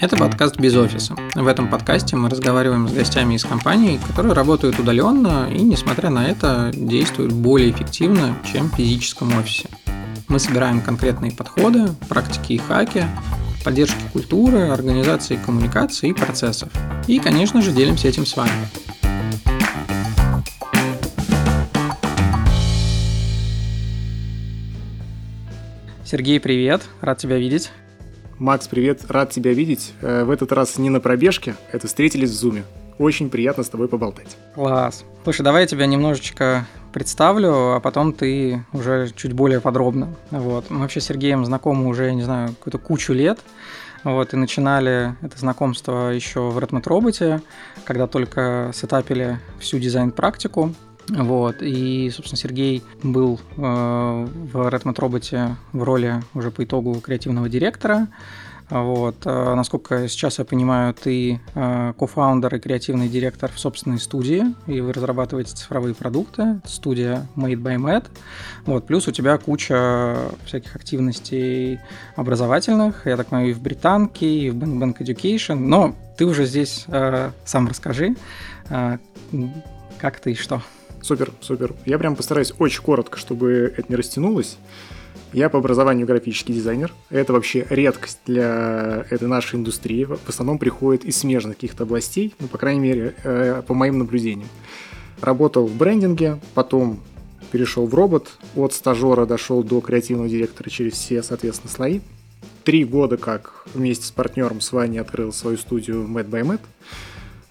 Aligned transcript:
Это 0.00 0.16
подкаст 0.16 0.58
без 0.58 0.74
офиса. 0.74 1.14
В 1.36 1.46
этом 1.46 1.68
подкасте 1.68 2.16
мы 2.16 2.28
разговариваем 2.28 2.88
с 2.88 2.92
гостями 2.92 3.34
из 3.34 3.44
компаний, 3.44 4.00
которые 4.08 4.32
работают 4.32 4.80
удаленно 4.80 5.48
и, 5.48 5.62
несмотря 5.62 6.10
на 6.10 6.26
это, 6.26 6.72
действуют 6.74 7.32
более 7.32 7.70
эффективно, 7.70 8.36
чем 8.52 8.68
в 8.68 8.74
физическом 8.74 9.38
офисе. 9.38 9.68
Мы 10.26 10.40
собираем 10.40 10.80
конкретные 10.80 11.30
подходы, 11.30 11.90
практики 12.08 12.54
и 12.54 12.58
хаки, 12.58 13.04
поддержки 13.64 14.02
культуры, 14.12 14.70
организации 14.70 15.36
коммуникации 15.36 16.08
и 16.08 16.12
процессов. 16.12 16.70
И, 17.06 17.20
конечно 17.20 17.62
же, 17.62 17.70
делимся 17.70 18.08
этим 18.08 18.26
с 18.26 18.36
вами. 18.36 18.68
Сергей, 26.12 26.38
привет, 26.40 26.82
рад 27.00 27.16
тебя 27.16 27.38
видеть. 27.38 27.72
Макс, 28.38 28.68
привет, 28.68 29.00
рад 29.08 29.30
тебя 29.30 29.54
видеть. 29.54 29.94
Э, 30.02 30.24
в 30.24 30.30
этот 30.30 30.52
раз 30.52 30.76
не 30.76 30.90
на 30.90 31.00
пробежке, 31.00 31.54
это 31.72 31.86
встретились 31.86 32.28
в 32.28 32.34
Зуме. 32.34 32.64
Очень 32.98 33.30
приятно 33.30 33.64
с 33.64 33.70
тобой 33.70 33.88
поболтать. 33.88 34.36
Класс. 34.54 35.06
Слушай, 35.24 35.40
давай 35.40 35.62
я 35.62 35.66
тебя 35.66 35.86
немножечко 35.86 36.66
представлю, 36.92 37.72
а 37.72 37.80
потом 37.80 38.12
ты 38.12 38.62
уже 38.74 39.10
чуть 39.16 39.32
более 39.32 39.62
подробно. 39.62 40.14
Вот. 40.30 40.68
Мы 40.68 40.80
вообще 40.80 41.00
с 41.00 41.06
Сергеем 41.06 41.46
знакомы 41.46 41.88
уже, 41.88 42.04
я 42.04 42.12
не 42.12 42.24
знаю, 42.24 42.50
какую-то 42.50 42.76
кучу 42.76 43.14
лет. 43.14 43.38
Вот, 44.04 44.34
и 44.34 44.36
начинали 44.36 45.16
это 45.22 45.38
знакомство 45.38 46.10
еще 46.10 46.50
в 46.50 46.58
Redmond 46.58 46.82
Robot, 46.82 47.40
когда 47.84 48.06
только 48.06 48.70
сетапили 48.74 49.40
всю 49.60 49.78
дизайн-практику. 49.78 50.74
Вот, 51.08 51.56
и, 51.60 52.10
собственно, 52.10 52.38
Сергей 52.38 52.82
был 53.02 53.40
э, 53.56 53.60
в 53.60 54.56
Redmond 54.56 54.96
Robot 54.96 55.56
в 55.72 55.82
роли 55.82 56.22
уже 56.34 56.50
по 56.50 56.64
итогу 56.64 56.94
креативного 57.00 57.48
директора. 57.48 58.08
Вот. 58.72 59.16
Э, 59.26 59.54
насколько 59.54 60.08
сейчас 60.08 60.38
я 60.38 60.46
понимаю, 60.46 60.94
ты 60.94 61.40
э, 61.54 61.92
кофаундер 61.98 62.54
и 62.54 62.58
креативный 62.58 63.08
директор 63.08 63.50
в 63.52 63.58
собственной 63.58 63.98
студии, 63.98 64.44
и 64.66 64.80
вы 64.80 64.94
разрабатываете 64.94 65.54
цифровые 65.54 65.94
продукты. 65.94 66.60
Студия 66.64 67.26
Made 67.36 67.56
by 67.56 67.76
Matt. 67.76 68.06
Вот. 68.64 68.86
Плюс 68.86 69.06
у 69.08 69.12
тебя 69.12 69.36
куча 69.36 70.16
всяких 70.46 70.74
активностей 70.74 71.80
образовательных, 72.16 73.06
я 73.06 73.18
так 73.18 73.26
понимаю, 73.26 73.50
и 73.50 73.52
в 73.52 73.60
Британке, 73.60 74.26
и 74.26 74.50
в 74.50 74.56
Bank 74.56 74.78
Bank 74.78 74.98
Education. 75.00 75.56
Но 75.56 75.94
ты 76.16 76.24
уже 76.24 76.46
здесь 76.46 76.84
э, 76.88 77.30
сам 77.44 77.68
расскажи, 77.68 78.16
э, 78.70 78.98
как 79.98 80.20
ты 80.20 80.32
и 80.32 80.34
что. 80.34 80.62
Супер, 81.02 81.32
супер. 81.40 81.74
Я 81.84 81.98
прям 81.98 82.14
постараюсь 82.14 82.54
очень 82.58 82.80
коротко, 82.80 83.18
чтобы 83.18 83.74
это 83.76 83.86
не 83.88 83.96
растянулось. 83.96 84.56
Я 85.32 85.48
по 85.48 85.58
образованию 85.58 86.06
графический 86.06 86.54
дизайнер. 86.54 86.92
Это 87.10 87.32
вообще 87.32 87.66
редкость 87.68 88.20
для 88.24 89.04
этой 89.10 89.26
нашей 89.26 89.56
индустрии. 89.56 90.04
В 90.04 90.28
основном 90.28 90.58
приходит 90.58 91.04
из 91.04 91.18
смежных 91.18 91.56
каких-то 91.56 91.82
областей, 91.82 92.34
ну, 92.38 92.46
по 92.46 92.56
крайней 92.56 92.80
мере, 92.80 93.14
э, 93.24 93.62
по 93.66 93.74
моим 93.74 93.98
наблюдениям. 93.98 94.48
Работал 95.20 95.66
в 95.66 95.74
брендинге, 95.74 96.38
потом 96.54 97.00
перешел 97.50 97.86
в 97.86 97.94
робот, 97.94 98.38
от 98.54 98.72
стажера 98.72 99.26
дошел 99.26 99.64
до 99.64 99.80
креативного 99.80 100.28
директора 100.28 100.70
через 100.70 100.92
все, 100.92 101.22
соответственно, 101.22 101.72
слои. 101.72 102.00
Три 102.62 102.84
года 102.84 103.16
как 103.16 103.64
вместе 103.74 104.06
с 104.06 104.10
партнером 104.12 104.60
с 104.60 104.70
Ваней 104.70 105.00
открыл 105.00 105.32
свою 105.32 105.56
студию 105.56 106.06
Mad 106.06 106.28
by 106.28 106.42
Mad, 106.42 106.60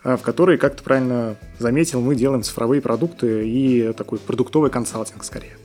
в 0.04 0.18
которой, 0.18 0.58
как 0.58 0.76
ты 0.76 0.84
правильно 0.84 1.36
заметил, 1.60 2.02
мы 2.02 2.16
делаем 2.16 2.44
цифровые 2.44 2.82
продукты 2.82 3.48
и 3.48 3.94
такой 3.94 4.20
продуктовый 4.20 4.70
консалтинг 4.70 5.24
скорее. 5.24 5.58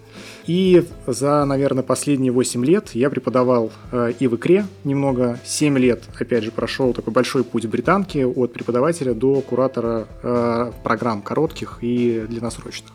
И 0.47 0.87
за, 1.07 1.45
наверное, 1.45 1.83
последние 1.83 2.31
8 2.31 2.65
лет 2.65 2.91
я 2.95 3.11
преподавал 3.11 3.73
э, 3.91 4.13
и 4.19 4.29
в 4.29 4.37
икре 4.37 4.65
немного. 4.85 5.41
7 5.45 5.77
лет, 5.79 6.05
опять 6.19 6.45
же, 6.45 6.53
прошел 6.53 6.93
такой 6.93 7.13
большой 7.13 7.43
путь 7.43 7.65
в 7.65 7.71
британке 7.71 8.25
от 8.25 8.53
преподавателя 8.53 9.13
до 9.13 9.41
куратора 9.41 10.07
э, 10.23 10.73
программ 10.85 11.21
коротких 11.21 11.79
и 11.81 12.25
длинносрочных. 12.29 12.93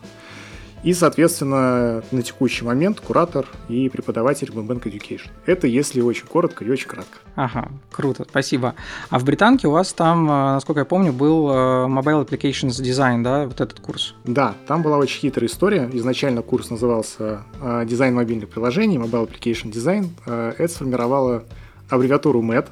И, 0.82 0.94
соответственно, 0.94 2.02
на 2.10 2.22
текущий 2.22 2.64
момент 2.64 3.00
куратор 3.00 3.46
и 3.68 3.88
преподаватель 3.88 4.50
в 4.50 4.58
Bank 4.58 4.82
Education. 4.82 5.30
Это 5.46 5.66
если 5.66 6.00
очень 6.00 6.26
коротко 6.26 6.64
и 6.64 6.70
очень 6.70 6.88
кратко. 6.88 7.18
Ага, 7.36 7.68
круто, 7.90 8.26
спасибо. 8.28 8.74
А 9.08 9.18
в 9.18 9.24
Британке 9.24 9.68
у 9.68 9.70
вас 9.70 9.92
там, 9.92 10.28
э, 10.28 10.32
насколько 10.54 10.80
я 10.80 10.84
помню, 10.84 11.12
был 11.12 11.48
э, 11.50 11.52
Mobile 11.86 12.26
Applications 12.26 12.82
Design, 12.82 13.22
да, 13.22 13.46
вот 13.46 13.60
этот 13.60 13.78
курс? 13.80 14.14
Да, 14.24 14.54
там 14.66 14.82
была 14.82 14.98
очень 14.98 15.20
хитрая 15.20 15.48
история. 15.48 15.88
Изначально 15.92 16.42
курс 16.42 16.70
назывался 16.70 17.44
э, 17.60 17.84
«Дизайн 17.86 18.14
мобильных 18.14 18.48
приложений», 18.48 18.98
Mobile 18.98 19.30
Application 19.30 19.70
Design. 19.70 20.10
Это 20.26 20.68
сформировало 20.68 21.44
аббревиатуру 21.88 22.42
MAD, 22.42 22.68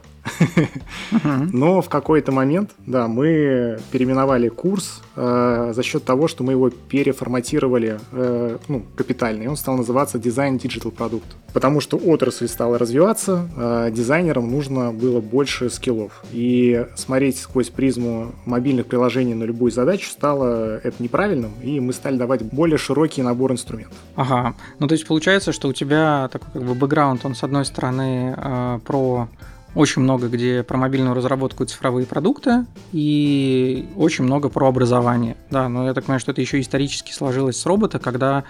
но 1.53 1.81
в 1.83 1.89
какой-то 1.89 2.33
момент, 2.33 2.71
да, 2.87 3.09
мы 3.09 3.79
переименовали 3.91 4.49
курс 4.49 5.03
э, 5.17 5.73
за 5.75 5.83
счет 5.83 6.05
того, 6.05 6.29
что 6.29 6.45
мы 6.45 6.53
его 6.53 6.71
переформатировали 6.71 8.01
э, 8.13 8.59
ну, 8.69 8.85
капитально, 8.97 9.45
и 9.45 9.47
он 9.47 9.57
стал 9.57 9.77
называться 9.77 10.19
дизайн 10.19 10.59
digital 10.59 10.91
продукт. 10.91 11.27
Потому 11.53 11.81
что 11.81 11.97
отрасль 11.97 12.49
стала 12.49 12.79
развиваться, 12.79 13.49
э, 13.57 13.91
дизайнерам 13.93 14.51
нужно 14.51 14.93
было 14.93 15.21
больше 15.21 15.71
скиллов. 15.71 16.23
И 16.33 16.87
смотреть 16.97 17.39
сквозь 17.39 17.69
призму 17.69 18.33
мобильных 18.45 18.87
приложений 18.87 19.35
на 19.35 19.45
любую 19.45 19.73
задачу 19.73 20.11
стало 20.11 20.79
это 20.79 21.03
неправильным, 21.03 21.53
и 21.63 21.81
мы 21.81 21.93
стали 21.93 22.17
давать 22.17 22.43
более 22.43 22.79
широкий 22.79 23.23
набор 23.23 23.53
инструментов. 23.53 23.97
Ага, 24.17 24.55
ну 24.79 24.87
то 24.87 24.95
есть 24.95 25.07
получается, 25.07 25.53
что 25.53 25.69
у 25.69 25.73
тебя 25.73 26.29
такой 26.33 26.49
как 26.53 26.63
бы 26.63 26.75
бэкграунд, 26.75 27.25
он 27.25 27.35
с 27.35 27.43
одной 27.43 27.65
стороны 27.65 28.35
э, 28.37 28.79
про 28.85 29.29
очень 29.75 30.03
много 30.03 30.29
где 30.29 30.63
про 30.63 30.77
мобильную 30.77 31.15
разработку 31.15 31.65
и 31.65 31.67
цифровые 31.67 32.07
продукты, 32.07 32.67
и 32.93 33.89
очень 33.97 34.25
много 34.25 34.49
про 34.49 34.69
образование. 34.69 35.37
Да, 35.51 35.69
но 35.69 35.87
я 35.87 35.95
так 35.95 36.05
понимаю, 36.05 36.21
что 36.21 36.33
это 36.33 36.41
еще 36.41 36.61
исторически 36.61 37.13
сложилось 37.13 37.57
с 37.57 37.67
робота, 37.67 37.99
когда, 37.99 38.45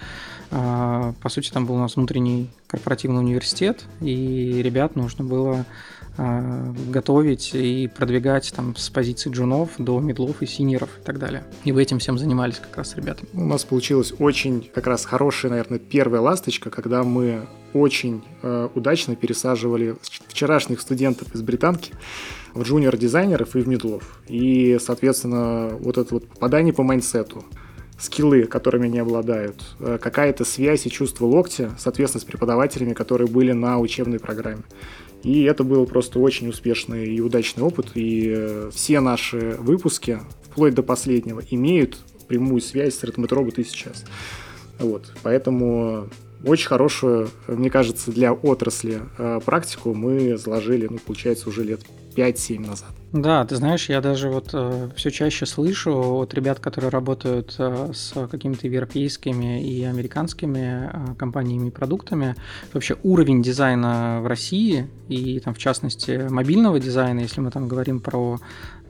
а, 0.49 1.13
по 1.21 1.29
сути, 1.29 1.51
там 1.51 1.65
был 1.65 1.75
у 1.75 1.79
нас 1.79 1.95
внутренний 1.95 2.49
корпоративный 2.67 3.19
университет, 3.19 3.85
и 3.99 4.61
ребят 4.63 4.95
нужно 4.95 5.23
было 5.23 5.65
а, 6.17 6.73
готовить 6.89 7.51
и 7.53 7.87
продвигать 7.87 8.51
там 8.55 8.75
с 8.75 8.89
позиции 8.89 9.29
джунов 9.29 9.71
до 9.77 9.99
медлов 9.99 10.41
и 10.41 10.45
синеров 10.45 10.89
и 10.99 11.03
так 11.03 11.19
далее. 11.19 11.43
И 11.63 11.71
вы 11.71 11.83
этим 11.83 11.99
всем 11.99 12.17
занимались 12.17 12.57
как 12.57 12.75
раз 12.77 12.95
ребята. 12.95 13.25
У 13.33 13.45
нас 13.45 13.63
получилась 13.63 14.13
очень 14.19 14.69
как 14.73 14.87
раз 14.87 15.05
хорошая, 15.05 15.51
наверное, 15.51 15.79
первая 15.79 16.21
ласточка, 16.21 16.69
когда 16.69 17.03
мы 17.03 17.47
очень 17.73 18.23
э, 18.41 18.69
удачно 18.75 19.15
пересаживали 19.15 19.95
вчерашних 20.27 20.81
студентов 20.81 21.33
из 21.33 21.41
британки 21.41 21.93
в 22.53 22.63
джуниор-дизайнеров 22.63 23.55
и 23.55 23.61
в 23.61 23.67
медлов. 23.67 24.19
И, 24.27 24.77
соответственно, 24.81 25.69
вот 25.79 25.97
это 25.97 26.13
вот 26.13 26.27
попадание 26.27 26.73
по 26.73 26.83
майнсету, 26.83 27.43
скиллы, 27.97 28.43
которыми 28.45 28.87
они 28.87 28.99
обладают, 28.99 29.75
э, 29.79 29.97
какая-то 30.01 30.43
связь 30.43 30.85
и 30.85 30.89
чувство 30.89 31.25
локтя, 31.25 31.71
соответственно, 31.77 32.21
с 32.21 32.25
преподавателями, 32.25 32.93
которые 32.93 33.27
были 33.27 33.51
на 33.51 33.79
учебной 33.79 34.19
программе. 34.19 34.63
И 35.23 35.43
это 35.43 35.63
был 35.63 35.85
просто 35.85 36.19
очень 36.19 36.49
успешный 36.49 37.15
и 37.15 37.21
удачный 37.21 37.63
опыт. 37.63 37.91
И 37.95 38.33
э, 38.35 38.71
все 38.73 38.99
наши 38.99 39.55
выпуски, 39.59 40.19
вплоть 40.43 40.73
до 40.73 40.83
последнего, 40.83 41.41
имеют 41.51 41.99
прямую 42.27 42.61
связь 42.61 42.95
с 42.95 43.03
Robot 43.03 43.61
и 43.61 43.63
сейчас. 43.63 44.05
Вот. 44.79 45.13
Поэтому 45.21 46.09
очень 46.43 46.67
хорошую, 46.67 47.29
мне 47.47 47.69
кажется, 47.69 48.11
для 48.11 48.33
отрасли 48.33 49.01
э, 49.17 49.39
практику 49.45 49.93
мы 49.93 50.37
заложили, 50.37 50.87
ну, 50.89 50.97
получается, 50.97 51.49
уже 51.49 51.63
лет 51.63 51.81
5-7 52.15 52.59
назад. 52.65 53.00
Да, 53.13 53.43
ты 53.43 53.57
знаешь, 53.57 53.89
я 53.89 53.99
даже 53.99 54.29
вот 54.29 54.51
э, 54.53 54.89
все 54.95 55.11
чаще 55.11 55.45
слышу 55.45 55.91
от 55.91 56.33
ребят, 56.33 56.61
которые 56.61 56.91
работают 56.91 57.53
э, 57.57 57.91
с 57.93 58.13
какими-то 58.29 58.67
европейскими 58.67 59.61
и 59.61 59.83
американскими 59.83 60.89
э, 60.89 61.15
компаниями 61.15 61.67
и 61.67 61.71
продуктами, 61.71 62.37
вообще 62.71 62.95
уровень 63.03 63.43
дизайна 63.43 64.21
в 64.21 64.27
России 64.27 64.87
и 65.09 65.41
там 65.41 65.53
в 65.53 65.57
частности 65.57 66.25
мобильного 66.29 66.79
дизайна, 66.79 67.19
если 67.19 67.41
мы 67.41 67.51
там 67.51 67.67
говорим 67.67 67.99
про 67.99 68.39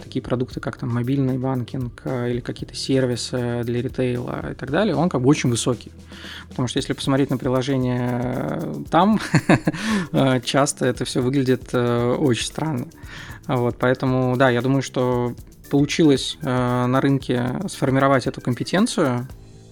такие 0.01 0.22
продукты, 0.22 0.60
как 0.60 0.78
там 0.78 0.90
мобильный 0.94 1.38
банкинг 1.38 2.01
э, 2.06 2.31
или 2.31 2.40
какие-то 2.42 2.75
сервисы 2.75 3.62
для 3.63 3.81
ритейла 3.81 4.51
и 4.51 4.56
так 4.56 4.72
далее, 4.72 4.95
он 4.95 5.10
как 5.10 5.22
бы 5.22 5.30
очень 5.30 5.50
высокий. 5.50 5.92
Потому 6.50 6.68
что 6.68 6.78
если 6.78 6.94
посмотреть 6.94 7.30
на 7.30 7.38
приложение 7.38 8.22
э, 8.22 8.75
там, 8.90 9.19
э, 10.12 10.42
часто 10.42 10.86
это 10.86 11.06
все 11.06 11.22
выглядит 11.22 11.74
очень 11.74 12.45
странно. 12.45 12.88
Вот, 13.57 13.75
поэтому, 13.77 14.38
да, 14.38 14.50
я 14.50 14.62
думаю, 14.62 14.81
что 14.81 15.33
получилось 15.69 16.38
на 16.42 17.01
рынке 17.01 17.59
сформировать 17.68 18.27
эту 18.27 18.42
компетенцию, 18.42 19.27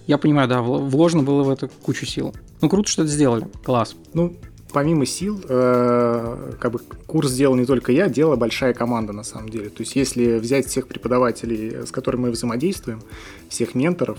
я 0.06 0.18
понимаю, 0.18 0.48
да, 0.48 0.60
вложено 0.60 1.22
было 1.22 1.42
в 1.42 1.50
это 1.50 1.68
кучу 1.68 2.04
сил. 2.04 2.34
Ну, 2.60 2.68
круто, 2.68 2.88
что 2.88 3.02
это 3.02 3.10
сделали. 3.10 3.46
Класс. 3.64 3.94
Ну, 4.12 4.36
помимо 4.72 5.06
сил, 5.06 5.40
э, 5.48 6.52
как 6.58 6.72
бы 6.72 6.78
курс 7.06 7.30
сделал 7.30 7.54
не 7.54 7.64
только 7.64 7.92
я, 7.92 8.08
делала 8.08 8.36
большая 8.36 8.74
команда 8.74 9.12
на 9.12 9.22
самом 9.22 9.48
деле. 9.48 9.68
То 9.68 9.82
есть 9.82 9.96
если 9.96 10.38
взять 10.38 10.66
всех 10.66 10.88
преподавателей, 10.88 11.86
с 11.86 11.90
которыми 11.90 12.22
мы 12.22 12.30
взаимодействуем, 12.30 13.02
всех 13.48 13.74
менторов, 13.74 14.18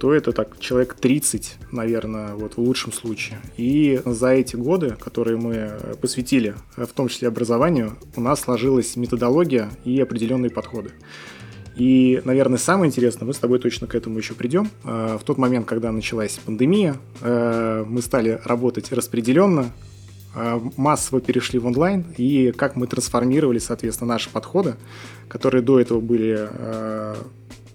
то 0.00 0.14
это 0.14 0.32
так 0.32 0.58
человек 0.58 0.94
30, 0.94 1.58
наверное, 1.72 2.34
вот 2.34 2.54
в 2.54 2.58
лучшем 2.58 2.90
случае. 2.90 3.38
И 3.58 4.00
за 4.06 4.28
эти 4.28 4.56
годы, 4.56 4.96
которые 4.98 5.36
мы 5.36 5.78
посвятили, 6.00 6.54
в 6.76 6.88
том 6.88 7.08
числе 7.08 7.28
образованию, 7.28 7.98
у 8.16 8.22
нас 8.22 8.40
сложилась 8.40 8.96
методология 8.96 9.70
и 9.84 10.00
определенные 10.00 10.50
подходы. 10.50 10.92
И, 11.76 12.20
наверное, 12.24 12.58
самое 12.58 12.88
интересное, 12.88 13.26
мы 13.26 13.34
с 13.34 13.38
тобой 13.38 13.58
точно 13.58 13.86
к 13.86 13.94
этому 13.94 14.18
еще 14.18 14.34
придем. 14.34 14.70
Э, 14.84 15.18
в 15.20 15.24
тот 15.24 15.36
момент, 15.36 15.66
когда 15.66 15.92
началась 15.92 16.38
пандемия, 16.44 16.96
э, 17.20 17.84
мы 17.86 18.00
стали 18.00 18.40
работать 18.44 18.90
распределенно, 18.92 19.70
э, 20.34 20.60
массово 20.76 21.20
перешли 21.20 21.58
в 21.58 21.66
онлайн, 21.66 22.06
и 22.16 22.52
как 22.52 22.74
мы 22.74 22.86
трансформировали, 22.86 23.58
соответственно, 23.58 24.14
наши 24.14 24.30
подходы, 24.30 24.76
которые 25.28 25.62
до 25.62 25.78
этого 25.78 26.00
были 26.00 26.48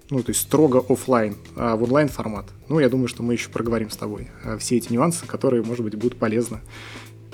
ну, 0.09 0.23
то 0.23 0.29
есть 0.29 0.41
строго 0.41 0.83
офлайн, 0.87 1.35
а 1.55 1.75
в 1.75 1.83
онлайн 1.83 2.09
формат. 2.09 2.45
Ну, 2.69 2.79
я 2.79 2.89
думаю, 2.89 3.07
что 3.07 3.23
мы 3.23 3.33
еще 3.33 3.49
проговорим 3.49 3.89
с 3.89 3.97
тобой 3.97 4.29
все 4.59 4.77
эти 4.77 4.91
нюансы, 4.93 5.25
которые, 5.25 5.63
может 5.63 5.83
быть, 5.83 5.95
будут 5.95 6.17
полезны 6.17 6.59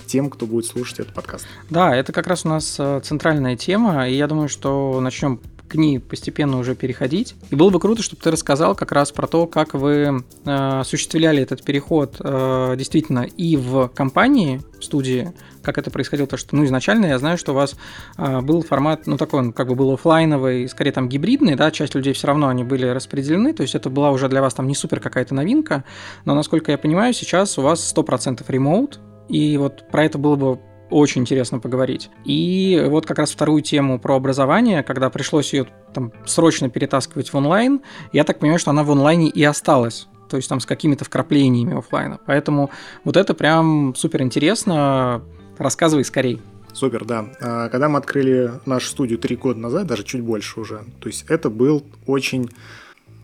тем, 0.06 0.30
кто 0.30 0.46
будет 0.46 0.66
слушать 0.66 1.00
этот 1.00 1.14
подкаст. 1.14 1.46
Да, 1.70 1.96
это 1.96 2.12
как 2.12 2.28
раз 2.28 2.46
у 2.46 2.50
нас 2.50 2.80
центральная 3.04 3.56
тема, 3.56 4.10
и 4.10 4.16
я 4.16 4.28
думаю, 4.28 4.50
что 4.50 5.00
начнем 5.00 5.40
к 5.72 5.76
ней 5.76 6.02
постепенно 6.02 6.58
уже 6.60 6.76
переходить. 6.76 7.34
И 7.50 7.56
было 7.56 7.70
бы 7.70 7.80
круто, 7.80 8.04
чтобы 8.04 8.22
ты 8.22 8.30
рассказал 8.30 8.76
как 8.76 8.92
раз 8.92 9.14
про 9.14 9.26
то, 9.26 9.48
как 9.48 9.74
вы 9.74 10.22
э, 10.44 10.52
осуществляли 10.52 11.42
этот 11.42 11.64
переход 11.64 12.18
э, 12.20 12.76
действительно 12.78 13.22
и 13.22 13.56
в 13.56 13.88
компании, 13.88 14.62
в 14.78 14.84
студии, 14.84 15.32
как 15.63 15.78
это 15.78 15.92
происходило, 15.92 16.28
то 16.28 16.38
что, 16.38 16.56
ну, 16.56 16.66
изначально 16.66 17.08
я 17.08 17.19
знаю, 17.19 17.38
что 17.38 17.52
у 17.52 17.56
вас 17.56 17.75
э, 18.18 18.42
был 18.42 18.63
формат, 18.63 19.08
ну, 19.08 19.18
такой 19.18 19.40
он 19.40 19.54
как 19.54 19.68
бы 19.68 19.75
был 19.75 19.94
офлайновый, 19.94 20.68
скорее 20.68 20.92
там 20.92 21.10
гибридный, 21.10 21.56
да, 21.56 21.72
часть 21.72 21.96
людей 21.96 22.13
все 22.13 22.28
равно 22.28 22.48
они 22.48 22.63
были 22.63 22.86
распределены, 22.86 23.54
то 23.54 23.62
есть 23.62 23.75
это 23.75 23.90
была 23.90 24.12
уже 24.12 24.30
для 24.30 24.42
вас 24.42 24.54
там 24.54 24.68
не 24.68 24.75
супер 24.75 25.00
какая-то 25.00 25.34
новинка, 25.34 25.84
но, 26.25 26.36
насколько 26.36 26.72
я 26.72 26.78
понимаю, 26.78 27.13
сейчас 27.13 27.58
у 27.58 27.62
вас 27.62 27.94
100% 27.96 28.44
ремоут, 28.48 29.00
и 29.30 29.58
вот 29.58 29.90
про 29.90 30.06
это 30.06 30.18
было 30.18 30.36
бы 30.36 30.60
очень 30.90 31.22
интересно 31.22 31.60
поговорить. 31.60 32.10
И 32.25 32.86
вот 32.90 33.06
как 33.06 33.18
раз 33.18 33.31
вторую 33.31 33.62
тему 33.62 33.98
про 33.98 34.18
образование, 34.18 34.84
когда 34.84 35.10
пришлось 35.10 35.54
ее 35.54 35.68
там 35.94 36.12
срочно 36.25 36.69
перетаскивать 36.69 37.30
в 37.30 37.36
онлайн, 37.36 37.81
я 38.12 38.25
так 38.25 38.40
понимаю, 38.40 38.60
что 38.60 38.72
она 38.72 38.84
в 38.84 38.92
онлайне 38.92 39.30
и 39.30 39.44
осталась 39.44 40.08
то 40.31 40.38
есть 40.38 40.48
там 40.48 40.62
с 40.62 40.66
какими-то 40.66 41.04
вкраплениями 41.04 41.78
офлайна. 41.78 42.18
Поэтому 42.25 42.72
вот 43.04 43.18
это 43.18 43.34
прям 43.34 43.94
супер 43.96 44.22
интересно. 44.22 45.22
Рассказывай 45.57 46.03
скорей. 46.03 46.42
Супер, 46.74 47.06
да. 47.06 47.25
А, 47.42 47.69
когда 47.69 47.89
мы 47.89 47.98
открыли 48.00 48.51
нашу 48.65 48.88
студию 48.88 49.19
три 49.19 49.36
года 49.36 49.59
назад, 49.59 49.88
даже 49.88 50.03
чуть 50.03 50.21
больше 50.21 50.59
уже, 50.59 50.83
то 51.00 51.07
есть 51.07 51.25
это 51.27 51.50
был 51.50 51.83
очень 52.07 52.50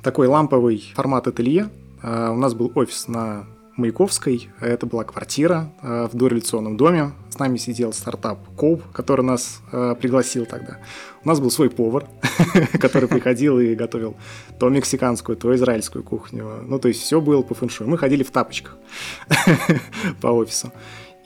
такой 0.04 0.28
ламповый 0.28 0.92
формат 0.96 1.28
ателье. 1.28 1.70
А, 2.02 2.32
у 2.32 2.38
нас 2.38 2.54
был 2.54 2.72
офис 2.76 3.08
на 3.08 3.46
Маяковской. 3.78 4.50
Это 4.60 4.88
была 4.88 5.04
квартира 5.04 5.72
э, 5.84 6.08
в 6.12 6.18
дореволюционном 6.18 6.78
доме. 6.78 7.12
С 7.30 7.38
нами 7.38 7.58
сидел 7.58 7.94
стартап 7.94 8.40
Коуп, 8.56 8.82
который 8.92 9.24
нас 9.24 9.62
пригласил 9.70 10.48
тогда. 10.48 10.80
У 11.24 11.28
нас 11.28 11.40
был 11.40 11.52
свой 11.52 11.70
повар, 11.70 12.08
который 12.80 13.08
приходил 13.08 13.60
и 13.60 13.76
готовил 13.76 14.16
то 14.60 14.70
мексиканскую, 14.70 15.38
то 15.38 15.54
израильскую 15.56 16.04
кухню. 16.04 16.64
Ну, 16.66 16.80
то 16.80 16.88
есть 16.88 17.04
все 17.04 17.22
было 17.22 17.44
по 17.44 17.54
фэншую. 17.54 17.88
Мы 17.88 18.00
ходили 18.00 18.24
в 18.24 18.32
тапочках 18.32 18.78
по 20.22 20.28
офису. 20.28 20.72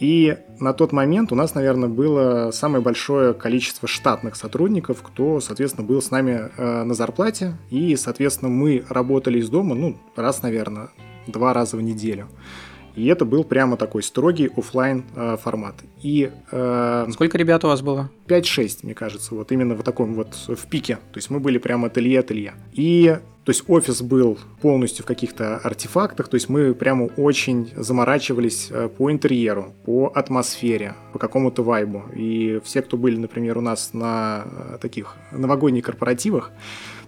И 0.02 0.36
на 0.60 0.74
тот 0.74 0.92
момент 0.92 1.32
у 1.32 1.36
нас, 1.36 1.54
наверное, 1.54 1.88
было 1.88 2.50
самое 2.50 2.84
большое 2.84 3.36
количество 3.36 3.88
штатных 3.88 4.36
сотрудников, 4.36 5.04
кто, 5.04 5.40
соответственно, 5.40 5.86
был 5.86 6.02
с 6.02 6.10
нами 6.10 6.50
э, 6.58 6.84
на 6.84 6.96
зарплате. 6.96 7.56
И, 7.70 7.96
соответственно, 7.96 8.50
мы 8.50 8.84
работали 8.90 9.38
из 9.38 9.50
дома, 9.50 9.76
ну, 9.76 10.00
раз, 10.16 10.42
наверное, 10.42 10.90
два 11.28 11.54
раза 11.54 11.78
в 11.78 11.84
неделю. 11.84 12.28
И 12.96 13.06
это 13.06 13.26
был 13.26 13.44
прямо 13.44 13.78
такой 13.78 14.02
строгий 14.02 14.50
офлайн 14.58 15.06
э, 15.16 15.38
формат. 15.40 15.76
И, 16.02 16.32
э, 16.52 17.08
Сколько 17.12 17.38
ребят 17.38 17.64
у 17.64 17.68
вас 17.68 17.84
было? 17.84 18.10
5-6, 18.26 18.80
мне 18.82 18.96
кажется, 18.96 19.36
вот 19.36 19.52
именно 19.52 19.76
в 19.76 19.84
таком 19.84 20.16
вот 20.16 20.34
в 20.48 20.68
пике. 20.68 20.96
То 20.96 21.20
есть 21.20 21.30
мы 21.30 21.40
были 21.40 21.60
прямо 21.60 21.90
ателье-ателье. 21.90 22.54
И 22.74 23.18
то 23.44 23.50
есть 23.50 23.64
офис 23.68 24.02
был 24.02 24.38
полностью 24.62 25.04
в 25.04 25.08
каких-то 25.08 25.58
артефактах, 25.58 26.28
то 26.28 26.36
есть 26.36 26.48
мы 26.48 26.76
прямо 26.76 27.06
очень 27.18 27.72
заморачивались 27.76 28.68
э, 28.70 28.88
по 28.88 29.12
интерьеру, 29.12 29.74
по 29.84 30.12
атмосфере, 30.14 30.96
по 31.12 31.18
какому-то 31.20 31.64
вайбу. 31.64 32.04
И 32.16 32.62
все, 32.64 32.84
кто 32.84 32.98
были, 32.98 33.18
например, 33.18 33.58
у 33.58 33.62
нас 33.62 33.94
на 33.94 34.44
э, 34.46 34.78
таких 34.80 35.16
новогодних 35.32 35.86
корпоративах, 35.86 36.52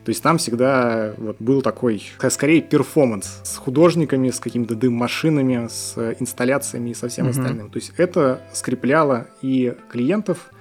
то 0.03 0.09
есть 0.09 0.21
там 0.21 0.37
всегда 0.37 1.13
вот 1.17 1.37
был 1.39 1.61
такой, 1.61 2.03
скорее, 2.29 2.61
перформанс 2.61 3.39
с 3.43 3.55
художниками, 3.55 4.31
с 4.31 4.39
какими-то 4.39 4.75
дым-машинами, 4.75 5.67
с 5.69 5.95
инсталляциями 6.19 6.89
и 6.89 6.93
со 6.93 7.07
всем 7.07 7.27
mm-hmm. 7.27 7.29
остальным. 7.29 7.69
То 7.69 7.77
есть 7.77 7.93
это 7.95 8.41
скрепляло 8.51 9.27
и 9.41 9.73
клиентов, 9.89 10.51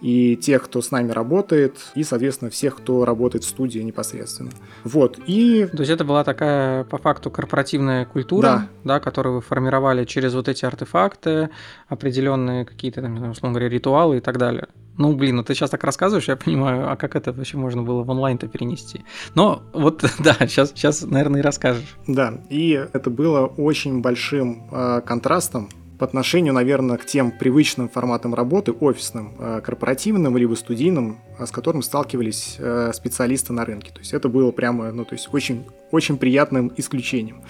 и 0.00 0.36
тех, 0.36 0.64
кто 0.64 0.82
с 0.82 0.90
нами 0.90 1.10
работает, 1.10 1.76
и, 1.94 2.02
соответственно, 2.02 2.50
всех, 2.50 2.76
кто 2.76 3.04
работает 3.04 3.44
в 3.44 3.48
студии 3.48 3.80
непосредственно. 3.80 4.50
Вот, 4.84 5.18
и... 5.26 5.66
То 5.66 5.78
есть 5.78 5.90
это 5.90 6.04
была 6.04 6.24
такая, 6.24 6.84
по 6.84 6.98
факту, 6.98 7.30
корпоративная 7.30 8.04
культура, 8.04 8.42
да, 8.42 8.68
да 8.84 9.00
которую 9.00 9.36
вы 9.36 9.40
формировали 9.40 10.04
через 10.04 10.34
вот 10.34 10.48
эти 10.48 10.64
артефакты, 10.64 11.50
определенные 11.88 12.64
какие-то, 12.64 13.02
там, 13.02 13.30
условно 13.30 13.58
говоря, 13.58 13.68
ритуалы 13.68 14.18
и 14.18 14.20
так 14.20 14.38
далее. 14.38 14.68
Ну, 14.98 15.14
блин, 15.14 15.36
ну 15.36 15.44
ты 15.44 15.54
сейчас 15.54 15.70
так 15.70 15.84
рассказываешь, 15.84 16.28
я 16.28 16.36
понимаю, 16.36 16.90
а 16.90 16.96
как 16.96 17.16
это 17.16 17.32
вообще 17.32 17.58
можно 17.58 17.82
было 17.82 18.02
в 18.02 18.10
онлайн-то 18.10 18.48
перенести? 18.48 19.04
Но 19.34 19.62
вот, 19.72 20.04
да, 20.18 20.34
сейчас, 20.40 20.70
сейчас, 20.70 21.02
наверное, 21.02 21.40
и 21.40 21.42
расскажешь. 21.42 21.96
Да, 22.06 22.40
и 22.48 22.70
это 22.92 23.10
было 23.10 23.46
очень 23.46 24.00
большим 24.00 24.68
э, 24.70 25.02
контрастом 25.04 25.68
по 25.98 26.04
отношению, 26.04 26.52
наверное, 26.52 26.98
к 26.98 27.06
тем 27.06 27.30
привычным 27.30 27.88
форматам 27.88 28.34
работы, 28.34 28.72
офисным, 28.72 29.34
э, 29.38 29.60
корпоративным, 29.64 30.36
либо 30.36 30.54
студийным, 30.54 31.18
э, 31.38 31.46
с 31.46 31.50
которым 31.50 31.82
сталкивались 31.82 32.56
э, 32.58 32.92
специалисты 32.94 33.52
на 33.52 33.64
рынке. 33.64 33.92
То 33.92 34.00
есть 34.00 34.12
это 34.12 34.28
было 34.28 34.50
прямо, 34.50 34.92
ну, 34.92 35.04
то 35.04 35.14
есть 35.14 35.28
очень, 35.32 35.64
очень 35.90 36.18
приятным 36.18 36.72
исключением. 36.76 37.42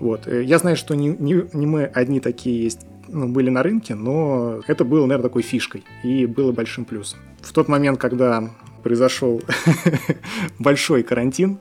Вот. 0.00 0.26
Я 0.26 0.58
знаю, 0.58 0.76
что 0.76 0.94
не, 0.94 1.08
не, 1.08 1.44
не 1.52 1.66
мы 1.66 1.84
одни 1.84 2.20
такие 2.20 2.64
есть 2.64 2.80
ну, 3.08 3.28
были 3.28 3.50
на 3.50 3.62
рынке, 3.62 3.94
но 3.94 4.60
это 4.66 4.84
было, 4.84 5.06
наверное, 5.06 5.28
такой 5.28 5.42
фишкой 5.42 5.84
и 6.02 6.26
было 6.26 6.52
большим 6.52 6.84
плюсом. 6.84 7.20
В 7.40 7.52
тот 7.52 7.68
момент, 7.68 7.98
когда 7.98 8.50
произошел 8.82 9.40
большой 10.58 11.02
карантин, 11.02 11.58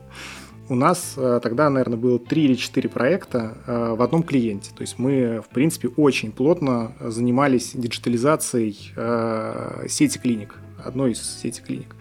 у 0.67 0.75
нас 0.75 1.13
э, 1.17 1.39
тогда, 1.43 1.69
наверное, 1.69 1.97
было 1.97 2.19
3 2.19 2.43
или 2.43 2.55
4 2.55 2.89
проекта 2.89 3.57
э, 3.65 3.95
в 3.97 4.01
одном 4.01 4.23
клиенте. 4.23 4.71
То 4.75 4.81
есть 4.81 4.97
мы, 4.97 5.41
в 5.41 5.53
принципе, 5.53 5.89
очень 5.89 6.31
плотно 6.31 6.93
занимались 6.99 7.71
диджитализацией 7.73 8.93
э, 8.95 9.85
сети 9.87 10.17
клиник, 10.17 10.55
одной 10.83 11.11
из 11.11 11.21
сети 11.21 11.61
клиник. 11.61 11.95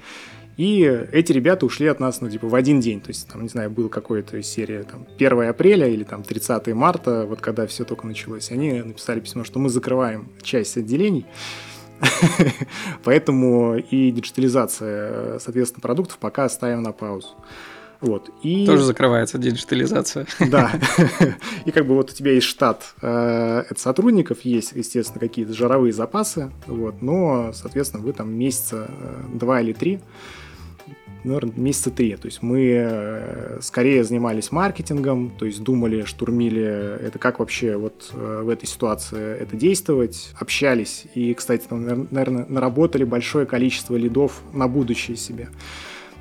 И 0.56 0.82
эти 1.12 1.32
ребята 1.32 1.66
ушли 1.66 1.88
от 1.88 1.98
нас, 1.98 2.20
ну, 2.20 2.30
типа, 2.30 2.46
в 2.46 2.54
один 2.54 2.80
день. 2.80 3.00
То 3.00 3.08
есть, 3.08 3.28
там, 3.28 3.42
не 3.42 3.48
знаю, 3.48 3.70
был 3.70 3.88
какой-то 3.88 4.40
серия, 4.42 4.84
там, 4.84 5.06
1 5.16 5.48
апреля 5.48 5.88
или, 5.88 6.04
там, 6.04 6.22
30 6.22 6.68
марта, 6.74 7.26
вот 7.28 7.40
когда 7.40 7.66
все 7.66 7.84
только 7.84 8.06
началось. 8.06 8.50
Они 8.50 8.72
написали 8.80 9.20
письмо, 9.20 9.44
что 9.44 9.58
мы 9.58 9.68
закрываем 9.68 10.30
часть 10.42 10.76
отделений, 10.76 11.26
поэтому 13.04 13.76
и 13.76 14.10
диджитализация, 14.12 15.38
соответственно, 15.40 15.82
продуктов 15.82 16.18
пока 16.18 16.48
ставим 16.48 16.82
на 16.82 16.92
паузу. 16.92 17.28
Вот. 18.00 18.30
И... 18.42 18.66
Тоже 18.66 18.84
закрывается 18.84 19.38
диджитализация. 19.38 20.26
Да. 20.48 20.72
И 21.64 21.70
как 21.70 21.86
бы 21.86 21.94
вот 21.94 22.10
у 22.10 22.14
тебя 22.14 22.32
есть 22.32 22.46
штат 22.46 22.94
э, 23.02 23.64
сотрудников, 23.76 24.42
есть, 24.42 24.72
естественно, 24.72 25.20
какие-то 25.20 25.52
жировые 25.52 25.92
запасы, 25.92 26.50
вот, 26.66 27.02
но, 27.02 27.52
соответственно, 27.52 28.02
вы 28.02 28.12
там 28.12 28.32
месяца 28.32 28.88
э, 28.88 29.22
два 29.34 29.60
или 29.60 29.72
три 29.72 30.00
наверное, 31.24 31.54
месяца 31.56 31.90
три. 31.90 32.16
То 32.16 32.26
есть 32.26 32.42
мы 32.42 32.70
э, 32.76 33.58
скорее 33.62 34.04
занимались 34.04 34.52
маркетингом, 34.52 35.30
то 35.30 35.46
есть 35.46 35.62
думали, 35.62 36.04
штурмили 36.04 36.62
это, 37.00 37.18
как 37.18 37.38
вообще 37.38 37.76
вот 37.76 38.10
э, 38.12 38.42
в 38.44 38.48
этой 38.48 38.66
ситуации 38.66 39.38
это 39.38 39.56
действовать, 39.56 40.30
общались 40.38 41.06
и, 41.14 41.34
кстати, 41.34 41.64
там, 41.68 42.06
наверное, 42.10 42.46
наработали 42.48 43.04
большое 43.04 43.46
количество 43.46 43.96
лидов 43.96 44.42
на 44.52 44.68
будущее 44.68 45.16
себе 45.16 45.48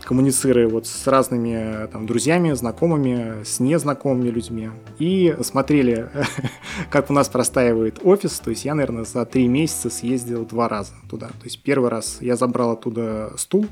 коммуницируя 0.03 0.67
вот 0.67 0.87
с 0.87 1.07
разными 1.07 1.87
там, 1.87 2.05
друзьями, 2.05 2.51
знакомыми, 2.53 3.43
с 3.43 3.59
незнакомыми 3.59 4.29
людьми. 4.29 4.69
И 4.99 5.35
смотрели, 5.41 6.09
как 6.89 7.09
у 7.09 7.13
нас 7.13 7.29
простаивает 7.29 7.99
офис. 8.03 8.39
То 8.39 8.49
есть 8.49 8.65
я, 8.65 8.75
наверное, 8.75 9.05
за 9.05 9.25
три 9.25 9.47
месяца 9.47 9.89
съездил 9.89 10.45
два 10.45 10.67
раза 10.67 10.93
туда. 11.09 11.27
То 11.27 11.45
есть 11.45 11.61
первый 11.63 11.89
раз 11.89 12.17
я 12.21 12.35
забрал 12.35 12.71
оттуда 12.71 13.33
стул, 13.37 13.65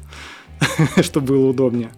чтобы 1.02 1.28
было 1.28 1.50
удобнее. 1.50 1.92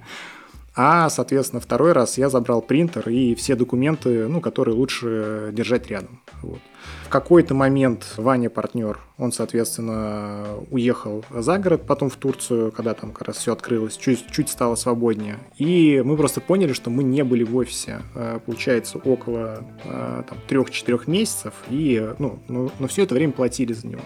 А, 0.76 1.10
соответственно, 1.10 1.60
второй 1.60 1.92
раз 1.92 2.18
я 2.18 2.30
забрал 2.30 2.62
принтер 2.62 3.08
и 3.08 3.36
все 3.36 3.56
документы, 3.56 4.28
ну, 4.28 4.42
которые 4.42 4.76
лучше 4.76 5.50
держать 5.52 5.88
рядом. 5.88 6.22
Вот. 6.42 6.60
В 7.06 7.10
какой-то 7.10 7.54
момент 7.54 8.06
Ваня, 8.18 8.50
партнер, 8.50 9.00
он, 9.20 9.32
соответственно, 9.32 10.56
уехал 10.72 11.24
за 11.30 11.60
город, 11.60 11.84
потом 11.86 12.10
в 12.10 12.16
Турцию, 12.16 12.72
когда 12.72 12.96
там 12.96 13.12
как 13.12 13.28
раз 13.28 13.38
все 13.38 13.54
открылось, 13.54 13.98
чуть, 13.98 14.26
чуть 14.32 14.50
стало 14.50 14.74
свободнее. 14.74 15.38
И 15.58 16.02
мы 16.04 16.18
просто 16.18 16.42
поняли, 16.42 16.74
что 16.74 16.90
мы 16.90 17.04
не 17.04 17.24
были 17.24 17.44
в 17.44 17.56
офисе, 17.56 18.02
э, 18.16 18.40
получается, 18.44 18.98
около 18.98 19.64
э, 19.86 20.24
там, 20.28 20.38
3-4 20.50 21.02
месяцев, 21.06 21.54
и, 21.70 22.14
ну, 22.18 22.40
но, 22.48 22.72
но 22.80 22.88
все 22.88 23.04
это 23.04 23.14
время 23.14 23.34
платили 23.34 23.74
за 23.74 23.86
него. 23.86 24.02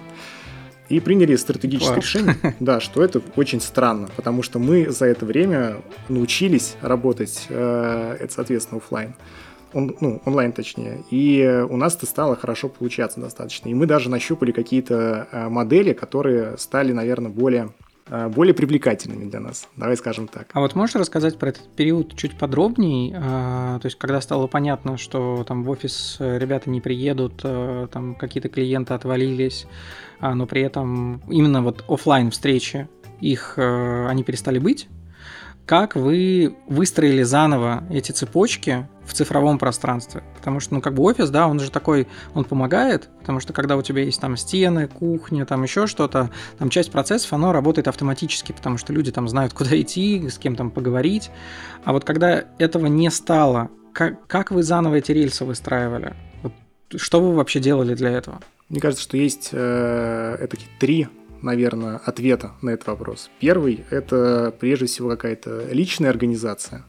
И 0.89 0.99
приняли 0.99 1.35
стратегическое 1.35 1.93
Класс. 1.95 2.05
решение, 2.05 2.35
да, 2.59 2.79
что 2.79 3.03
это 3.03 3.21
очень 3.35 3.59
странно, 3.59 4.09
потому 4.15 4.41
что 4.43 4.59
мы 4.59 4.89
за 4.89 5.05
это 5.05 5.25
время 5.25 5.81
научились 6.07 6.75
работать, 6.81 7.45
э, 7.49 8.17
это, 8.19 8.33
соответственно, 8.33 8.79
офлайн. 8.79 9.13
Он, 9.73 9.95
ну, 9.99 10.21
онлайн 10.23 10.53
точнее. 10.53 11.03
И 11.11 11.65
у 11.69 11.75
нас 11.75 11.95
это 11.97 12.05
стало 12.05 12.37
хорошо 12.37 12.69
получаться 12.69 13.19
достаточно. 13.19 13.67
И 13.67 13.73
мы 13.73 13.85
даже 13.85 14.09
нащупали 14.09 14.53
какие-то 14.53 15.27
э, 15.29 15.49
модели, 15.49 15.91
которые 15.91 16.57
стали, 16.57 16.93
наверное, 16.93 17.29
более 17.29 17.69
более 18.09 18.53
привлекательными 18.53 19.29
для 19.29 19.39
нас, 19.39 19.67
давай 19.75 19.97
скажем 19.97 20.27
так. 20.27 20.47
А 20.53 20.59
вот 20.59 20.75
можешь 20.75 20.95
рассказать 20.95 21.37
про 21.37 21.49
этот 21.49 21.67
период 21.75 22.15
чуть 22.15 22.37
подробнее, 22.37 23.13
то 23.13 23.85
есть 23.85 23.97
когда 23.97 24.21
стало 24.21 24.47
понятно, 24.47 24.97
что 24.97 25.43
там 25.47 25.63
в 25.63 25.69
офис 25.69 26.17
э, 26.19 26.37
ребята 26.37 26.69
не 26.69 26.81
приедут, 26.81 27.41
э, 27.43 27.87
там 27.91 28.15
какие-то 28.15 28.49
клиенты 28.49 28.93
отвалились, 28.93 29.67
а, 30.19 30.35
но 30.35 30.45
при 30.45 30.61
этом 30.61 31.21
именно 31.29 31.61
вот 31.61 31.83
офлайн 31.87 32.31
встречи 32.31 32.87
их 33.19 33.57
они 33.57 34.23
перестали 34.23 34.59
быть, 34.59 34.87
как 35.65 35.95
вы 35.95 36.55
выстроили 36.67 37.23
заново 37.23 37.83
эти 37.89 38.11
цепочки 38.11 38.87
в 39.07 39.13
цифровом 39.13 39.57
пространстве. 39.57 40.23
Потому 40.37 40.59
что, 40.59 40.75
ну, 40.75 40.81
как 40.81 40.93
бы 40.93 41.03
офис, 41.03 41.29
да, 41.29 41.47
он 41.47 41.59
же 41.59 41.71
такой, 41.71 42.07
он 42.33 42.43
помогает, 42.43 43.09
потому 43.19 43.39
что 43.39 43.53
когда 43.53 43.77
у 43.77 43.81
тебя 43.81 44.03
есть 44.03 44.19
там 44.19 44.37
стены, 44.37 44.87
кухня, 44.87 45.45
там 45.45 45.63
еще 45.63 45.87
что-то, 45.87 46.29
там 46.59 46.69
часть 46.69 46.91
процессов, 46.91 47.31
оно 47.33 47.53
работает 47.53 47.87
автоматически, 47.87 48.51
потому 48.51 48.77
что 48.77 48.93
люди 48.93 49.11
там 49.11 49.27
знают, 49.27 49.53
куда 49.57 49.79
идти, 49.79 50.29
с 50.29 50.37
кем 50.37 50.55
там 50.55 50.69
поговорить. 50.69 51.31
А 51.83 51.93
вот 51.93 52.03
когда 52.03 52.43
этого 52.59 52.87
не 52.87 53.09
стало, 53.09 53.69
как, 53.93 54.27
как 54.27 54.51
вы 54.51 54.61
заново 54.61 54.95
эти 54.95 55.11
рельсы 55.11 55.45
выстраивали? 55.45 56.13
Вот, 56.43 56.53
что 56.97 57.21
вы 57.21 57.33
вообще 57.33 57.59
делали 57.59 57.95
для 57.95 58.11
этого? 58.11 58.41
Мне 58.69 58.81
кажется, 58.81 59.03
что 59.03 59.15
есть 59.15 59.49
э, 59.53 60.37
это 60.39 60.57
три 60.79 61.07
наверное, 61.41 61.97
ответа 61.97 62.53
на 62.61 62.71
этот 62.71 62.87
вопрос. 62.87 63.29
Первый– 63.39 63.85
это 63.89 64.53
прежде 64.59 64.87
всего 64.87 65.09
какая-то 65.09 65.67
личная 65.71 66.09
организация. 66.09 66.83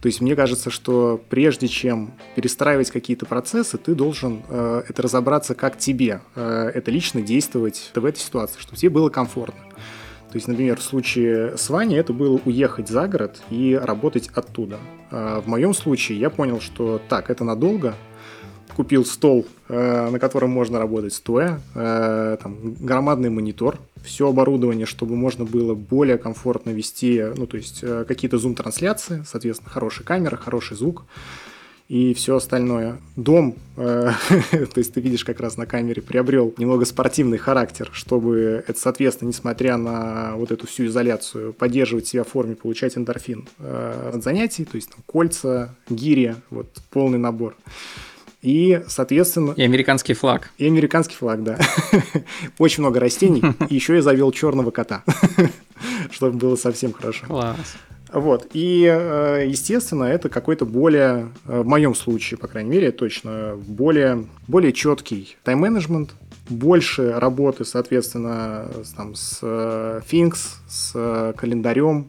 То 0.00 0.06
есть 0.06 0.20
мне 0.20 0.34
кажется, 0.34 0.70
что 0.70 1.22
прежде 1.28 1.68
чем 1.68 2.12
перестраивать 2.34 2.90
какие-то 2.90 3.26
процессы, 3.26 3.76
ты 3.76 3.94
должен 3.94 4.42
э, 4.48 4.82
это 4.88 5.02
разобраться, 5.02 5.54
как 5.54 5.76
тебе 5.76 6.22
э, 6.34 6.70
это 6.74 6.90
лично 6.90 7.20
действовать 7.20 7.90
в 7.94 8.04
этой 8.04 8.18
ситуации, 8.18 8.58
чтобы 8.60 8.78
тебе 8.78 8.90
было 8.90 9.10
комфортно. 9.10 9.60
То 10.30 10.36
есть, 10.36 10.46
например, 10.46 10.78
в 10.78 10.82
случае 10.82 11.58
с 11.58 11.68
Ваней 11.68 11.98
это 11.98 12.12
было 12.12 12.40
уехать 12.44 12.88
за 12.88 13.08
город 13.08 13.42
и 13.50 13.78
работать 13.80 14.30
оттуда. 14.32 14.78
А 15.10 15.40
в 15.40 15.48
моем 15.48 15.74
случае 15.74 16.18
я 16.18 16.30
понял, 16.30 16.60
что 16.60 17.00
так, 17.08 17.30
это 17.30 17.42
надолго, 17.42 17.94
купил 18.72 19.04
стол, 19.04 19.46
э, 19.68 20.10
на 20.10 20.18
котором 20.18 20.50
можно 20.50 20.78
работать 20.78 21.12
стоя, 21.12 21.60
э, 21.74 22.36
там, 22.42 22.74
громадный 22.80 23.30
монитор, 23.30 23.78
все 24.02 24.28
оборудование, 24.28 24.86
чтобы 24.86 25.16
можно 25.16 25.44
было 25.44 25.74
более 25.74 26.18
комфортно 26.18 26.70
вести, 26.70 27.22
ну, 27.36 27.46
то 27.46 27.56
есть 27.56 27.80
э, 27.82 28.04
какие-то 28.06 28.38
зум-трансляции, 28.38 29.24
соответственно, 29.26 29.70
хорошая 29.70 30.06
камера, 30.06 30.36
хороший 30.36 30.76
звук 30.76 31.04
и 31.88 32.14
все 32.14 32.36
остальное. 32.36 32.98
Дом, 33.16 33.56
то 33.74 34.14
есть 34.76 34.94
ты 34.94 35.00
видишь 35.00 35.24
как 35.24 35.40
раз 35.40 35.56
на 35.56 35.66
камере, 35.66 36.00
приобрел 36.00 36.54
немного 36.56 36.84
спортивный 36.84 37.38
характер, 37.38 37.90
чтобы 37.92 38.62
это, 38.66 38.78
соответственно, 38.78 39.28
несмотря 39.28 39.76
на 39.76 40.36
вот 40.36 40.52
эту 40.52 40.68
всю 40.68 40.86
изоляцию, 40.86 41.52
поддерживать 41.52 42.06
себя 42.06 42.22
в 42.22 42.28
форме, 42.28 42.54
получать 42.54 42.96
эндорфин 42.96 43.48
от 43.58 44.22
занятий, 44.22 44.64
то 44.64 44.76
есть 44.76 44.90
там 44.90 45.00
кольца, 45.04 45.74
гири, 45.88 46.36
вот 46.50 46.68
полный 46.90 47.18
набор. 47.18 47.56
И, 48.42 48.82
соответственно... 48.88 49.52
И 49.52 49.62
американский 49.62 50.14
флаг. 50.14 50.50
И 50.56 50.66
американский 50.66 51.14
флаг, 51.14 51.42
да. 51.42 51.58
Очень 52.58 52.82
много 52.82 52.98
растений. 52.98 53.42
И 53.68 53.74
еще 53.74 53.96
я 53.96 54.02
завел 54.02 54.32
черного 54.32 54.70
кота, 54.70 55.04
чтобы 56.10 56.38
было 56.38 56.56
совсем 56.56 56.92
хорошо. 56.92 57.26
Класс. 57.26 57.76
Вот. 58.12 58.48
И, 58.54 58.84
э, 58.90 59.44
естественно, 59.46 60.04
это 60.04 60.28
какой-то 60.28 60.64
более, 60.66 61.28
э, 61.46 61.60
в 61.60 61.66
моем 61.66 61.94
случае, 61.94 62.38
по 62.38 62.48
крайней 62.48 62.70
мере, 62.70 62.92
точно, 62.92 63.56
более, 63.56 64.26
более 64.48 64.72
четкий 64.72 65.36
тайм-менеджмент, 65.44 66.14
больше 66.48 67.12
работы, 67.12 67.64
соответственно, 67.64 68.68
там, 68.96 69.14
с 69.14 69.38
э, 69.42 70.00
Things, 70.10 70.38
с 70.68 71.34
календарем, 71.36 72.08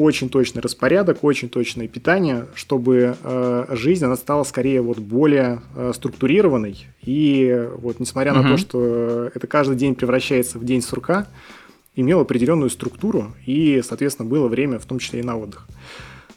очень 0.00 0.28
точный 0.28 0.62
распорядок, 0.62 1.22
очень 1.22 1.48
точное 1.48 1.88
питание, 1.88 2.46
чтобы 2.54 3.16
э, 3.22 3.66
жизнь 3.70 4.04
она 4.04 4.16
стала 4.16 4.44
скорее 4.44 4.82
вот 4.82 4.98
более 4.98 5.60
э, 5.76 5.92
структурированной. 5.94 6.86
И 7.02 7.68
вот 7.78 8.00
несмотря 8.00 8.32
угу. 8.32 8.42
на 8.42 8.48
то, 8.50 8.56
что 8.56 9.30
это 9.34 9.46
каждый 9.46 9.76
день 9.76 9.94
превращается 9.94 10.58
в 10.58 10.64
день 10.64 10.82
сурка, 10.82 11.26
имел 11.94 12.20
определенную 12.20 12.70
структуру 12.70 13.34
и, 13.46 13.82
соответственно, 13.86 14.28
было 14.28 14.48
время 14.48 14.78
в 14.78 14.86
том 14.86 14.98
числе 14.98 15.20
и 15.20 15.22
на 15.22 15.36
отдых. 15.36 15.66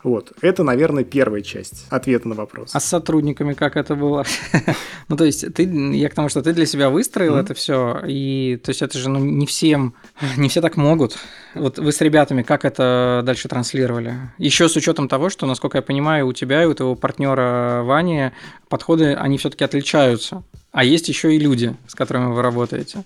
Вот, 0.03 0.33
это, 0.41 0.63
наверное, 0.63 1.05
первая 1.05 1.41
часть 1.41 1.85
ответа 1.89 2.27
на 2.27 2.35
вопрос. 2.35 2.71
А 2.73 2.79
с 2.79 2.85
сотрудниками 2.85 3.53
как 3.53 3.77
это 3.77 3.95
было? 3.95 4.25
ну, 5.07 5.15
то 5.15 5.23
есть, 5.23 5.53
ты, 5.53 5.63
я 5.63 6.09
к 6.09 6.13
тому, 6.13 6.27
что 6.27 6.41
ты 6.41 6.53
для 6.53 6.65
себя 6.65 6.89
выстроил 6.89 7.37
это 7.37 7.53
все, 7.53 8.01
и, 8.05 8.59
то 8.63 8.69
есть, 8.69 8.81
это 8.81 8.97
же, 8.97 9.09
ну, 9.09 9.19
не 9.19 9.45
всем, 9.45 9.93
не 10.35 10.49
все 10.49 10.61
так 10.61 10.75
могут. 10.75 11.17
Вот 11.55 11.79
вы 11.79 11.91
с 11.91 12.01
ребятами 12.01 12.43
как 12.43 12.65
это 12.65 13.21
дальше 13.25 13.47
транслировали? 13.47 14.15
Еще 14.37 14.67
с 14.67 14.75
учетом 14.75 15.07
того, 15.07 15.29
что, 15.29 15.45
насколько 15.45 15.77
я 15.77 15.81
понимаю, 15.81 16.27
у 16.27 16.33
тебя 16.33 16.63
и 16.63 16.65
у 16.65 16.73
твоего 16.73 16.95
партнера 16.95 17.81
Вани 17.83 18.31
подходы, 18.67 19.13
они 19.13 19.37
все-таки 19.37 19.63
отличаются. 19.63 20.43
А 20.71 20.83
есть 20.83 21.07
еще 21.07 21.35
и 21.35 21.39
люди, 21.39 21.75
с 21.87 21.95
которыми 21.95 22.33
вы 22.33 22.41
работаете. 22.41 23.03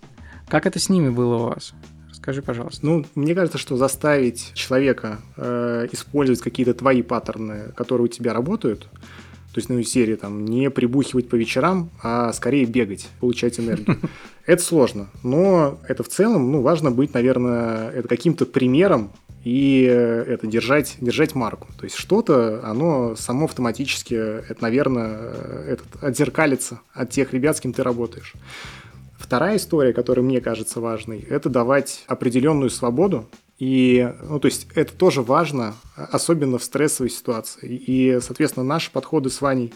Как 0.48 0.66
это 0.66 0.80
с 0.80 0.90
ними 0.90 1.10
было 1.10 1.36
у 1.36 1.48
вас? 1.50 1.74
Скажи, 2.28 2.42
пожалуйста. 2.42 2.86
Ну, 2.86 3.06
мне 3.16 3.34
кажется, 3.34 3.58
что 3.58 3.78
заставить 3.78 4.52
человека 4.54 5.22
э, 5.38 5.88
использовать 5.94 6.42
какие-то 6.42 6.74
твои 6.74 7.02
паттерны, 7.02 7.72
которые 7.74 8.04
у 8.04 8.08
тебя 8.10 8.34
работают, 8.34 8.82
то 8.82 9.60
есть, 9.60 9.70
ну, 9.70 9.78
из 9.78 9.90
серии 9.90 10.16
там 10.16 10.44
не 10.44 10.70
прибухивать 10.70 11.30
по 11.30 11.36
вечерам, 11.36 11.90
а 12.04 12.34
скорее 12.34 12.66
бегать, 12.66 13.08
получать 13.22 13.62
энергию. 13.62 13.98
Это 14.46 14.62
сложно, 14.62 15.08
но 15.24 15.80
это 15.88 16.04
в 16.04 16.10
целом, 16.10 16.52
ну, 16.52 16.62
важно 16.62 16.92
быть, 16.92 17.14
наверное, 17.14 17.92
это 17.92 18.10
каким-то 18.10 18.46
примером 18.46 19.12
и 19.46 19.84
это 19.84 20.48
держать, 20.48 20.96
держать 21.00 21.34
марку. 21.36 21.68
То 21.78 21.86
есть 21.86 21.96
что-то, 21.96 22.62
оно 22.66 23.16
само 23.16 23.46
автоматически, 23.46 24.14
это, 24.16 24.58
наверное, 24.62 25.34
этот, 25.66 25.88
отзеркалится 26.02 26.82
от 26.94 27.10
тех 27.10 27.34
ребят, 27.34 27.56
с 27.56 27.62
кем 27.62 27.72
ты 27.72 27.84
работаешь. 27.84 28.34
Вторая 29.28 29.58
история, 29.58 29.92
которая 29.92 30.26
мне 30.26 30.40
кажется 30.40 30.80
важной, 30.80 31.20
это 31.20 31.50
давать 31.50 32.06
определенную 32.08 32.70
свободу. 32.70 33.28
И, 33.60 34.10
ну, 34.24 34.40
то 34.40 34.46
есть 34.46 34.68
это 34.74 34.94
тоже 34.94 35.22
важно, 35.22 35.76
особенно 35.98 36.58
в 36.58 36.64
стрессовой 36.64 37.10
ситуации. 37.10 37.76
И, 37.76 38.20
соответственно, 38.22 38.66
наши 38.66 38.90
подходы 38.90 39.30
с 39.30 39.42
Ваней 39.42 39.74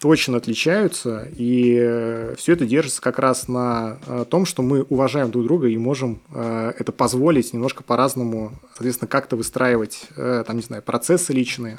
точно 0.00 0.36
отличаются, 0.36 1.26
и 1.36 2.34
все 2.36 2.52
это 2.52 2.66
держится 2.66 3.02
как 3.02 3.18
раз 3.18 3.48
на 3.48 3.98
э, 4.06 4.24
том, 4.30 4.46
что 4.46 4.62
мы 4.62 4.82
уважаем 4.82 5.32
друг 5.32 5.46
друга 5.46 5.66
и 5.66 5.76
можем 5.76 6.20
э, 6.32 6.72
это 6.78 6.92
позволить 6.92 7.52
немножко 7.52 7.82
по-разному, 7.82 8.52
соответственно, 8.74 9.08
как-то 9.08 9.34
выстраивать, 9.34 10.06
э, 10.14 10.44
там, 10.46 10.54
не 10.54 10.62
знаю, 10.62 10.84
процессы 10.84 11.32
личные, 11.32 11.78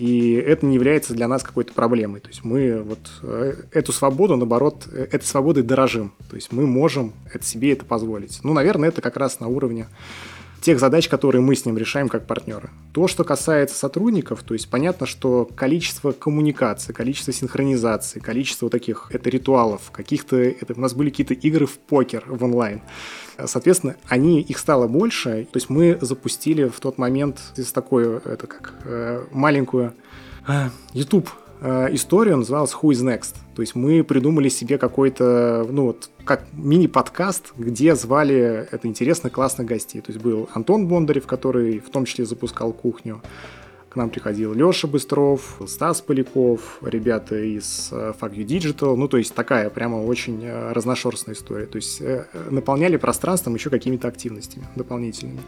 и 0.00 0.32
это 0.32 0.64
не 0.64 0.76
является 0.76 1.12
для 1.12 1.28
нас 1.28 1.42
какой-то 1.42 1.74
проблемой. 1.74 2.20
То 2.20 2.28
есть 2.28 2.42
мы 2.42 2.82
вот 2.82 2.98
эту 3.70 3.92
свободу, 3.92 4.34
наоборот, 4.36 4.86
этой 4.90 5.26
свободой 5.26 5.62
дорожим. 5.62 6.14
То 6.30 6.36
есть 6.36 6.52
мы 6.52 6.66
можем 6.66 7.12
это 7.30 7.44
себе 7.44 7.72
это 7.72 7.84
позволить. 7.84 8.40
Ну, 8.42 8.54
наверное, 8.54 8.88
это 8.88 9.02
как 9.02 9.18
раз 9.18 9.40
на 9.40 9.48
уровне 9.48 9.88
тех 10.60 10.78
задач, 10.78 11.08
которые 11.08 11.42
мы 11.42 11.54
с 11.54 11.64
ним 11.64 11.76
решаем 11.78 12.08
как 12.08 12.26
партнеры. 12.26 12.70
То, 12.92 13.08
что 13.08 13.24
касается 13.24 13.76
сотрудников, 13.76 14.42
то 14.42 14.54
есть 14.54 14.68
понятно, 14.68 15.06
что 15.06 15.48
количество 15.54 16.12
коммуникации, 16.12 16.92
количество 16.92 17.32
синхронизации, 17.32 18.20
количество 18.20 18.66
вот 18.66 18.72
таких 18.72 19.08
это 19.10 19.30
ритуалов, 19.30 19.90
каких-то 19.90 20.36
это 20.36 20.74
у 20.76 20.80
нас 20.80 20.94
были 20.94 21.10
какие-то 21.10 21.34
игры 21.34 21.66
в 21.66 21.78
покер 21.78 22.24
в 22.26 22.44
онлайн. 22.44 22.82
Соответственно, 23.44 23.96
они 24.08 24.40
их 24.40 24.58
стало 24.58 24.86
больше. 24.86 25.46
То 25.50 25.56
есть 25.56 25.70
мы 25.70 25.98
запустили 26.00 26.68
в 26.68 26.78
тот 26.80 26.98
момент 26.98 27.40
здесь 27.54 27.72
такую 27.72 28.22
это 28.24 28.46
как 28.46 28.74
э, 28.84 29.24
маленькую 29.30 29.94
э, 30.46 30.68
YouTube 30.92 31.30
историю, 31.62 32.38
называлась 32.38 32.72
Who 32.72 32.90
is 32.90 33.04
Next. 33.04 33.34
То 33.54 33.62
есть 33.62 33.74
мы 33.74 34.02
придумали 34.02 34.48
себе 34.48 34.78
какой-то, 34.78 35.66
ну 35.70 35.86
вот, 35.86 36.08
как 36.24 36.44
мини-подкаст, 36.52 37.52
где 37.58 37.94
звали 37.94 38.66
это 38.70 38.88
интересно 38.88 39.28
классных 39.28 39.66
гостей. 39.66 40.00
То 40.00 40.12
есть 40.12 40.24
был 40.24 40.48
Антон 40.54 40.86
Бондарев, 40.88 41.26
который 41.26 41.80
в 41.80 41.90
том 41.90 42.06
числе 42.06 42.24
запускал 42.24 42.72
кухню, 42.72 43.20
К 43.90 43.96
нам 43.96 44.08
приходил 44.08 44.54
Леша 44.54 44.86
Быстров, 44.86 45.60
Стас 45.66 46.00
Поляков, 46.00 46.78
ребята 46.80 47.36
из 47.36 47.88
э, 47.90 48.12
Fuck 48.18 48.36
You 48.36 48.46
Digital. 48.46 48.94
Ну, 48.94 49.08
то 49.08 49.16
есть 49.16 49.34
такая 49.34 49.68
прямо 49.68 49.96
очень 49.96 50.44
э, 50.44 50.72
разношерстная 50.72 51.34
история. 51.34 51.66
То 51.66 51.76
есть 51.76 52.00
э, 52.00 52.24
наполняли 52.50 52.96
пространством 52.96 53.54
еще 53.56 53.68
какими-то 53.68 54.06
активностями 54.06 54.68
дополнительными. 54.76 55.40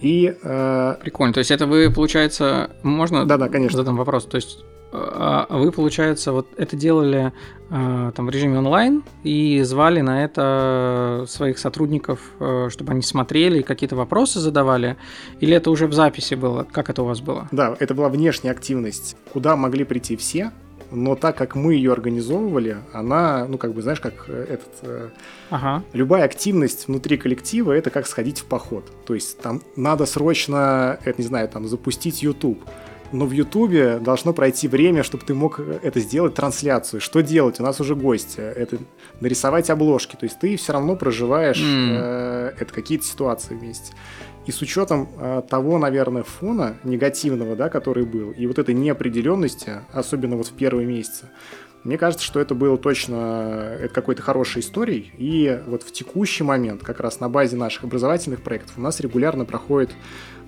И, 0.00 0.36
э... 0.40 0.94
Прикольно. 1.00 1.34
То 1.34 1.38
есть 1.38 1.50
это 1.50 1.66
вы, 1.66 1.90
получается, 1.90 2.70
можно 2.84 3.26
да, 3.26 3.36
да, 3.36 3.48
конечно. 3.48 3.78
задам 3.78 3.96
вопрос? 3.96 4.26
То 4.26 4.36
есть 4.36 4.64
вы, 4.92 5.72
получается, 5.72 6.32
вот 6.32 6.48
это 6.56 6.76
делали 6.76 7.32
а, 7.70 8.12
там 8.12 8.26
в 8.26 8.30
режиме 8.30 8.58
онлайн 8.58 9.04
и 9.22 9.60
звали 9.62 10.00
на 10.00 10.24
это 10.24 11.24
своих 11.28 11.58
сотрудников, 11.58 12.20
э, 12.40 12.68
чтобы 12.70 12.92
они 12.92 13.02
смотрели 13.02 13.58
и 13.58 13.62
какие-то 13.62 13.96
вопросы 13.96 14.40
задавали? 14.40 14.96
Или 15.40 15.54
это 15.54 15.70
уже 15.70 15.86
в 15.86 15.92
записи 15.92 16.34
было? 16.34 16.66
Как 16.70 16.88
это 16.88 17.02
у 17.02 17.06
вас 17.06 17.20
было? 17.20 17.48
Да, 17.52 17.76
это 17.78 17.94
была 17.94 18.08
внешняя 18.08 18.52
активность, 18.52 19.16
куда 19.32 19.54
могли 19.56 19.84
прийти 19.84 20.16
все, 20.16 20.52
но 20.90 21.14
так 21.14 21.36
как 21.36 21.54
мы 21.54 21.74
ее 21.74 21.92
организовывали, 21.92 22.78
она, 22.94 23.46
ну, 23.46 23.58
как 23.58 23.74
бы, 23.74 23.82
знаешь, 23.82 24.00
как 24.00 24.24
э, 24.28 24.46
этот... 24.48 24.68
Э, 24.82 25.08
ага. 25.50 25.82
Любая 25.92 26.24
активность 26.24 26.88
внутри 26.88 27.18
коллектива— 27.18 27.72
это 27.74 27.90
как 27.90 28.06
сходить 28.06 28.40
в 28.40 28.46
поход. 28.46 28.90
То 29.04 29.14
есть 29.14 29.38
там 29.40 29.60
надо 29.76 30.06
срочно, 30.06 30.98
это, 31.04 31.20
не 31.20 31.28
знаю, 31.28 31.48
там, 31.48 31.68
запустить 31.68 32.22
YouTube 32.22 32.64
но 33.12 33.26
в 33.26 33.32
Ютубе 33.32 33.98
должно 33.98 34.32
пройти 34.32 34.68
время, 34.68 35.02
чтобы 35.02 35.24
ты 35.24 35.34
мог 35.34 35.60
это 35.60 36.00
сделать, 36.00 36.34
трансляцию. 36.34 37.00
Что 37.00 37.20
делать? 37.20 37.60
У 37.60 37.62
нас 37.62 37.80
уже 37.80 37.94
гости. 37.94 38.40
Это 38.40 38.78
нарисовать 39.20 39.70
обложки. 39.70 40.16
То 40.16 40.24
есть 40.24 40.38
ты 40.38 40.56
все 40.56 40.72
равно 40.72 40.96
проживаешь 40.96 41.60
mm. 41.60 41.96
э, 41.98 42.52
это 42.60 42.72
какие-то 42.72 43.04
ситуации 43.04 43.54
вместе. 43.54 43.94
И 44.46 44.50
с 44.50 44.62
учетом 44.62 45.08
э, 45.18 45.42
того, 45.48 45.78
наверное, 45.78 46.22
фона 46.22 46.78
негативного, 46.84 47.54
да, 47.54 47.68
который 47.68 48.04
был, 48.04 48.30
и 48.30 48.46
вот 48.46 48.58
этой 48.58 48.74
неопределенности, 48.74 49.82
особенно 49.92 50.36
вот 50.36 50.46
в 50.48 50.52
первые 50.54 50.86
месяцы, 50.86 51.26
мне 51.84 51.96
кажется, 51.96 52.24
что 52.24 52.40
это 52.40 52.54
было 52.54 52.76
точно 52.76 53.76
это 53.80 53.94
какой-то 53.94 54.22
хорошей 54.22 54.60
историей. 54.60 55.12
И 55.16 55.60
вот 55.66 55.82
в 55.82 55.92
текущий 55.92 56.44
момент, 56.44 56.82
как 56.82 57.00
раз 57.00 57.20
на 57.20 57.28
базе 57.28 57.56
наших 57.56 57.84
образовательных 57.84 58.42
проектов, 58.42 58.76
у 58.76 58.80
нас 58.80 59.00
регулярно 59.00 59.44
проходят 59.44 59.90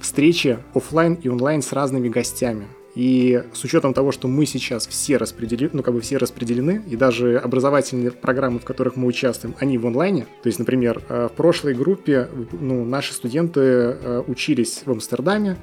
встречи 0.01 0.59
офлайн 0.75 1.15
и 1.15 1.29
онлайн 1.29 1.63
с 1.63 1.73
разными 1.73 2.09
гостями. 2.09 2.67
И 2.95 3.45
с 3.53 3.63
учетом 3.63 3.95
того, 3.95 4.11
что 4.11 4.27
мы 4.27 4.47
сейчас 4.47 4.87
все 4.87 5.17
распределены, 5.17 5.71
ну, 5.75 5.83
как 5.83 5.95
бы 5.95 6.01
все 6.01 6.17
распределены, 6.17 6.83
и 6.89 6.97
даже 6.97 7.39
образовательные 7.39 8.11
программы, 8.11 8.59
в 8.59 8.65
которых 8.65 8.97
мы 8.97 9.07
участвуем, 9.07 9.55
они 9.61 9.79
в 9.79 9.87
онлайне. 9.87 10.27
То 10.43 10.49
есть, 10.49 10.59
например, 10.59 11.03
э, 11.09 11.29
в 11.33 11.37
прошлой 11.37 11.75
группе 11.75 12.29
ну, 12.53 12.85
наши 12.85 13.13
студенты 13.13 13.61
э, 13.61 14.23
учились 14.27 14.83
в 14.85 14.91
Амстердаме, 14.91 15.57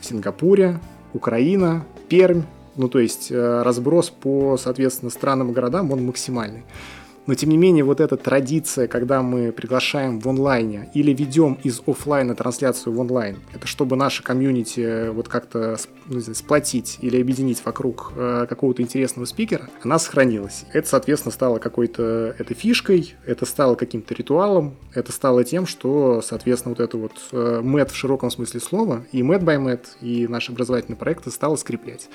в 0.00 0.04
Сингапуре, 0.04 0.80
Украина, 1.12 1.86
Пермь, 2.08 2.42
ну, 2.76 2.88
то 2.88 2.98
есть 2.98 3.30
э, 3.30 3.62
разброс 3.62 4.10
по, 4.10 4.56
соответственно, 4.56 5.10
странам 5.10 5.50
и 5.50 5.54
городам, 5.54 5.92
он 5.92 6.04
максимальный. 6.04 6.64
Но, 7.26 7.34
тем 7.34 7.50
не 7.50 7.56
менее, 7.56 7.84
вот 7.84 8.00
эта 8.00 8.16
традиция, 8.16 8.86
когда 8.86 9.22
мы 9.22 9.52
приглашаем 9.52 10.20
в 10.20 10.28
онлайне 10.28 10.90
или 10.94 11.12
ведем 11.12 11.58
из 11.64 11.82
офлайна 11.86 12.34
трансляцию 12.34 12.92
в 12.94 13.00
онлайн, 13.00 13.38
это 13.52 13.66
чтобы 13.66 13.96
наше 13.96 14.22
комьюнити 14.22 14.80
э, 14.80 15.10
вот 15.10 15.28
как-то 15.28 15.76
ну, 16.06 16.20
знаю, 16.20 16.36
сплотить 16.36 16.98
или 17.00 17.20
объединить 17.20 17.64
вокруг 17.64 18.12
э, 18.16 18.46
какого-то 18.48 18.82
интересного 18.82 19.24
спикера, 19.26 19.68
она 19.82 19.98
сохранилась. 19.98 20.64
Это, 20.72 20.88
соответственно, 20.88 21.32
стало 21.32 21.58
какой-то 21.58 22.34
этой 22.38 22.54
фишкой, 22.54 23.14
это 23.24 23.44
стало 23.44 23.74
каким-то 23.74 24.14
ритуалом, 24.14 24.76
это 24.94 25.10
стало 25.12 25.44
тем, 25.44 25.66
что, 25.66 26.22
соответственно, 26.22 26.74
вот 26.78 26.80
это 26.80 26.96
вот 26.96 27.12
э, 27.32 27.60
в 27.86 27.94
широком 27.94 28.30
смысле 28.30 28.60
слова, 28.60 29.04
и 29.12 29.22
мэт 29.22 29.42
by 29.42 29.58
мэт, 29.58 29.96
и 30.00 30.26
наши 30.28 30.52
образовательные 30.52 30.98
проекты 30.98 31.30
стало 31.30 31.56
скреплять. 31.56 32.08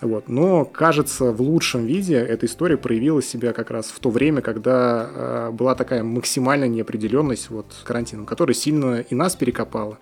Вот. 0.00 0.28
Но, 0.28 0.64
кажется, 0.64 1.30
в 1.30 1.42
лучшем 1.42 1.84
виде 1.84 2.14
эта 2.14 2.46
история 2.46 2.76
проявила 2.78 3.22
себя 3.22 3.52
как 3.52 3.70
раз 3.70 3.86
в 3.86 3.98
то 4.00 4.10
время, 4.10 4.40
когда 4.40 5.10
э, 5.12 5.50
была 5.50 5.74
такая 5.74 6.02
максимальная 6.02 6.68
неопределенность 6.68 7.50
вот, 7.50 7.66
карантином, 7.84 8.24
которая 8.24 8.54
сильно 8.54 9.00
и 9.00 9.14
нас 9.14 9.36
перекопала, 9.36 9.98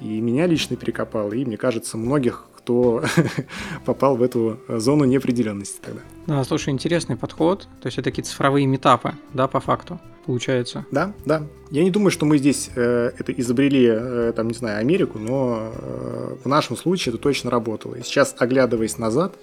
и 0.00 0.20
меня 0.20 0.46
лично 0.46 0.76
перекопала, 0.76 1.32
и, 1.32 1.44
мне 1.44 1.56
кажется, 1.56 1.98
многих, 1.98 2.46
кто 2.70 3.02
попал 3.84 4.16
в 4.16 4.22
эту 4.22 4.58
зону 4.68 5.04
неопределенности 5.04 5.80
тогда. 5.80 6.00
Да, 6.26 6.44
слушай, 6.44 6.70
интересный 6.70 7.16
подход. 7.16 7.66
То 7.80 7.86
есть 7.86 7.98
это 7.98 8.10
такие 8.10 8.22
цифровые 8.22 8.66
метапы, 8.66 9.14
да, 9.34 9.48
по 9.48 9.60
факту, 9.60 10.00
получается. 10.24 10.86
Да, 10.92 11.12
да. 11.26 11.42
Я 11.70 11.82
не 11.82 11.90
думаю, 11.90 12.10
что 12.10 12.26
мы 12.26 12.38
здесь 12.38 12.70
э, 12.76 13.12
это 13.18 13.32
изобрели, 13.32 13.88
э, 13.90 14.32
там, 14.36 14.48
не 14.48 14.54
знаю, 14.54 14.78
Америку, 14.78 15.18
но 15.18 15.72
э, 15.72 16.36
в 16.44 16.48
нашем 16.48 16.76
случае 16.76 17.12
это 17.12 17.22
точно 17.22 17.50
работало. 17.50 17.96
И 17.96 18.02
сейчас, 18.02 18.36
оглядываясь 18.38 18.98
назад, 18.98 19.34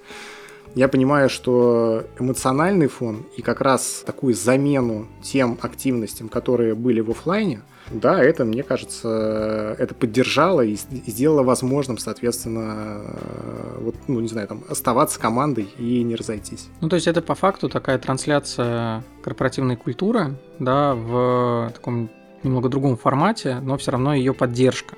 я 0.75 0.87
понимаю, 0.87 1.29
что 1.29 2.05
эмоциональный 2.19 2.87
фон 2.87 3.25
и 3.35 3.41
как 3.41 3.61
раз 3.61 4.03
такую 4.05 4.35
замену 4.35 5.07
тем 5.21 5.57
активностям, 5.61 6.29
которые 6.29 6.75
были 6.75 7.01
в 7.01 7.11
офлайне– 7.11 7.61
да, 7.91 8.21
это, 8.21 8.45
мне 8.45 8.63
кажется, 8.63 9.75
это 9.79 9.95
поддержало 9.95 10.61
и 10.61 10.75
сделало 10.75 11.43
возможным, 11.43 11.97
соответственно, 11.97 13.01
э, 13.05 13.77
вот, 13.81 13.95
ну, 14.07 14.19
не 14.19 14.27
знаю, 14.27 14.47
там, 14.47 14.63
оставаться 14.69 15.19
командой 15.19 15.69
и 15.77 16.03
не 16.03 16.15
разойтись. 16.15 16.67
Ну, 16.81 16.89
то 16.89 16.95
есть 16.95 17.07
это 17.07 17.21
по 17.21 17.35
факту 17.35 17.69
такая 17.69 17.97
трансляция 17.97 19.03
корпоративной 19.23 19.77
культуры, 19.77 20.37
да, 20.59 20.95
в 20.95 21.71
таком 21.73 22.09
немного 22.43 22.69
другом 22.69 22.97
формате, 22.97 23.59
но 23.61 23.77
все 23.77 23.91
равно 23.91 24.13
ее 24.13 24.33
поддержка. 24.33 24.95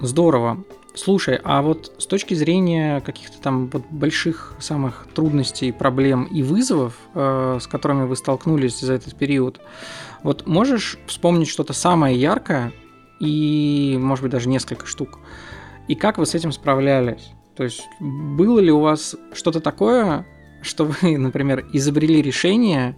Здорово. 0.00 0.64
Слушай, 0.96 1.40
а 1.42 1.60
вот 1.62 1.92
с 1.98 2.06
точки 2.06 2.34
зрения 2.34 3.00
каких-то 3.00 3.40
там 3.40 3.68
вот 3.68 3.82
больших 3.90 4.54
самых 4.60 5.08
трудностей, 5.12 5.72
проблем 5.72 6.24
и 6.24 6.42
вызовов, 6.42 6.94
э, 7.14 7.58
с 7.60 7.66
которыми 7.66 8.06
вы 8.06 8.14
столкнулись 8.14 8.78
за 8.78 8.92
этот 8.92 9.16
период, 9.16 9.60
вот 10.24 10.46
можешь 10.46 10.98
вспомнить 11.06 11.48
что-то 11.48 11.72
самое 11.72 12.18
яркое 12.18 12.72
и, 13.20 13.96
может 14.00 14.22
быть, 14.22 14.32
даже 14.32 14.48
несколько 14.48 14.86
штук, 14.86 15.20
и 15.86 15.94
как 15.94 16.18
вы 16.18 16.26
с 16.26 16.34
этим 16.34 16.50
справлялись? 16.50 17.30
То 17.56 17.62
есть 17.62 17.86
было 18.00 18.58
ли 18.58 18.72
у 18.72 18.80
вас 18.80 19.14
что-то 19.32 19.60
такое, 19.60 20.26
что 20.62 20.86
вы, 20.86 21.18
например, 21.18 21.66
изобрели 21.72 22.22
решение, 22.22 22.96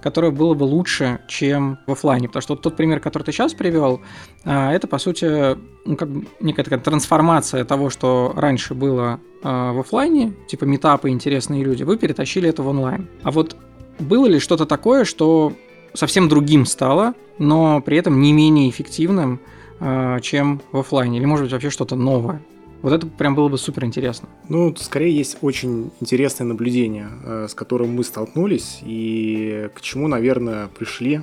которое 0.00 0.32
было 0.32 0.54
бы 0.54 0.64
лучше, 0.64 1.20
чем 1.28 1.78
в 1.86 1.92
офлайне. 1.92 2.26
Потому 2.26 2.42
что 2.42 2.56
тот 2.56 2.76
пример, 2.76 2.98
который 3.00 3.22
ты 3.22 3.32
сейчас 3.32 3.54
привел, 3.54 4.00
а, 4.44 4.72
это, 4.72 4.88
по 4.88 4.98
сути, 4.98 5.56
ну, 5.86 5.96
как 5.96 6.08
некая 6.40 6.64
такая 6.64 6.80
трансформация 6.80 7.64
того, 7.64 7.90
что 7.90 8.32
раньше 8.34 8.74
было 8.74 9.20
а, 9.44 9.72
в 9.72 9.80
офлайне, 9.80 10.32
типа 10.48 10.64
метапы, 10.64 11.10
интересные 11.10 11.62
люди, 11.62 11.84
вы 11.84 11.98
перетащили 11.98 12.48
это 12.48 12.62
в 12.62 12.68
онлайн. 12.68 13.08
А 13.22 13.30
вот 13.30 13.56
было 14.00 14.26
ли 14.26 14.40
что-то 14.40 14.66
такое, 14.66 15.04
что 15.04 15.52
совсем 15.94 16.28
другим 16.28 16.66
стало, 16.66 17.14
но 17.38 17.80
при 17.80 17.96
этом 17.96 18.20
не 18.20 18.32
менее 18.32 18.70
эффективным, 18.70 19.40
а, 19.80 20.20
чем 20.20 20.60
в 20.70 20.78
офлайне? 20.78 21.18
Или, 21.18 21.24
может 21.24 21.44
быть, 21.44 21.52
вообще 21.52 21.70
что-то 21.70 21.96
новое? 21.96 22.42
Вот 22.82 22.92
это 22.92 23.06
прям 23.06 23.36
было 23.36 23.48
бы 23.48 23.58
супер 23.58 23.84
интересно. 23.84 24.28
Ну, 24.48 24.74
скорее 24.76 25.16
есть 25.16 25.38
очень 25.40 25.92
интересное 26.00 26.44
наблюдение, 26.44 27.08
э, 27.24 27.46
с 27.48 27.54
которым 27.54 27.94
мы 27.94 28.02
столкнулись 28.02 28.80
и 28.82 29.68
к 29.74 29.80
чему, 29.80 30.08
наверное, 30.08 30.66
пришли 30.66 31.22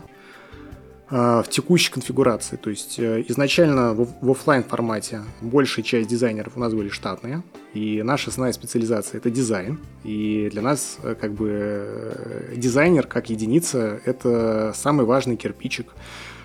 в 1.10 1.46
текущей 1.50 1.92
конфигурации. 1.92 2.56
То 2.56 2.70
есть 2.70 3.00
э, 3.00 3.24
изначально 3.28 3.94
в 3.94 4.30
офлайн 4.32 4.64
формате 4.64 5.22
большая 5.42 5.84
часть 5.84 6.08
дизайнеров 6.08 6.54
у 6.56 6.60
нас 6.60 6.74
были 6.74 6.90
штатные, 6.90 7.42
и 7.74 8.04
наша 8.04 8.30
основная 8.30 8.54
специализация 8.54 9.18
это 9.18 9.30
дизайн. 9.30 9.80
И 10.04 10.50
для 10.52 10.62
нас 10.62 10.98
как 11.20 11.34
бы 11.34 12.50
дизайнер 12.56 13.08
как 13.08 13.30
единица 13.30 14.00
это 14.06 14.74
самый 14.76 15.06
важный 15.06 15.36
кирпичик 15.36 15.88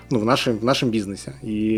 ну, 0.09 0.19
в, 0.19 0.25
нашем, 0.25 0.57
в 0.57 0.63
нашем 0.63 0.91
бизнесе. 0.91 1.35
И 1.41 1.75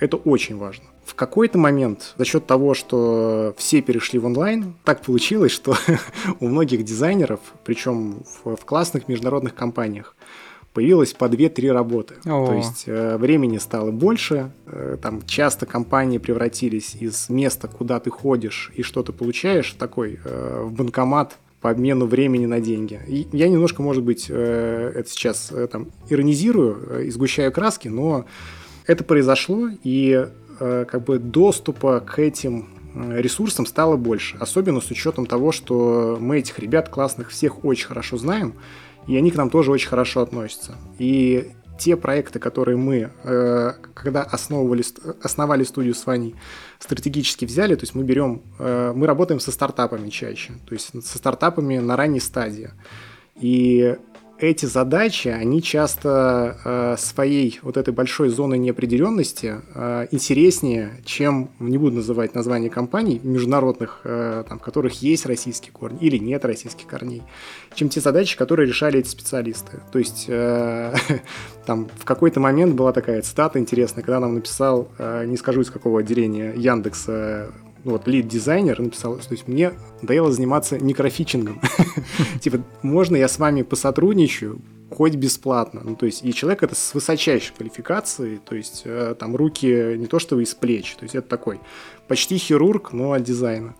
это 0.00 0.16
очень 0.16 0.56
важно. 0.56 0.84
В 1.04 1.14
какой-то 1.14 1.58
момент 1.58 2.14
за 2.16 2.24
счет 2.24 2.46
того, 2.46 2.74
что 2.74 3.54
все 3.58 3.82
перешли 3.82 4.18
в 4.18 4.26
онлайн, 4.26 4.74
так 4.84 5.02
получилось, 5.02 5.52
что 5.52 5.76
у 6.40 6.48
многих 6.48 6.84
дизайнеров, 6.84 7.40
причем 7.64 8.22
в, 8.44 8.56
в 8.56 8.64
классных 8.64 9.08
международных 9.08 9.54
компаниях, 9.54 10.14
появилось 10.72 11.12
по 11.12 11.26
2-3 11.26 11.70
работы. 11.70 12.14
О. 12.24 12.46
То 12.46 12.54
есть 12.54 12.84
э, 12.86 13.16
времени 13.16 13.58
стало 13.58 13.90
больше, 13.90 14.52
э, 14.66 14.96
там 15.00 15.22
часто 15.26 15.66
компании 15.66 16.18
превратились 16.18 16.94
из 16.94 17.28
места, 17.28 17.68
куда 17.68 18.00
ты 18.00 18.10
ходишь 18.10 18.72
и 18.74 18.82
что 18.82 19.02
ты 19.02 19.12
получаешь, 19.12 19.72
такой 19.78 20.18
э, 20.24 20.62
в 20.64 20.72
банкомат 20.72 21.36
по 21.62 21.70
обмену 21.70 22.06
времени 22.06 22.44
на 22.44 22.60
деньги. 22.60 23.00
И 23.06 23.28
я 23.32 23.48
немножко, 23.48 23.82
может 23.82 24.02
быть, 24.02 24.26
э, 24.28 24.92
это 24.96 25.08
сейчас 25.08 25.50
э, 25.52 25.68
там 25.68 25.88
иронизирую, 26.10 26.76
э, 26.90 27.08
изгущаю 27.08 27.52
краски, 27.52 27.88
но 27.88 28.26
это 28.86 29.04
произошло, 29.04 29.70
и 29.84 30.28
как 30.58 31.04
бы 31.04 31.18
доступа 31.18 31.98
к 32.00 32.20
этим 32.20 32.68
ресурсам 32.94 33.66
стало 33.66 33.96
больше. 33.96 34.36
Особенно 34.38 34.80
с 34.80 34.90
учетом 34.90 35.26
того, 35.26 35.50
что 35.50 36.18
мы 36.20 36.38
этих 36.38 36.58
ребят 36.60 36.88
классных 36.88 37.30
всех 37.30 37.64
очень 37.64 37.86
хорошо 37.86 38.16
знаем, 38.16 38.54
и 39.06 39.16
они 39.16 39.30
к 39.30 39.36
нам 39.36 39.50
тоже 39.50 39.70
очень 39.70 39.88
хорошо 39.88 40.20
относятся. 40.20 40.76
И 40.98 41.52
те 41.78 41.96
проекты, 41.96 42.38
которые 42.38 42.76
мы, 42.76 43.10
э, 43.24 43.72
когда 43.94 44.22
основывали, 44.22 44.84
основали 45.22 45.64
студию 45.64 45.94
с 45.94 46.06
Ваней, 46.06 46.36
стратегически 46.78 47.44
взяли, 47.44 47.74
то 47.74 47.82
есть 47.82 47.94
мы 47.94 48.04
берем, 48.04 48.42
э, 48.58 48.92
мы 48.94 49.06
работаем 49.06 49.40
со 49.40 49.50
стартапами 49.50 50.08
чаще, 50.08 50.52
то 50.66 50.74
есть 50.74 50.90
со 51.04 51.18
стартапами 51.18 51.78
на 51.78 51.96
ранней 51.96 52.20
стадии. 52.20 52.70
И 53.34 53.96
эти 54.42 54.66
задачи, 54.66 55.28
они 55.28 55.62
часто 55.62 56.58
э, 56.64 56.96
своей 56.98 57.60
вот 57.62 57.76
этой 57.76 57.94
большой 57.94 58.28
зоной 58.28 58.58
неопределенности 58.58 59.60
э, 59.72 60.08
интереснее, 60.10 61.00
чем, 61.04 61.50
не 61.60 61.78
буду 61.78 61.96
называть 61.96 62.34
название 62.34 62.68
компаний 62.68 63.20
международных, 63.22 64.00
э, 64.02 64.42
там, 64.48 64.58
которых 64.58 65.00
есть 65.00 65.26
российские 65.26 65.72
корни 65.72 65.98
или 66.00 66.18
нет 66.18 66.44
российских 66.44 66.88
корней, 66.88 67.22
чем 67.76 67.88
те 67.88 68.00
задачи, 68.00 68.36
которые 68.36 68.66
решали 68.66 68.98
эти 68.98 69.08
специалисты. 69.08 69.80
То 69.92 70.00
есть 70.00 70.24
э, 70.26 70.92
там 71.64 71.88
в 71.96 72.04
какой-то 72.04 72.40
момент 72.40 72.74
была 72.74 72.92
такая 72.92 73.22
цитата 73.22 73.60
интересная, 73.60 74.02
когда 74.02 74.18
нам 74.18 74.34
написал, 74.34 74.88
э, 74.98 75.24
не 75.24 75.36
скажу 75.36 75.60
из 75.60 75.70
какого 75.70 76.00
отделения 76.00 76.52
Яндекса, 76.56 77.52
вот 77.84 78.06
лид-дизайнер 78.06 78.80
написал, 78.80 79.16
то 79.16 79.32
есть 79.32 79.48
мне 79.48 79.72
надоело 80.00 80.30
заниматься 80.32 80.78
микрофичингом. 80.78 81.60
Типа, 82.40 82.62
можно 82.82 83.16
я 83.16 83.28
с 83.28 83.38
вами 83.38 83.62
посотрудничаю, 83.62 84.60
хоть 84.90 85.14
бесплатно. 85.14 85.80
Ну, 85.84 85.96
то 85.96 86.06
есть, 86.06 86.24
и 86.24 86.32
человек 86.32 86.62
это 86.62 86.74
с 86.74 86.94
высочайшей 86.94 87.54
квалификацией, 87.56 88.38
то 88.38 88.54
есть, 88.54 88.82
э, 88.84 89.14
там 89.18 89.36
руки 89.36 89.96
не 89.96 90.06
то 90.06 90.18
что 90.18 90.38
из 90.40 90.54
плеч, 90.54 90.94
то 90.96 91.04
есть, 91.04 91.14
это 91.14 91.28
такой 91.28 91.60
почти 92.08 92.36
хирург, 92.36 92.92
но 92.92 93.12
от 93.12 93.22
дизайна. 93.22 93.74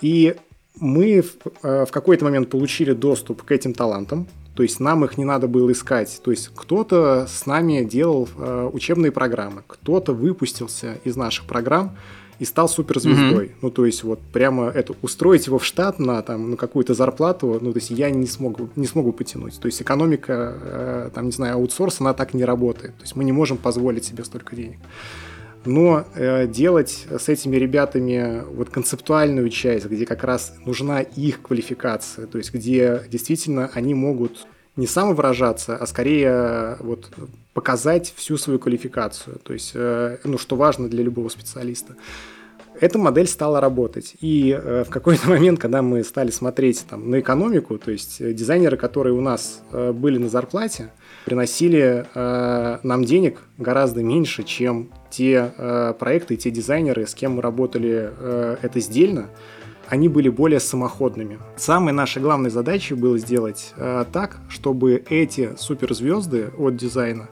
И 0.00 0.34
мы 0.80 1.22
в, 1.22 1.36
э, 1.62 1.84
в 1.84 1.90
какой-то 1.90 2.24
момент 2.24 2.48
получили 2.48 2.92
доступ 2.92 3.42
к 3.42 3.52
этим 3.52 3.74
талантам, 3.74 4.26
то 4.54 4.62
есть 4.62 4.80
нам 4.80 5.04
их 5.04 5.16
не 5.16 5.24
надо 5.24 5.46
было 5.46 5.70
искать. 5.72 6.20
То 6.22 6.30
есть 6.30 6.50
кто-то 6.54 7.26
с 7.28 7.46
нами 7.46 7.84
делал 7.84 8.28
э, 8.36 8.70
учебные 8.72 9.12
программы, 9.12 9.62
кто-то 9.66 10.12
выпустился 10.12 10.98
из 11.04 11.16
наших 11.16 11.46
программ, 11.46 11.96
и 12.40 12.44
стал 12.46 12.68
суперзвездой. 12.68 13.46
Mm-hmm. 13.46 13.54
Ну, 13.60 13.70
то 13.70 13.86
есть, 13.86 14.02
вот 14.02 14.18
прямо 14.32 14.68
это 14.68 14.94
устроить 15.02 15.46
его 15.46 15.58
в 15.58 15.64
штат 15.64 15.98
на 15.98 16.22
там 16.22 16.50
на 16.50 16.56
какую-то 16.56 16.94
зарплату, 16.94 17.58
ну, 17.60 17.72
то 17.72 17.78
есть 17.78 17.90
я 17.90 18.10
не 18.10 18.26
смогу, 18.26 18.70
не 18.76 18.86
смогу 18.86 19.12
потянуть. 19.12 19.60
То 19.60 19.66
есть 19.66 19.80
экономика, 19.82 20.54
э, 20.60 21.10
там, 21.14 21.26
не 21.26 21.32
знаю, 21.32 21.56
аутсорс, 21.56 22.00
она 22.00 22.14
так 22.14 22.32
не 22.32 22.44
работает. 22.44 22.96
То 22.96 23.02
есть 23.02 23.14
мы 23.14 23.24
не 23.24 23.32
можем 23.32 23.58
позволить 23.58 24.06
себе 24.06 24.24
столько 24.24 24.56
денег. 24.56 24.78
Но 25.66 26.06
э, 26.14 26.46
делать 26.46 27.06
с 27.10 27.28
этими 27.28 27.56
ребятами 27.56 28.42
вот 28.54 28.70
концептуальную 28.70 29.50
часть, 29.50 29.84
где 29.84 30.06
как 30.06 30.24
раз 30.24 30.54
нужна 30.64 31.02
их 31.02 31.42
квалификация, 31.42 32.26
то 32.26 32.38
есть 32.38 32.54
где 32.54 33.02
действительно 33.10 33.70
они 33.74 33.92
могут 33.92 34.46
не 34.76 34.86
самовыражаться, 34.86 35.76
а 35.76 35.86
скорее 35.86 36.28
э, 36.28 36.76
вот 36.80 37.10
показать 37.52 38.12
всю 38.16 38.36
свою 38.36 38.58
квалификацию, 38.58 39.38
то 39.42 39.52
есть, 39.52 39.72
э, 39.74 40.18
ну, 40.24 40.38
что 40.38 40.56
важно 40.56 40.88
для 40.88 41.02
любого 41.02 41.28
специалиста. 41.28 41.96
Эта 42.80 42.98
модель 42.98 43.26
стала 43.26 43.60
работать. 43.60 44.14
И 44.20 44.56
э, 44.58 44.84
в 44.86 44.90
какой-то 44.90 45.28
момент, 45.28 45.58
когда 45.58 45.82
мы 45.82 46.04
стали 46.04 46.30
смотреть 46.30 46.86
там, 46.88 47.10
на 47.10 47.20
экономику, 47.20 47.78
то 47.78 47.90
есть 47.90 48.18
дизайнеры, 48.34 48.76
которые 48.76 49.12
у 49.12 49.20
нас 49.20 49.62
были 49.72 50.18
на 50.18 50.28
зарплате, 50.28 50.92
приносили 51.26 52.06
нам 52.14 53.04
денег 53.04 53.40
гораздо 53.58 54.02
меньше, 54.02 54.42
чем 54.42 54.90
те 55.10 55.52
проекты 55.98 56.36
те 56.36 56.50
дизайнеры, 56.50 57.06
с 57.06 57.14
кем 57.14 57.32
мы 57.32 57.42
работали 57.42 58.10
это 58.62 58.80
сдельно 58.80 59.28
они 59.90 60.08
были 60.08 60.28
более 60.28 60.60
самоходными. 60.60 61.38
Самой 61.56 61.92
нашей 61.92 62.22
главной 62.22 62.50
задачей 62.50 62.94
было 62.94 63.18
сделать 63.18 63.72
э, 63.76 64.04
так, 64.12 64.38
чтобы 64.48 65.02
эти 65.10 65.50
суперзвезды 65.58 66.52
от 66.56 66.76
дизайна 66.76 67.28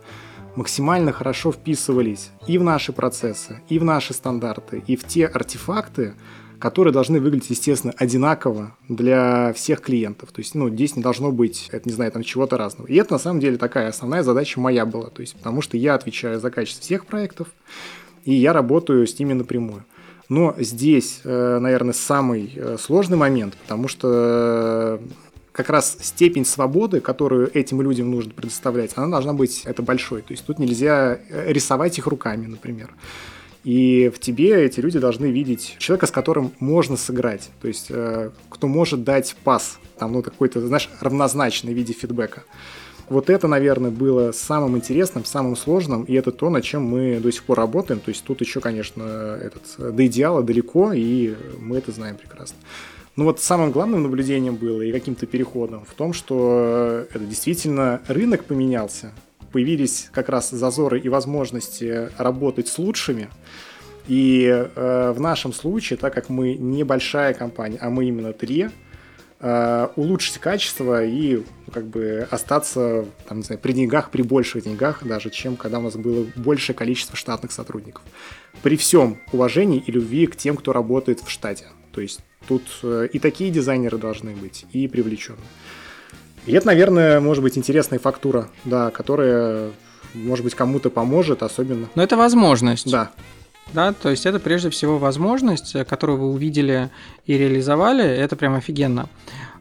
максимально 0.56 1.12
хорошо 1.12 1.52
вписывались 1.52 2.30
и 2.48 2.58
в 2.58 2.64
наши 2.64 2.92
процессы, 2.92 3.62
и 3.68 3.78
в 3.78 3.84
наши 3.84 4.12
стандарты, 4.12 4.82
и 4.88 4.96
в 4.96 5.04
те 5.04 5.26
артефакты, 5.26 6.14
которые 6.58 6.92
должны 6.92 7.20
выглядеть, 7.20 7.50
естественно, 7.50 7.94
одинаково 7.96 8.76
для 8.88 9.52
всех 9.52 9.80
клиентов. 9.80 10.32
То 10.32 10.40
есть, 10.40 10.56
ну, 10.56 10.68
здесь 10.68 10.96
не 10.96 11.02
должно 11.02 11.30
быть, 11.30 11.68
это, 11.70 11.88
не 11.88 11.94
знаю, 11.94 12.10
там 12.10 12.24
чего-то 12.24 12.56
разного. 12.56 12.88
И 12.88 12.96
это, 12.96 13.12
на 13.12 13.18
самом 13.20 13.38
деле, 13.38 13.56
такая 13.56 13.88
основная 13.88 14.24
задача 14.24 14.58
моя 14.58 14.84
была. 14.84 15.10
То 15.10 15.20
есть, 15.20 15.36
потому 15.36 15.62
что 15.62 15.76
я 15.76 15.94
отвечаю 15.94 16.40
за 16.40 16.50
качество 16.50 16.82
всех 16.82 17.06
проектов, 17.06 17.46
и 18.24 18.34
я 18.34 18.52
работаю 18.52 19.06
с 19.06 19.16
ними 19.16 19.34
напрямую. 19.34 19.84
Но 20.28 20.54
здесь, 20.58 21.20
э, 21.24 21.58
наверное, 21.58 21.94
самый 21.94 22.52
э, 22.54 22.76
сложный 22.78 23.16
момент, 23.16 23.56
потому 23.56 23.88
что 23.88 24.98
э, 25.00 25.06
как 25.52 25.70
раз 25.70 25.96
степень 26.00 26.44
свободы, 26.44 27.00
которую 27.00 27.50
этим 27.56 27.80
людям 27.80 28.10
нужно 28.10 28.32
предоставлять, 28.32 28.92
она 28.96 29.08
должна 29.08 29.32
быть 29.32 29.62
это 29.64 29.82
большой. 29.82 30.20
То 30.20 30.32
есть 30.32 30.44
тут 30.44 30.58
нельзя 30.58 31.18
рисовать 31.30 31.96
их 31.98 32.06
руками, 32.06 32.46
например. 32.46 32.94
И 33.64 34.12
в 34.14 34.20
тебе 34.20 34.64
эти 34.64 34.80
люди 34.80 34.98
должны 34.98 35.26
видеть 35.26 35.76
человека, 35.78 36.06
с 36.06 36.10
которым 36.10 36.52
можно 36.60 36.96
сыграть. 36.96 37.50
То 37.60 37.66
есть 37.66 37.90
кто 38.50 38.68
может 38.68 39.02
дать 39.02 39.34
пас, 39.42 39.78
там, 39.98 40.12
ну, 40.12 40.22
какой-то, 40.22 40.64
знаешь, 40.64 40.88
равнозначный 41.00 41.74
в 41.74 41.76
виде 41.76 41.92
фидбэка. 41.92 42.44
Вот 43.08 43.30
это, 43.30 43.48
наверное, 43.48 43.90
было 43.90 44.32
самым 44.32 44.76
интересным, 44.76 45.24
самым 45.24 45.56
сложным, 45.56 46.04
и 46.04 46.14
это 46.14 46.30
то, 46.30 46.50
над 46.50 46.62
чем 46.62 46.82
мы 46.82 47.20
до 47.20 47.32
сих 47.32 47.44
пор 47.44 47.58
работаем. 47.58 48.00
То 48.00 48.10
есть 48.10 48.22
тут 48.24 48.40
еще, 48.40 48.60
конечно, 48.60 49.38
этот, 49.40 49.94
до 49.94 50.06
идеала 50.06 50.42
далеко, 50.42 50.92
и 50.92 51.34
мы 51.58 51.78
это 51.78 51.90
знаем 51.92 52.16
прекрасно. 52.16 52.56
Ну 53.16 53.24
вот 53.24 53.40
самым 53.40 53.72
главным 53.72 54.04
наблюдением 54.04 54.54
было 54.54 54.82
и 54.82 54.92
каким-то 54.92 55.26
переходом 55.26 55.84
в 55.84 55.94
том, 55.94 56.12
что 56.12 57.04
это 57.12 57.24
действительно 57.24 58.00
рынок 58.06 58.44
поменялся, 58.44 59.12
появились 59.50 60.08
как 60.12 60.28
раз 60.28 60.50
зазоры 60.50 61.00
и 61.00 61.08
возможности 61.08 62.10
работать 62.16 62.68
с 62.68 62.78
лучшими. 62.78 63.28
И 64.06 64.46
э, 64.46 65.12
в 65.16 65.20
нашем 65.20 65.52
случае, 65.52 65.96
так 65.96 66.14
как 66.14 66.28
мы 66.28 66.54
небольшая 66.54 67.34
компания, 67.34 67.78
а 67.80 67.90
мы 67.90 68.06
именно 68.06 68.32
три, 68.32 68.68
Э, 69.40 69.90
улучшить 69.94 70.38
качество 70.38 71.04
и 71.04 71.44
как 71.72 71.86
бы 71.86 72.26
остаться 72.28 73.04
там, 73.28 73.38
не 73.38 73.44
знаю, 73.44 73.60
при 73.60 73.70
деньгах, 73.70 74.10
при 74.10 74.22
больших 74.22 74.64
деньгах 74.64 75.04
даже, 75.04 75.30
чем 75.30 75.54
когда 75.54 75.78
у 75.78 75.82
нас 75.82 75.94
было 75.94 76.26
большее 76.34 76.74
количество 76.74 77.16
штатных 77.16 77.52
сотрудников. 77.52 78.02
При 78.62 78.76
всем 78.76 79.18
уважении 79.30 79.78
и 79.78 79.92
любви 79.92 80.26
к 80.26 80.34
тем, 80.34 80.56
кто 80.56 80.72
работает 80.72 81.20
в 81.20 81.30
штате. 81.30 81.66
То 81.92 82.00
есть 82.00 82.18
тут 82.48 82.64
э, 82.82 83.08
и 83.12 83.20
такие 83.20 83.52
дизайнеры 83.52 83.96
должны 83.96 84.32
быть, 84.32 84.66
и 84.72 84.88
привлеченные. 84.88 85.46
И 86.46 86.52
это, 86.52 86.66
наверное, 86.66 87.20
может 87.20 87.44
быть 87.44 87.56
интересная 87.56 88.00
фактура, 88.00 88.48
да, 88.64 88.90
которая, 88.90 89.70
может 90.14 90.44
быть, 90.44 90.56
кому-то 90.56 90.90
поможет, 90.90 91.44
особенно. 91.44 91.88
Но 91.94 92.02
это 92.02 92.16
возможность. 92.16 92.90
Да, 92.90 93.12
да, 93.72 93.92
то 93.92 94.10
есть 94.10 94.26
это 94.26 94.38
прежде 94.38 94.70
всего 94.70 94.98
возможность, 94.98 95.74
э, 95.74 95.84
которую 95.84 96.18
вы 96.18 96.30
увидели 96.30 96.90
и 97.26 97.36
реализовали, 97.36 98.04
это 98.04 98.36
прям 98.36 98.54
офигенно. 98.54 99.08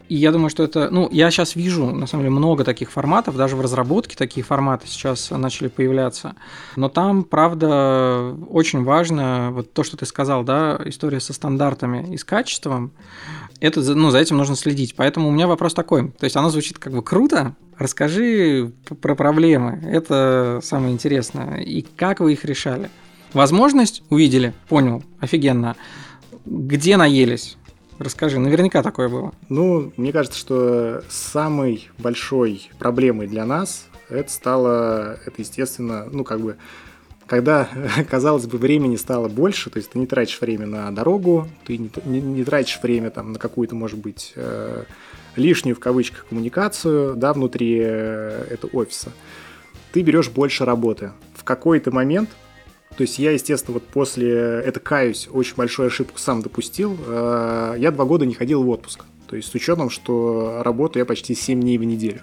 И 0.09 0.15
я 0.15 0.31
думаю, 0.31 0.49
что 0.49 0.63
это, 0.63 0.89
ну, 0.89 1.09
я 1.11 1.29
сейчас 1.31 1.55
вижу, 1.55 1.87
на 1.87 2.07
самом 2.07 2.23
деле, 2.23 2.35
много 2.35 2.63
таких 2.63 2.91
форматов, 2.91 3.35
даже 3.35 3.57
в 3.57 3.61
разработке 3.61 4.15
такие 4.15 4.43
форматы 4.43 4.87
сейчас 4.87 5.31
начали 5.31 5.67
появляться. 5.67 6.35
Но 6.77 6.87
там, 6.87 7.23
правда, 7.23 8.33
очень 8.49 8.83
важно, 8.83 9.49
вот 9.51 9.73
то, 9.73 9.83
что 9.83 9.97
ты 9.97 10.05
сказал, 10.05 10.43
да, 10.43 10.79
история 10.85 11.19
со 11.19 11.33
стандартами 11.33 12.13
и 12.13 12.17
с 12.17 12.23
качеством, 12.23 12.91
это, 13.59 13.81
ну, 13.81 14.11
за 14.11 14.19
этим 14.19 14.37
нужно 14.37 14.55
следить. 14.55 14.95
Поэтому 14.95 15.27
у 15.27 15.31
меня 15.31 15.47
вопрос 15.47 15.73
такой, 15.73 16.09
то 16.11 16.23
есть 16.23 16.37
оно 16.37 16.49
звучит 16.49 16.79
как 16.79 16.93
бы 16.93 17.03
круто, 17.03 17.55
расскажи 17.77 18.71
про 19.01 19.13
проблемы, 19.13 19.81
это 19.83 20.61
самое 20.63 20.93
интересное, 20.93 21.57
и 21.57 21.81
как 21.81 22.21
вы 22.21 22.33
их 22.33 22.45
решали. 22.45 22.89
Возможность 23.33 24.03
увидели, 24.09 24.53
понял, 24.69 25.03
офигенно. 25.19 25.75
Где 26.45 26.97
наелись? 26.97 27.57
Расскажи, 27.99 28.39
наверняка 28.39 28.83
такое 28.83 29.09
было. 29.09 29.33
Ну, 29.49 29.91
мне 29.97 30.11
кажется, 30.11 30.37
что 30.37 31.03
самой 31.09 31.89
большой 31.97 32.69
проблемой 32.77 33.27
для 33.27 33.45
нас 33.45 33.87
это 34.09 34.31
стало, 34.31 35.19
это 35.25 35.41
естественно, 35.41 36.07
ну, 36.11 36.23
как 36.23 36.39
бы, 36.39 36.57
когда, 37.25 37.67
казалось 38.09 38.45
бы, 38.45 38.57
времени 38.57 38.95
стало 38.95 39.27
больше, 39.27 39.69
то 39.69 39.77
есть 39.77 39.91
ты 39.91 39.99
не 39.99 40.05
тратишь 40.05 40.39
время 40.39 40.67
на 40.67 40.91
дорогу, 40.91 41.47
ты 41.65 41.77
не, 41.77 41.89
не, 42.05 42.21
не 42.21 42.43
тратишь 42.43 42.79
время 42.81 43.09
там 43.09 43.33
на 43.33 43.39
какую-то, 43.39 43.75
может 43.75 43.99
быть, 43.99 44.33
э, 44.35 44.83
лишнюю 45.35 45.75
в 45.75 45.79
кавычках 45.79 46.27
коммуникацию, 46.29 47.15
да, 47.15 47.33
внутри 47.33 47.79
э, 47.81 48.47
этого 48.51 48.69
офиса, 48.73 49.11
ты 49.91 50.01
берешь 50.01 50.29
больше 50.29 50.65
работы. 50.65 51.11
В 51.35 51.43
какой-то 51.43 51.91
момент 51.91 52.29
то 52.97 53.03
есть 53.03 53.19
я, 53.19 53.31
естественно, 53.31 53.75
вот 53.75 53.87
после, 53.87 54.33
это 54.33 54.79
каюсь, 54.79 55.29
очень 55.31 55.55
большую 55.55 55.87
ошибку 55.87 56.17
сам 56.17 56.41
допустил. 56.41 56.97
Э, 57.05 57.75
я 57.77 57.91
два 57.91 58.05
года 58.05 58.25
не 58.25 58.33
ходил 58.33 58.63
в 58.63 58.69
отпуск. 58.69 59.05
То 59.27 59.35
есть 59.35 59.51
с 59.51 59.53
учетом, 59.53 59.91
что 59.91 60.61
работаю 60.65 61.01
я 61.01 61.05
почти 61.05 61.35
7 61.35 61.61
дней 61.61 61.77
в 61.77 61.83
неделю. 61.83 62.21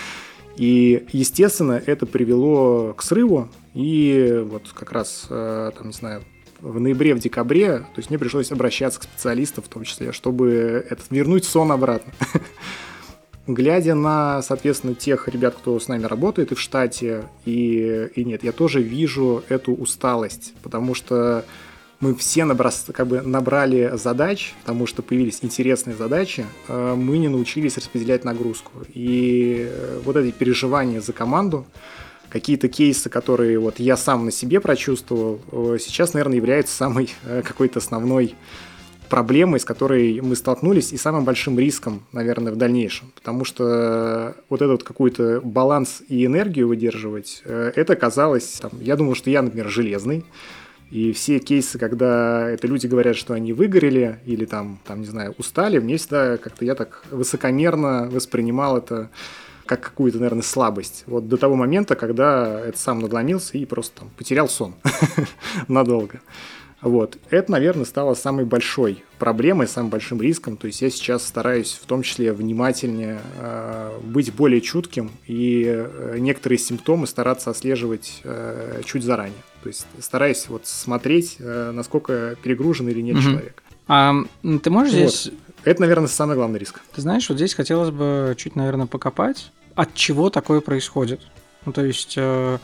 И, 0.56 1.04
естественно, 1.12 1.82
это 1.84 2.06
привело 2.06 2.94
к 2.94 3.02
срыву. 3.02 3.50
И 3.74 4.42
вот 4.46 4.70
как 4.72 4.92
раз, 4.92 5.26
э, 5.28 5.72
там, 5.76 5.88
не 5.88 5.92
знаю, 5.92 6.22
в 6.60 6.80
ноябре, 6.80 7.14
в 7.14 7.18
декабре, 7.18 7.80
то 7.80 7.98
есть 7.98 8.08
мне 8.08 8.18
пришлось 8.18 8.50
обращаться 8.50 9.00
к 9.00 9.02
специалистам 9.02 9.62
в 9.62 9.68
том 9.68 9.84
числе, 9.84 10.12
чтобы 10.12 10.86
это, 10.88 11.02
вернуть 11.10 11.44
сон 11.44 11.70
обратно. 11.70 12.14
глядя 13.46 13.94
на, 13.94 14.42
соответственно, 14.42 14.94
тех 14.94 15.28
ребят, 15.28 15.54
кто 15.54 15.78
с 15.78 15.88
нами 15.88 16.04
работает 16.04 16.52
и 16.52 16.54
в 16.54 16.60
штате, 16.60 17.24
и, 17.44 18.08
и 18.14 18.24
нет, 18.24 18.44
я 18.44 18.52
тоже 18.52 18.82
вижу 18.82 19.42
эту 19.48 19.74
усталость, 19.74 20.54
потому 20.62 20.94
что 20.94 21.44
мы 22.00 22.14
все 22.14 22.44
наброс, 22.44 22.86
как 22.92 23.06
бы 23.06 23.22
набрали 23.22 23.92
задач, 23.94 24.54
потому 24.60 24.86
что 24.86 25.02
появились 25.02 25.38
интересные 25.42 25.96
задачи, 25.96 26.44
э, 26.68 26.94
мы 26.94 27.18
не 27.18 27.28
научились 27.28 27.76
распределять 27.76 28.24
нагрузку. 28.24 28.72
И 28.92 29.68
э, 29.70 30.00
вот 30.04 30.16
эти 30.16 30.30
переживания 30.30 31.00
за 31.00 31.12
команду, 31.12 31.64
какие-то 32.28 32.68
кейсы, 32.68 33.08
которые 33.08 33.58
вот 33.58 33.78
я 33.78 33.96
сам 33.96 34.26
на 34.26 34.32
себе 34.32 34.60
прочувствовал, 34.60 35.40
э, 35.50 35.78
сейчас, 35.80 36.14
наверное, 36.14 36.36
являются 36.36 36.76
самой 36.76 37.14
какой-то 37.42 37.78
основной 37.78 38.34
проблемой, 39.14 39.60
с 39.60 39.64
которой 39.64 40.20
мы 40.20 40.34
столкнулись, 40.34 40.92
и 40.92 40.96
самым 40.96 41.24
большим 41.24 41.56
риском, 41.56 42.02
наверное, 42.10 42.52
в 42.52 42.56
дальнейшем. 42.56 43.12
Потому 43.14 43.44
что 43.44 44.34
вот 44.48 44.60
этот 44.60 44.82
какой-то 44.82 45.40
баланс 45.40 46.02
и 46.08 46.26
энергию 46.26 46.66
выдерживать, 46.66 47.40
это 47.44 47.94
казалось, 47.94 48.58
там, 48.60 48.72
я 48.80 48.96
думал, 48.96 49.14
что 49.14 49.30
я, 49.30 49.42
например, 49.42 49.68
железный, 49.68 50.24
и 50.90 51.12
все 51.12 51.38
кейсы, 51.38 51.78
когда 51.78 52.50
это 52.50 52.66
люди 52.66 52.88
говорят, 52.88 53.14
что 53.14 53.34
они 53.34 53.52
выгорели 53.52 54.18
или 54.26 54.46
там, 54.46 54.80
там 54.84 55.02
не 55.02 55.06
знаю, 55.06 55.36
устали, 55.38 55.78
мне 55.78 55.96
всегда 55.96 56.36
как-то 56.36 56.64
я 56.64 56.74
так 56.74 57.04
высокомерно 57.12 58.08
воспринимал 58.10 58.78
это 58.78 59.10
как 59.64 59.80
какую-то, 59.80 60.18
наверное, 60.18 60.42
слабость. 60.42 61.04
Вот 61.06 61.28
до 61.28 61.36
того 61.36 61.54
момента, 61.54 61.94
когда 61.94 62.60
это 62.60 62.78
сам 62.78 62.98
надломился 62.98 63.56
и 63.58 63.64
просто 63.64 64.00
там 64.00 64.10
потерял 64.16 64.48
сон 64.48 64.74
надолго. 65.68 66.20
Вот. 66.84 67.16
Это, 67.30 67.50
наверное, 67.50 67.86
стало 67.86 68.14
самой 68.14 68.44
большой 68.44 69.02
проблемой, 69.18 69.66
самым 69.66 69.90
большим 69.90 70.20
риском. 70.20 70.56
То 70.58 70.66
есть 70.66 70.82
я 70.82 70.90
сейчас 70.90 71.26
стараюсь 71.26 71.80
в 71.82 71.86
том 71.86 72.02
числе 72.02 72.32
внимательнее 72.32 73.20
э, 73.38 73.98
быть 74.02 74.32
более 74.34 74.60
чутким 74.60 75.10
и 75.26 75.64
э, 75.66 76.16
некоторые 76.18 76.58
симптомы 76.58 77.06
стараться 77.06 77.50
отслеживать 77.50 78.20
э, 78.22 78.82
чуть 78.84 79.02
заранее. 79.02 79.42
То 79.62 79.68
есть 79.68 79.86
стараюсь 79.98 80.46
вот 80.48 80.66
смотреть, 80.66 81.36
э, 81.38 81.70
насколько 81.72 82.36
перегружен 82.42 82.88
или 82.88 83.00
нет 83.00 83.16
угу. 83.16 83.24
человек. 83.24 83.62
А 83.88 84.14
ты 84.62 84.70
можешь 84.70 84.92
вот. 84.92 84.98
здесь... 84.98 85.30
Это, 85.64 85.80
наверное, 85.80 86.08
самый 86.08 86.36
главный 86.36 86.58
риск. 86.58 86.82
Ты 86.94 87.00
знаешь, 87.00 87.26
вот 87.30 87.36
здесь 87.36 87.54
хотелось 87.54 87.90
бы 87.90 88.34
чуть, 88.36 88.54
наверное, 88.54 88.86
покопать, 88.86 89.50
от 89.74 89.94
чего 89.94 90.28
такое 90.28 90.60
происходит. 90.60 91.22
Ну, 91.64 91.72
то 91.72 91.82
есть 91.82 92.14
э, 92.18 92.58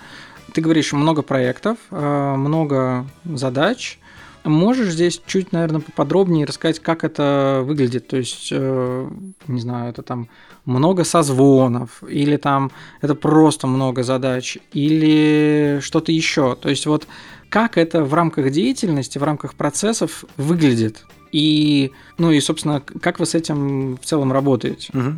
ты 0.53 0.61
говоришь, 0.61 0.93
много 0.93 1.23
проектов, 1.23 1.79
э, 1.91 2.35
много 2.37 3.07
задач, 3.25 3.99
Можешь 4.45 4.93
здесь 4.93 5.21
чуть, 5.27 5.53
наверное, 5.53 5.81
поподробнее 5.81 6.47
рассказать, 6.47 6.81
как 6.81 7.05
это 7.05 7.63
выглядит? 7.65 8.09
То 8.09 8.17
есть, 8.17 8.49
э, 8.51 9.11
не 9.47 9.61
знаю, 9.61 9.91
это 9.91 10.03
там 10.03 10.29
много 10.65 11.05
созвонов, 11.05 12.03
или 12.09 12.37
там 12.37 12.71
это 13.03 13.15
просто 13.15 13.67
много 13.67 14.03
задач, 14.03 14.57
или 14.73 15.81
что-то 15.83 16.13
еще. 16.13 16.57
То 16.57 16.71
есть, 16.71 16.87
вот 16.87 17.07
как 17.51 17.77
это 17.77 18.03
в 18.03 18.15
рамках 18.15 18.51
деятельности, 18.51 19.19
в 19.19 19.25
рамках 19.25 19.55
процессов 19.55 20.25
выглядит? 20.37 21.05
И, 21.33 21.93
ну 22.17 22.31
и, 22.31 22.41
собственно, 22.41 22.81
как 22.81 23.21
вы 23.21 23.27
с 23.27 23.35
этим 23.35 23.97
в 23.97 24.05
целом 24.05 24.33
работаете? 24.33 24.91
Угу. 24.95 25.13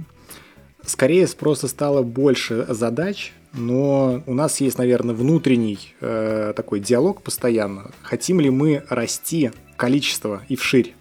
Скорее 0.85 1.29
просто 1.29 1.69
стало 1.69 2.03
больше 2.03 2.67
задач, 2.69 3.33
но 3.55 4.23
у 4.27 4.35
нас 4.35 4.61
есть, 4.61 4.79
наверное, 4.79 5.15
внутренний 5.15 5.95
э, 6.01 6.53
такой 6.57 6.81
диалог 6.81 7.23
постоянно. 7.23 7.91
Хотим 8.03 8.41
ли 8.41 8.51
мы 8.51 8.85
расти 8.89 9.51
количество 9.77 10.43
и 10.49 10.57
вширь, 10.57 10.95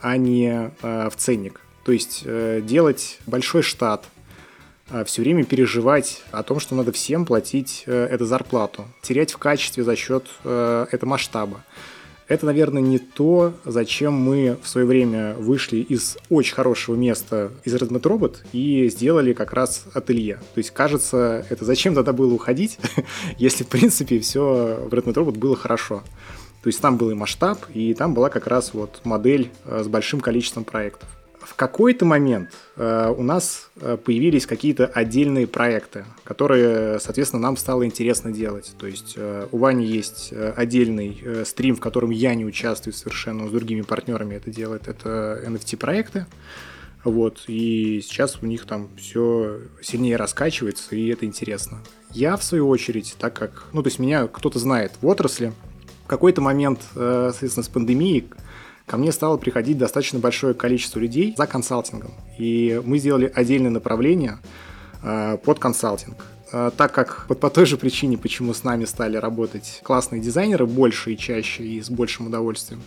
а 0.00 0.16
не 0.16 0.70
э, 0.82 1.08
в 1.10 1.16
ценник? 1.16 1.60
То 1.84 1.92
есть 1.92 2.22
э, 2.24 2.60
делать 2.62 3.18
большой 3.26 3.62
штат, 3.62 4.04
э, 4.90 5.04
все 5.04 5.22
время 5.22 5.44
переживать 5.44 6.22
о 6.30 6.42
том, 6.42 6.60
что 6.60 6.74
надо 6.74 6.92
всем 6.92 7.24
платить 7.24 7.84
э, 7.86 8.06
эту 8.10 8.26
зарплату, 8.26 8.84
терять 9.02 9.32
в 9.32 9.38
качестве 9.38 9.82
за 9.82 9.96
счет 9.96 10.26
э, 10.44 10.86
этого 10.90 11.10
масштаба 11.10 11.64
это, 12.28 12.46
наверное, 12.46 12.82
не 12.82 12.98
то, 12.98 13.54
зачем 13.64 14.14
мы 14.14 14.56
в 14.62 14.68
свое 14.68 14.86
время 14.86 15.34
вышли 15.34 15.78
из 15.78 16.16
очень 16.30 16.54
хорошего 16.54 16.96
места 16.96 17.50
из 17.64 17.74
Redmond 17.74 18.02
Robot 18.02 18.36
и 18.52 18.88
сделали 18.88 19.32
как 19.32 19.52
раз 19.52 19.84
ателье. 19.92 20.36
То 20.54 20.58
есть, 20.58 20.70
кажется, 20.70 21.44
это 21.50 21.64
зачем 21.64 21.94
тогда 21.94 22.12
было 22.12 22.32
уходить, 22.32 22.78
если, 23.38 23.64
в 23.64 23.68
принципе, 23.68 24.20
все 24.20 24.86
в 24.88 24.94
Redmond 24.94 25.14
Robot 25.14 25.38
было 25.38 25.56
хорошо. 25.56 26.02
То 26.62 26.68
есть 26.68 26.80
там 26.80 26.96
был 26.96 27.10
и 27.10 27.14
масштаб, 27.14 27.58
и 27.74 27.92
там 27.92 28.14
была 28.14 28.30
как 28.30 28.46
раз 28.46 28.72
вот 28.72 29.02
модель 29.04 29.50
э, 29.66 29.82
с 29.84 29.88
большим 29.88 30.20
количеством 30.20 30.64
проектов 30.64 31.08
в 31.46 31.54
какой-то 31.54 32.04
момент 32.04 32.50
э, 32.76 33.14
у 33.16 33.22
нас 33.22 33.70
э, 33.76 33.96
появились 33.96 34.46
какие-то 34.46 34.86
отдельные 34.86 35.46
проекты, 35.46 36.04
которые, 36.24 36.98
соответственно, 37.00 37.42
нам 37.42 37.56
стало 37.56 37.84
интересно 37.84 38.32
делать. 38.32 38.72
То 38.78 38.86
есть 38.86 39.14
э, 39.16 39.46
у 39.52 39.58
Вани 39.58 39.86
есть 39.86 40.28
э, 40.32 40.52
отдельный 40.56 41.20
э, 41.22 41.44
стрим, 41.44 41.76
в 41.76 41.80
котором 41.80 42.10
я 42.10 42.34
не 42.34 42.44
участвую 42.44 42.94
совершенно, 42.94 43.48
с 43.48 43.50
другими 43.50 43.82
партнерами 43.82 44.34
это 44.34 44.50
делает. 44.50 44.88
Это 44.88 45.42
NFT-проекты. 45.46 46.26
Вот, 47.04 47.44
и 47.48 48.00
сейчас 48.02 48.38
у 48.40 48.46
них 48.46 48.64
там 48.64 48.88
все 48.96 49.60
сильнее 49.82 50.16
раскачивается, 50.16 50.96
и 50.96 51.08
это 51.08 51.26
интересно. 51.26 51.80
Я, 52.10 52.36
в 52.38 52.42
свою 52.42 52.66
очередь, 52.68 53.14
так 53.18 53.34
как, 53.34 53.66
ну, 53.74 53.82
то 53.82 53.88
есть 53.88 53.98
меня 53.98 54.26
кто-то 54.26 54.58
знает 54.58 54.92
в 55.02 55.06
отрасли, 55.06 55.52
в 56.04 56.06
какой-то 56.06 56.40
момент, 56.40 56.80
э, 56.96 57.28
соответственно, 57.30 57.64
с 57.64 57.68
пандемией 57.68 58.26
ко 58.86 58.96
мне 58.96 59.12
стало 59.12 59.36
приходить 59.36 59.78
достаточно 59.78 60.18
большое 60.18 60.54
количество 60.54 60.98
людей 60.98 61.34
за 61.36 61.46
консалтингом. 61.46 62.12
И 62.38 62.80
мы 62.84 62.98
сделали 62.98 63.30
отдельное 63.34 63.70
направление 63.70 64.38
э, 65.02 65.38
под 65.42 65.58
консалтинг. 65.58 66.16
Э, 66.52 66.70
так 66.76 66.92
как 66.92 67.26
вот 67.28 67.40
по 67.40 67.50
той 67.50 67.66
же 67.66 67.76
причине, 67.76 68.18
почему 68.18 68.54
с 68.54 68.62
нами 68.62 68.84
стали 68.84 69.16
работать 69.16 69.80
классные 69.82 70.20
дизайнеры 70.20 70.66
больше 70.66 71.12
и 71.12 71.18
чаще 71.18 71.64
и 71.64 71.80
с 71.80 71.90
большим 71.90 72.26
удовольствием, 72.26 72.82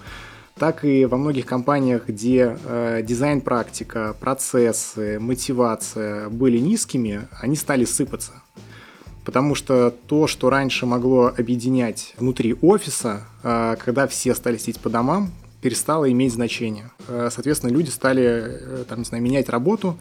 так 0.57 0.85
и 0.85 1.05
во 1.05 1.17
многих 1.17 1.45
компаниях, 1.45 2.07
где 2.07 2.57
э, 2.65 3.01
дизайн-практика, 3.03 4.15
процессы, 4.19 5.19
мотивация 5.19 6.29
были 6.29 6.57
низкими, 6.57 7.27
они 7.41 7.55
стали 7.55 7.85
сыпаться. 7.85 8.31
Потому 9.25 9.55
что 9.55 9.93
то, 10.07 10.25
что 10.25 10.49
раньше 10.49 10.85
могло 10.85 11.33
объединять 11.37 12.13
внутри 12.17 12.55
офиса, 12.61 13.23
э, 13.43 13.75
когда 13.83 14.07
все 14.07 14.33
стали 14.33 14.57
сидеть 14.57 14.79
по 14.79 14.89
домам, 14.89 15.31
перестало 15.61 16.11
иметь 16.11 16.33
значение. 16.33 16.91
Э, 17.07 17.29
соответственно, 17.31 17.71
люди 17.71 17.89
стали 17.89 18.23
э, 18.23 18.85
там, 18.87 18.99
не 18.99 19.05
знаю, 19.05 19.23
менять 19.23 19.49
работу, 19.49 19.99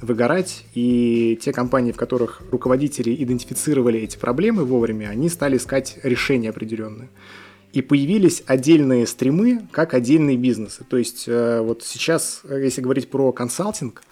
выгорать, 0.00 0.64
и 0.74 1.38
те 1.40 1.52
компании, 1.52 1.92
в 1.92 1.96
которых 1.96 2.42
руководители 2.50 3.14
идентифицировали 3.14 4.00
эти 4.00 4.16
проблемы 4.16 4.64
вовремя, 4.64 5.08
они 5.08 5.28
стали 5.28 5.56
искать 5.56 5.98
решения 6.02 6.50
определенные. 6.50 7.08
И 7.72 7.82
появились 7.82 8.42
отдельные 8.46 9.06
стримы, 9.06 9.66
как 9.70 9.94
отдельные 9.94 10.36
бизнесы. 10.36 10.84
То 10.88 10.96
есть 10.96 11.24
э, 11.26 11.60
вот 11.60 11.82
сейчас, 11.82 12.42
если 12.48 12.80
говорить 12.80 13.10
про 13.10 13.32
консалтинг, 13.32 14.02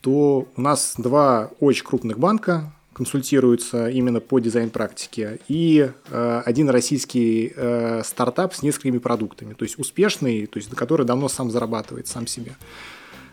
то 0.00 0.46
у 0.54 0.60
нас 0.60 0.94
два 0.98 1.50
очень 1.60 1.84
крупных 1.84 2.18
банка, 2.18 2.72
консультируются 2.94 3.88
именно 3.88 4.20
по 4.20 4.38
дизайн-практике, 4.38 5.40
и 5.48 5.90
э, 6.10 6.42
один 6.44 6.70
российский 6.70 7.52
э, 7.54 8.02
стартап 8.04 8.54
с 8.54 8.62
несколькими 8.62 8.98
продуктами, 8.98 9.54
то 9.54 9.64
есть 9.64 9.78
успешный, 9.78 10.46
то 10.46 10.58
есть 10.58 10.70
который 10.70 11.04
давно 11.04 11.28
сам 11.28 11.50
зарабатывает 11.50 12.06
сам 12.06 12.26
себе. 12.26 12.52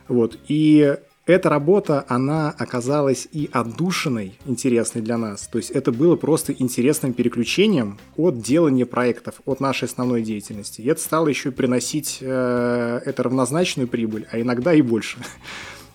Вот. 0.08 0.38
И 0.47 0.97
эта 1.28 1.50
работа, 1.50 2.04
она 2.08 2.50
оказалась 2.50 3.28
и 3.32 3.50
отдушиной 3.54 4.38
интересной 4.45 5.02
для 5.02 5.17
нас. 5.17 5.47
То 5.47 5.60
есть 5.60 5.69
это 5.69 5.91
было 5.91 6.15
просто 6.15 6.52
интересным 6.52 7.13
переключением 7.13 8.00
от 8.17 8.41
делания 8.41 8.86
проектов, 8.86 9.41
от 9.45 9.60
нашей 9.60 9.86
основной 9.86 10.24
деятельности. 10.24 10.82
И 10.82 10.88
это 10.88 11.00
стало 11.00 11.28
еще 11.28 11.52
приносить 11.52 12.17
э, 12.21 13.02
это 13.06 13.24
равнозначную 13.24 13.88
прибыль, 13.88 14.28
а 14.32 14.41
иногда 14.41 14.74
и 14.74 14.82
больше. 14.82 15.19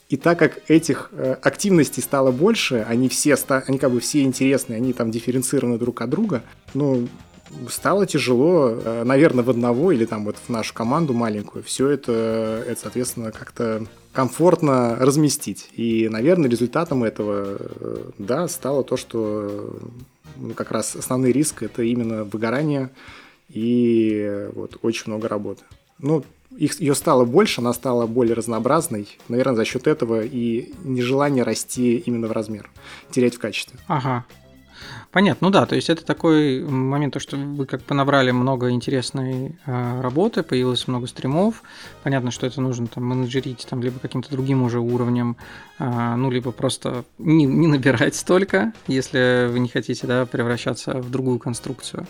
И 0.08 0.16
так 0.16 0.38
как 0.38 0.70
этих 0.70 1.10
э, 1.12 1.36
активностей 1.42 2.02
стало 2.02 2.30
больше, 2.30 2.86
они 2.88 3.08
все, 3.08 3.36
они 3.48 3.78
как 3.78 3.90
бы 3.90 4.00
все 4.00 4.22
интересные, 4.22 4.76
они 4.76 4.92
там 4.92 5.10
дифференцированы 5.10 5.78
друг 5.78 6.00
от 6.00 6.10
друга, 6.10 6.42
ну, 6.74 7.08
стало 7.68 8.06
тяжело, 8.06 8.70
э, 8.70 9.02
наверное, 9.04 9.42
в 9.42 9.50
одного 9.50 9.90
или 9.90 10.04
там 10.04 10.24
вот 10.24 10.36
в 10.36 10.48
нашу 10.48 10.74
команду 10.74 11.12
маленькую 11.12 11.64
все 11.64 11.88
это, 11.88 12.64
это 12.66 12.80
соответственно, 12.80 13.32
как-то 13.32 13.86
комфортно 14.12 14.96
разместить. 14.96 15.70
И, 15.74 16.08
наверное, 16.08 16.48
результатом 16.48 17.02
этого, 17.02 17.58
э, 17.58 18.10
да, 18.18 18.46
стало 18.46 18.84
то, 18.84 18.96
что 18.96 19.76
ну, 20.36 20.54
как 20.54 20.70
раз 20.70 20.94
основной 20.94 21.32
риск 21.32 21.62
это 21.62 21.82
именно 21.82 22.24
выгорание 22.24 22.90
и 23.48 24.48
вот 24.54 24.78
очень 24.82 25.04
много 25.06 25.28
работы. 25.28 25.62
Ну, 25.98 26.24
их, 26.56 26.80
ее 26.80 26.94
стало 26.94 27.24
больше, 27.24 27.60
она 27.60 27.72
стала 27.72 28.06
более 28.06 28.34
разнообразной. 28.34 29.18
Наверное, 29.28 29.56
за 29.56 29.64
счет 29.64 29.86
этого 29.86 30.22
и 30.22 30.72
нежелание 30.84 31.44
расти 31.44 31.96
именно 31.98 32.28
в 32.28 32.32
размер, 32.32 32.70
терять 33.10 33.36
в 33.36 33.38
качестве. 33.38 33.78
Ага. 33.86 34.24
Понятно, 35.12 35.46
ну 35.46 35.50
да, 35.50 35.64
то 35.64 35.74
есть 35.74 35.88
это 35.88 36.04
такой 36.04 36.62
момент, 36.62 37.14
то, 37.14 37.20
что 37.20 37.36
вы 37.36 37.64
как 37.64 37.82
бы 37.86 37.94
набрали 37.94 38.32
много 38.32 38.70
интересной 38.70 39.56
э, 39.64 40.00
работы, 40.02 40.42
появилось 40.42 40.86
много 40.88 41.06
стримов, 41.06 41.62
понятно, 42.02 42.30
что 42.30 42.46
это 42.46 42.60
нужно 42.60 42.86
там 42.86 43.04
менеджерить 43.04 43.66
там 43.68 43.82
либо 43.82 43.98
каким-то 43.98 44.30
другим 44.30 44.62
уже 44.62 44.78
уровнем, 44.78 45.38
э, 45.78 46.14
ну 46.16 46.30
либо 46.30 46.52
просто 46.52 47.04
не, 47.16 47.46
не 47.46 47.66
набирать 47.66 48.14
столько, 48.14 48.74
если 48.88 49.48
вы 49.50 49.60
не 49.60 49.68
хотите 49.68 50.06
да, 50.06 50.26
превращаться 50.26 51.00
в 51.00 51.10
другую 51.10 51.38
конструкцию. 51.38 52.06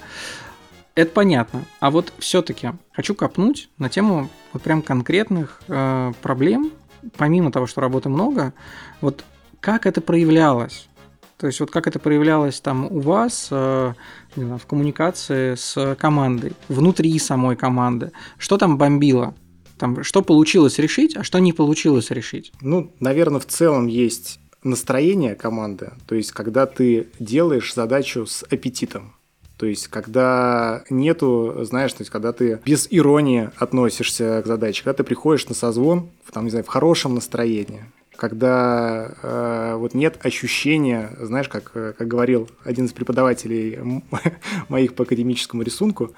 Это 0.96 1.12
понятно. 1.12 1.64
А 1.78 1.90
вот 1.90 2.12
все-таки 2.18 2.70
хочу 2.90 3.14
копнуть 3.14 3.68
на 3.76 3.90
тему 3.90 4.30
вот 4.54 4.62
прям 4.62 4.80
конкретных 4.80 5.61
э, 5.68 6.12
проблем, 6.22 6.72
помимо 7.18 7.52
того, 7.52 7.66
что 7.66 7.82
работы 7.82 8.09
много, 8.09 8.54
вот 9.02 9.22
как 9.61 9.85
это 9.85 10.00
проявлялось? 10.00 10.88
То 11.37 11.46
есть 11.48 11.61
вот 11.61 11.70
как 11.70 11.87
это 11.87 11.98
проявлялось 11.98 12.61
там 12.61 12.90
у 12.90 13.00
вас 13.00 13.48
э, 13.50 13.92
знаю, 14.37 14.59
в 14.59 14.64
коммуникации 14.64 15.54
с 15.54 15.96
командой, 15.96 16.54
внутри 16.68 17.18
самой 17.18 17.56
команды? 17.56 18.12
Что 18.38 18.56
там 18.56 18.78
бомбило? 18.78 19.35
Там, 19.76 20.02
что 20.02 20.22
получилось 20.22 20.78
решить, 20.78 21.14
а 21.14 21.24
что 21.24 21.38
не 21.40 21.52
получилось 21.52 22.11
решить? 22.11 22.52
Ну, 22.62 22.94
наверное, 23.00 23.40
в 23.40 23.46
целом 23.46 23.87
есть 23.87 24.40
настроение 24.62 25.35
команды, 25.35 25.92
то 26.06 26.14
есть 26.14 26.32
когда 26.32 26.64
ты 26.64 27.09
делаешь 27.18 27.74
задачу 27.74 28.24
с 28.24 28.42
аппетитом. 28.44 29.15
То 29.57 29.66
есть, 29.66 29.88
когда 29.88 30.85
нету, 30.90 31.55
знаешь, 31.62 31.92
то 31.92 32.03
есть, 32.03 32.11
когда 32.11 32.33
ты 32.33 32.61
без 32.64 32.88
иронии 32.90 33.51
относишься 33.57 34.42
к 34.42 34.47
задаче, 34.47 34.85
когда 34.85 34.99
ты 34.99 35.05
приходишь 35.05 35.49
на 35.49 35.55
созвон, 35.55 36.11
там, 36.33 36.45
не 36.45 36.51
знаю, 36.51 36.64
в 36.64 36.69
хорошем 36.69 37.14
настроении, 37.14 37.85
когда 38.16 39.14
э, 39.23 39.75
вот 39.77 39.95
нет 39.95 40.19
ощущения, 40.25 41.11
знаешь, 41.21 41.49
как, 41.49 41.73
как 41.73 42.07
говорил 42.07 42.51
один 42.64 42.87
из 42.87 42.92
преподавателей 42.92 43.79
моих 44.69 44.95
по 44.95 45.05
академическому 45.05 45.62
рисунку, 45.62 46.12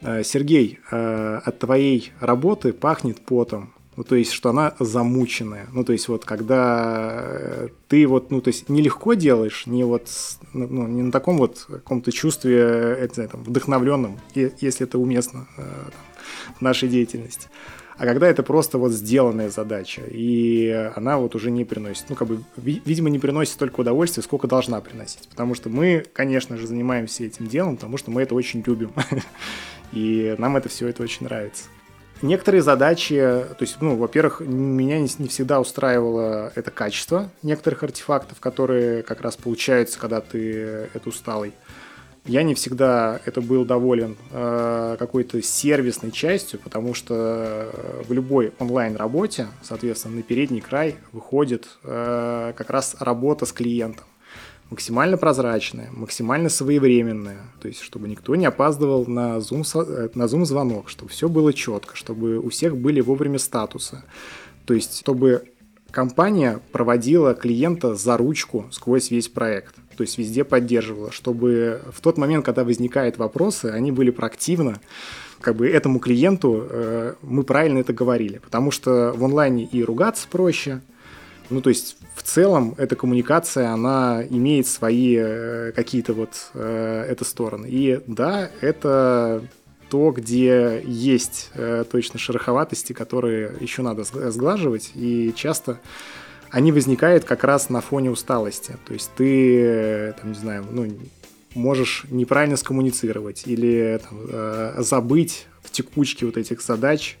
э, 0.00 0.22
Сергей, 0.22 0.78
э, 0.90 1.40
от 1.44 1.58
твоей 1.58 2.12
работы 2.20 2.72
пахнет 2.72 3.20
потом, 3.20 3.74
ну, 3.96 4.04
то 4.04 4.14
есть, 4.14 4.32
что 4.32 4.50
она 4.50 4.74
замученная. 4.78 5.68
Ну, 5.72 5.84
то 5.84 5.92
есть, 5.92 6.08
вот, 6.08 6.24
когда 6.24 7.20
э, 7.22 7.68
ты 7.88 8.06
вот, 8.06 8.30
ну, 8.30 8.40
то 8.40 8.48
есть, 8.48 8.68
нелегко 8.68 9.14
делаешь, 9.14 9.66
не 9.66 9.84
вот, 9.84 10.08
ну, 10.52 10.66
ну, 10.68 10.86
не 10.86 11.02
на 11.02 11.12
таком 11.12 11.38
вот 11.38 11.66
каком-то 11.68 12.12
чувстве, 12.12 12.56
это, 12.58 13.28
там, 13.28 13.42
вдохновленном, 13.42 14.18
если 14.34 14.86
это 14.86 14.98
уместно 14.98 15.48
э, 15.56 15.62
в 16.58 16.60
нашей 16.62 16.88
деятельности. 16.88 17.48
А 18.00 18.06
когда 18.06 18.28
это 18.28 18.42
просто 18.42 18.78
вот 18.78 18.92
сделанная 18.92 19.50
задача, 19.50 20.00
и 20.10 20.90
она 20.96 21.18
вот 21.18 21.34
уже 21.34 21.50
не 21.50 21.66
приносит, 21.66 22.06
ну, 22.08 22.14
как 22.14 22.28
бы, 22.28 22.42
видимо, 22.56 23.10
не 23.10 23.18
приносит 23.18 23.52
столько 23.52 23.80
удовольствия, 23.80 24.22
сколько 24.22 24.48
должна 24.48 24.80
приносить. 24.80 25.28
Потому 25.28 25.54
что 25.54 25.68
мы, 25.68 26.06
конечно 26.14 26.56
же, 26.56 26.66
занимаемся 26.66 27.24
этим 27.24 27.46
делом, 27.46 27.76
потому 27.76 27.98
что 27.98 28.10
мы 28.10 28.22
это 28.22 28.34
очень 28.34 28.62
любим. 28.66 28.92
И 29.92 30.34
нам 30.38 30.56
это 30.56 30.70
все 30.70 30.88
это 30.88 31.02
очень 31.02 31.24
нравится. 31.24 31.64
Некоторые 32.22 32.60
задачи, 32.62 33.14
то 33.16 33.56
есть, 33.60 33.78
ну, 33.80 33.96
во-первых, 33.96 34.40
меня 34.40 34.98
не, 34.98 35.08
не 35.18 35.28
всегда 35.28 35.58
устраивало 35.58 36.52
это 36.54 36.70
качество 36.70 37.30
некоторых 37.42 37.82
артефактов, 37.82 38.40
которые 38.40 39.02
как 39.02 39.22
раз 39.22 39.36
получаются, 39.36 39.98
когда 39.98 40.20
ты 40.20 40.88
это 40.92 41.08
усталый. 41.08 41.54
Я 42.26 42.42
не 42.42 42.54
всегда 42.54 43.20
это 43.24 43.40
был 43.40 43.64
доволен 43.64 44.16
э, 44.30 44.96
какой-то 44.98 45.40
сервисной 45.40 46.12
частью, 46.12 46.60
потому 46.60 46.92
что 46.92 47.14
э, 47.16 48.02
в 48.06 48.12
любой 48.12 48.52
онлайн-работе, 48.58 49.48
соответственно, 49.62 50.16
на 50.16 50.22
передний 50.22 50.60
край 50.60 50.96
выходит 51.12 51.66
э, 51.82 52.52
как 52.54 52.68
раз 52.68 52.96
работа 53.00 53.46
с 53.46 53.52
клиентом 53.52 54.04
максимально 54.70 55.16
прозрачная, 55.16 55.90
максимально 55.92 56.48
своевременная, 56.48 57.40
то 57.60 57.68
есть 57.68 57.80
чтобы 57.80 58.08
никто 58.08 58.36
не 58.36 58.46
опаздывал 58.46 59.04
на 59.06 59.38
Zoom, 59.38 59.64
э, 59.74 60.08
на 60.14 60.24
Zoom 60.24 60.44
звонок, 60.44 60.88
чтобы 60.88 61.10
все 61.10 61.28
было 61.28 61.52
четко, 61.52 61.96
чтобы 61.96 62.38
у 62.38 62.48
всех 62.50 62.76
были 62.76 63.00
вовремя 63.00 63.38
статусы, 63.38 64.02
то 64.64 64.74
есть 64.74 65.00
чтобы 65.00 65.44
компания 65.90 66.60
проводила 66.70 67.34
клиента 67.34 67.96
за 67.96 68.16
ручку 68.16 68.66
сквозь 68.70 69.10
весь 69.10 69.28
проект, 69.28 69.74
то 69.96 70.02
есть 70.02 70.16
везде 70.18 70.44
поддерживала, 70.44 71.10
чтобы 71.10 71.82
в 71.92 72.00
тот 72.00 72.16
момент, 72.16 72.44
когда 72.44 72.62
возникают 72.62 73.18
вопросы, 73.18 73.66
они 73.66 73.90
были 73.90 74.10
проактивно, 74.10 74.80
как 75.40 75.56
бы 75.56 75.68
этому 75.68 75.98
клиенту 75.98 76.66
э, 76.70 77.14
мы 77.22 77.42
правильно 77.42 77.78
это 77.78 77.92
говорили, 77.92 78.38
потому 78.38 78.70
что 78.70 79.12
в 79.16 79.24
онлайне 79.24 79.64
и 79.64 79.82
ругаться 79.82 80.28
проще, 80.30 80.80
ну, 81.50 81.60
то 81.60 81.70
есть, 81.70 81.96
в 82.14 82.22
целом, 82.22 82.74
эта 82.78 82.96
коммуникация, 82.96 83.70
она 83.70 84.22
имеет 84.30 84.66
свои 84.66 85.16
э, 85.18 85.72
какие-то 85.74 86.14
вот 86.14 86.50
э, 86.54 87.06
это 87.08 87.24
стороны. 87.24 87.66
И 87.68 88.00
да, 88.06 88.50
это 88.60 89.42
то, 89.90 90.12
где 90.12 90.82
есть 90.86 91.50
э, 91.54 91.84
точно 91.90 92.18
шероховатости, 92.18 92.92
которые 92.92 93.52
еще 93.60 93.82
надо 93.82 94.04
сглаживать, 94.04 94.92
и 94.94 95.32
часто 95.34 95.80
они 96.50 96.72
возникают 96.72 97.24
как 97.24 97.44
раз 97.44 97.68
на 97.68 97.80
фоне 97.80 98.10
усталости. 98.10 98.76
То 98.86 98.94
есть 98.94 99.10
ты, 99.16 99.60
э, 99.60 100.12
там, 100.20 100.32
не 100.32 100.38
знаю, 100.38 100.66
ну, 100.70 100.88
можешь 101.54 102.06
неправильно 102.10 102.56
скоммуницировать 102.56 103.42
или 103.46 104.00
там, 104.08 104.18
э, 104.28 104.74
забыть 104.78 105.46
в 105.62 105.70
текучке 105.70 106.26
вот 106.26 106.36
этих 106.36 106.62
задач, 106.62 107.18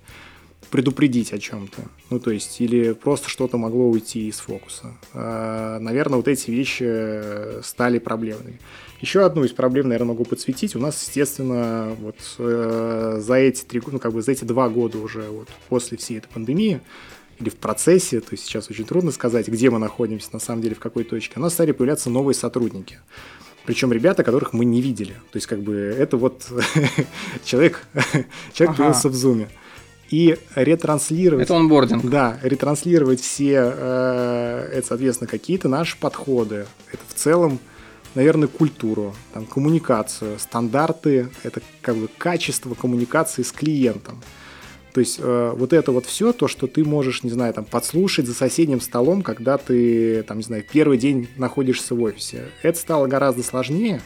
предупредить 0.70 1.32
о 1.32 1.38
чем-то. 1.38 1.82
Ну, 2.10 2.20
то 2.20 2.30
есть, 2.30 2.60
или 2.60 2.92
просто 2.92 3.28
что-то 3.28 3.58
могло 3.58 3.88
уйти 3.88 4.28
из 4.28 4.38
фокуса. 4.38 4.94
А, 5.12 5.78
наверное, 5.80 6.16
вот 6.16 6.28
эти 6.28 6.50
вещи 6.50 7.62
стали 7.62 7.98
проблемными. 7.98 8.58
Еще 9.00 9.24
одну 9.24 9.44
из 9.44 9.52
проблем, 9.52 9.88
наверное, 9.88 10.08
могу 10.08 10.24
подсветить. 10.24 10.76
У 10.76 10.78
нас, 10.78 11.02
естественно, 11.02 11.96
вот 12.00 12.16
э, 12.38 13.18
за 13.20 13.34
эти 13.34 13.64
три, 13.64 13.80
ну, 13.86 13.98
как 13.98 14.12
бы 14.12 14.22
за 14.22 14.32
эти 14.32 14.44
два 14.44 14.68
года 14.68 14.98
уже 14.98 15.22
вот 15.22 15.48
после 15.68 15.96
всей 15.96 16.18
этой 16.18 16.28
пандемии 16.28 16.80
или 17.38 17.48
в 17.48 17.56
процессе, 17.56 18.20
то 18.20 18.32
есть 18.32 18.44
сейчас 18.44 18.68
очень 18.68 18.84
трудно 18.84 19.10
сказать, 19.12 19.48
где 19.48 19.70
мы 19.70 19.78
находимся 19.78 20.28
на 20.34 20.38
самом 20.38 20.60
деле, 20.60 20.74
в 20.74 20.78
какой 20.80 21.04
точке, 21.04 21.34
у 21.36 21.40
нас 21.40 21.54
стали 21.54 21.72
появляться 21.72 22.10
новые 22.10 22.34
сотрудники. 22.34 22.98
Причем 23.64 23.92
ребята, 23.92 24.22
которых 24.24 24.52
мы 24.52 24.66
не 24.66 24.82
видели. 24.82 25.14
То 25.30 25.36
есть, 25.36 25.46
как 25.46 25.60
бы, 25.60 25.74
это 25.74 26.18
вот 26.18 26.46
человек, 27.44 27.86
человек 28.52 28.74
ага. 28.74 28.74
появился 28.74 29.08
в 29.08 29.14
зуме 29.14 29.48
и 30.10 30.36
ретранслировать... 30.56 31.44
Это 31.44 31.56
онбординг. 31.56 32.04
Да, 32.04 32.38
ретранслировать 32.42 33.20
все, 33.20 33.72
э, 33.76 34.70
это, 34.74 34.86
соответственно, 34.86 35.28
какие-то 35.28 35.68
наши 35.68 35.96
подходы. 35.96 36.66
Это 36.92 37.02
в 37.08 37.14
целом, 37.14 37.60
наверное, 38.16 38.48
культуру, 38.48 39.14
там, 39.32 39.46
коммуникацию, 39.46 40.38
стандарты, 40.38 41.28
это 41.44 41.62
как 41.80 41.96
бы 41.96 42.08
качество 42.18 42.74
коммуникации 42.74 43.42
с 43.42 43.52
клиентом. 43.52 44.20
То 44.92 44.98
есть 44.98 45.20
э, 45.20 45.54
вот 45.56 45.72
это 45.72 45.92
вот 45.92 46.06
все, 46.06 46.32
то, 46.32 46.48
что 46.48 46.66
ты 46.66 46.84
можешь, 46.84 47.22
не 47.22 47.30
знаю, 47.30 47.54
там, 47.54 47.64
подслушать 47.64 48.26
за 48.26 48.34
соседним 48.34 48.80
столом, 48.80 49.22
когда 49.22 49.56
ты, 49.58 50.24
там, 50.24 50.38
не 50.38 50.42
знаю, 50.42 50.64
первый 50.70 50.98
день 50.98 51.28
находишься 51.36 51.94
в 51.94 52.02
офисе, 52.02 52.46
это 52.62 52.76
стало 52.76 53.06
гораздо 53.06 53.44
сложнее, 53.44 54.02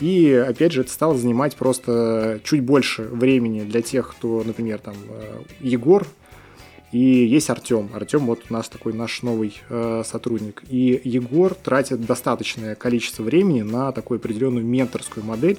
и, 0.00 0.32
опять 0.32 0.72
же, 0.72 0.82
это 0.82 0.90
стало 0.90 1.16
занимать 1.16 1.56
просто 1.56 2.40
чуть 2.44 2.62
больше 2.62 3.02
времени 3.02 3.62
для 3.62 3.82
тех, 3.82 4.10
кто, 4.10 4.42
например, 4.44 4.78
там, 4.78 4.94
э, 5.08 5.42
Егор, 5.60 6.06
и 6.92 6.98
есть 6.98 7.50
Артем. 7.50 7.90
Артем 7.94 8.26
вот 8.26 8.44
у 8.48 8.52
нас 8.52 8.68
такой 8.68 8.92
наш 8.92 9.22
новый 9.22 9.60
э, 9.68 10.02
сотрудник. 10.04 10.62
И 10.68 11.00
Егор 11.04 11.52
тратит 11.54 12.04
достаточное 12.06 12.74
количество 12.74 13.22
времени 13.22 13.62
на 13.62 13.92
такую 13.92 14.18
определенную 14.18 14.64
менторскую 14.64 15.24
модель 15.24 15.58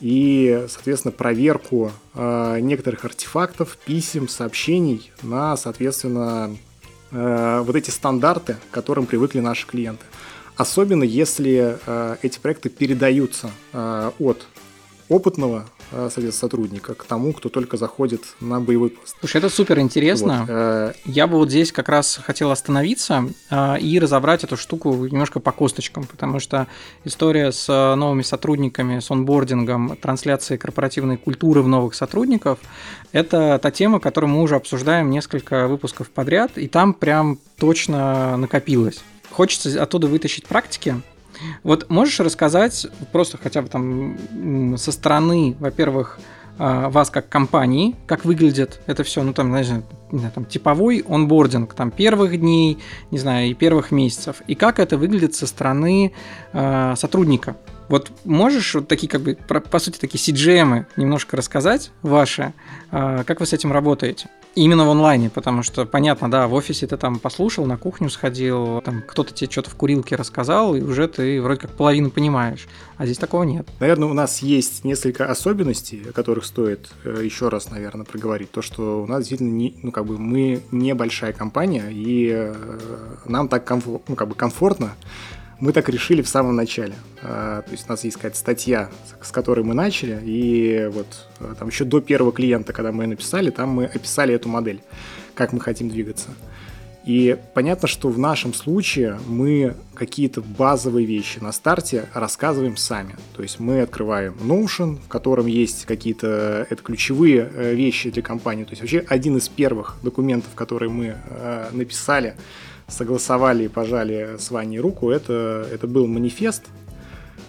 и, 0.00 0.66
соответственно, 0.68 1.12
проверку 1.12 1.92
э, 2.14 2.58
некоторых 2.60 3.04
артефактов, 3.04 3.78
писем, 3.86 4.28
сообщений 4.28 5.10
на, 5.22 5.56
соответственно, 5.56 6.56
э, 7.12 7.62
вот 7.64 7.76
эти 7.76 7.90
стандарты, 7.90 8.56
к 8.70 8.74
которым 8.74 9.06
привыкли 9.06 9.40
наши 9.40 9.66
клиенты. 9.66 10.04
Особенно 10.56 11.04
если 11.04 11.78
э, 11.86 12.16
эти 12.22 12.38
проекты 12.38 12.70
передаются 12.70 13.50
э, 13.74 14.10
от 14.18 14.46
опытного 15.08 15.66
э, 15.92 16.08
сотрудника 16.32 16.94
к 16.94 17.04
тому, 17.04 17.34
кто 17.34 17.50
только 17.50 17.76
заходит 17.76 18.22
на 18.40 18.58
боевой 18.58 18.88
пост. 18.88 19.16
Слушай, 19.20 19.36
это 19.36 19.50
супер 19.50 19.78
интересно. 19.78 20.46
Вот. 20.48 20.96
Я 21.04 21.26
бы 21.26 21.36
вот 21.36 21.50
здесь 21.50 21.70
как 21.70 21.88
раз 21.88 22.18
хотел 22.24 22.50
остановиться 22.50 23.28
и 23.80 23.98
разобрать 24.00 24.42
эту 24.42 24.56
штуку 24.56 24.94
немножко 25.06 25.38
по 25.38 25.52
косточкам, 25.52 26.04
потому 26.04 26.40
что 26.40 26.66
история 27.04 27.52
с 27.52 27.68
новыми 27.68 28.22
сотрудниками, 28.22 28.98
с 28.98 29.08
онбордингом, 29.10 29.96
трансляцией 29.96 30.58
корпоративной 30.58 31.18
культуры 31.18 31.62
в 31.62 31.68
новых 31.68 31.94
сотрудников– 31.94 32.58
это 33.12 33.60
та 33.62 33.70
тема, 33.70 34.00
которую 34.00 34.30
мы 34.30 34.42
уже 34.42 34.56
обсуждаем 34.56 35.10
несколько 35.10 35.68
выпусков 35.68 36.10
подряд, 36.10 36.58
и 36.58 36.66
там 36.66 36.94
прям 36.94 37.38
точно 37.58 38.36
накопилось 38.36 39.02
хочется 39.36 39.82
оттуда 39.82 40.06
вытащить 40.06 40.46
практики. 40.46 41.00
Вот 41.62 41.90
можешь 41.90 42.18
рассказать 42.20 42.86
просто 43.12 43.36
хотя 43.36 43.60
бы 43.60 43.68
там 43.68 44.78
со 44.78 44.90
стороны, 44.90 45.54
во-первых, 45.60 46.18
а, 46.58 46.88
вас 46.88 47.10
как 47.10 47.28
компании, 47.28 47.94
как 48.06 48.24
выглядит 48.24 48.80
это 48.86 49.04
все, 49.04 49.22
ну 49.22 49.34
там, 49.34 49.48
знаешь, 49.48 49.68
там 50.34 50.46
типовой 50.46 51.04
онбординг 51.06 51.74
там 51.74 51.90
первых 51.90 52.40
дней, 52.40 52.78
не 53.10 53.18
знаю, 53.18 53.50
и 53.50 53.54
первых 53.54 53.90
месяцев, 53.90 54.36
и 54.46 54.54
как 54.54 54.78
это 54.78 54.96
выглядит 54.96 55.34
со 55.34 55.46
стороны 55.46 56.12
э, 56.54 56.94
сотрудника. 56.96 57.56
Вот 57.88 58.10
можешь 58.24 58.74
вот 58.74 58.88
такие, 58.88 59.08
как 59.08 59.20
бы, 59.20 59.36
по 59.36 59.78
сути, 59.78 59.98
такие 59.98 60.18
CGM 60.20 60.86
немножко 60.96 61.36
рассказать 61.36 61.92
ваши, 62.02 62.52
а, 62.90 63.24
как 63.24 63.40
вы 63.40 63.46
с 63.46 63.52
этим 63.52 63.72
работаете? 63.72 64.28
Именно 64.54 64.86
в 64.86 64.90
онлайне, 64.90 65.28
потому 65.28 65.62
что, 65.62 65.84
понятно, 65.84 66.30
да, 66.30 66.48
в 66.48 66.54
офисе 66.54 66.86
ты 66.86 66.96
там 66.96 67.18
послушал, 67.18 67.66
на 67.66 67.76
кухню 67.76 68.08
сходил, 68.08 68.80
там 68.80 69.02
кто-то 69.06 69.34
тебе 69.34 69.50
что-то 69.50 69.68
в 69.70 69.74
курилке 69.74 70.16
рассказал, 70.16 70.74
и 70.74 70.80
уже 70.80 71.08
ты 71.08 71.42
вроде 71.42 71.60
как 71.60 71.72
половину 71.72 72.10
понимаешь. 72.10 72.66
А 72.96 73.04
здесь 73.04 73.18
такого 73.18 73.42
нет. 73.42 73.68
Наверное, 73.80 74.08
у 74.08 74.14
нас 74.14 74.40
есть 74.40 74.82
несколько 74.84 75.26
особенностей, 75.26 76.06
о 76.08 76.12
которых 76.12 76.46
стоит 76.46 76.88
э, 77.04 77.20
еще 77.22 77.50
раз, 77.50 77.70
наверное, 77.70 78.06
проговорить. 78.06 78.50
То, 78.50 78.62
что 78.62 79.02
у 79.02 79.06
нас 79.06 79.18
действительно, 79.18 79.50
не, 79.50 79.76
ну, 79.82 79.92
как 79.92 80.06
бы 80.06 80.18
мы 80.18 80.62
небольшая 80.70 81.34
компания, 81.34 81.90
и 81.90 82.30
э, 82.32 82.54
нам 83.26 83.48
так 83.48 83.70
комфор- 83.70 84.00
ну, 84.08 84.16
как 84.16 84.28
бы 84.28 84.34
комфортно 84.34 84.94
мы 85.58 85.72
так 85.72 85.88
решили 85.88 86.22
в 86.22 86.28
самом 86.28 86.56
начале. 86.56 86.94
А, 87.22 87.62
то 87.62 87.72
есть 87.72 87.86
у 87.86 87.90
нас 87.90 88.04
есть 88.04 88.16
какая-то 88.16 88.36
статья, 88.36 88.90
с 89.22 89.30
которой 89.30 89.64
мы 89.64 89.74
начали, 89.74 90.20
и 90.24 90.88
вот 90.92 91.06
а, 91.40 91.54
там 91.54 91.68
еще 91.68 91.84
до 91.84 92.00
первого 92.00 92.32
клиента, 92.32 92.72
когда 92.72 92.92
мы 92.92 93.04
ее 93.04 93.08
написали, 93.08 93.50
там 93.50 93.70
мы 93.70 93.86
описали 93.86 94.34
эту 94.34 94.48
модель, 94.48 94.82
как 95.34 95.52
мы 95.52 95.60
хотим 95.60 95.88
двигаться. 95.88 96.30
И 97.06 97.38
понятно, 97.54 97.86
что 97.86 98.08
в 98.08 98.18
нашем 98.18 98.52
случае 98.52 99.20
мы 99.28 99.76
какие-то 99.94 100.42
базовые 100.42 101.06
вещи 101.06 101.38
на 101.38 101.52
старте 101.52 102.06
рассказываем 102.12 102.76
сами. 102.76 103.14
То 103.36 103.44
есть 103.44 103.60
мы 103.60 103.82
открываем 103.82 104.34
Notion, 104.40 104.98
в 104.98 105.06
котором 105.06 105.46
есть 105.46 105.86
какие-то 105.86 106.66
это 106.68 106.82
ключевые 106.82 107.48
э, 107.54 107.74
вещи 107.74 108.10
для 108.10 108.22
компании. 108.22 108.64
То 108.64 108.70
есть 108.70 108.82
вообще 108.82 109.04
один 109.06 109.36
из 109.36 109.48
первых 109.48 109.98
документов, 110.02 110.50
которые 110.56 110.90
мы 110.90 111.16
э, 111.16 111.68
написали, 111.70 112.34
согласовали 112.88 113.64
и 113.64 113.68
пожали 113.68 114.36
с 114.38 114.50
Ваней 114.50 114.78
руку, 114.78 115.10
это, 115.10 115.66
это 115.72 115.86
был 115.86 116.06
манифест 116.06 116.64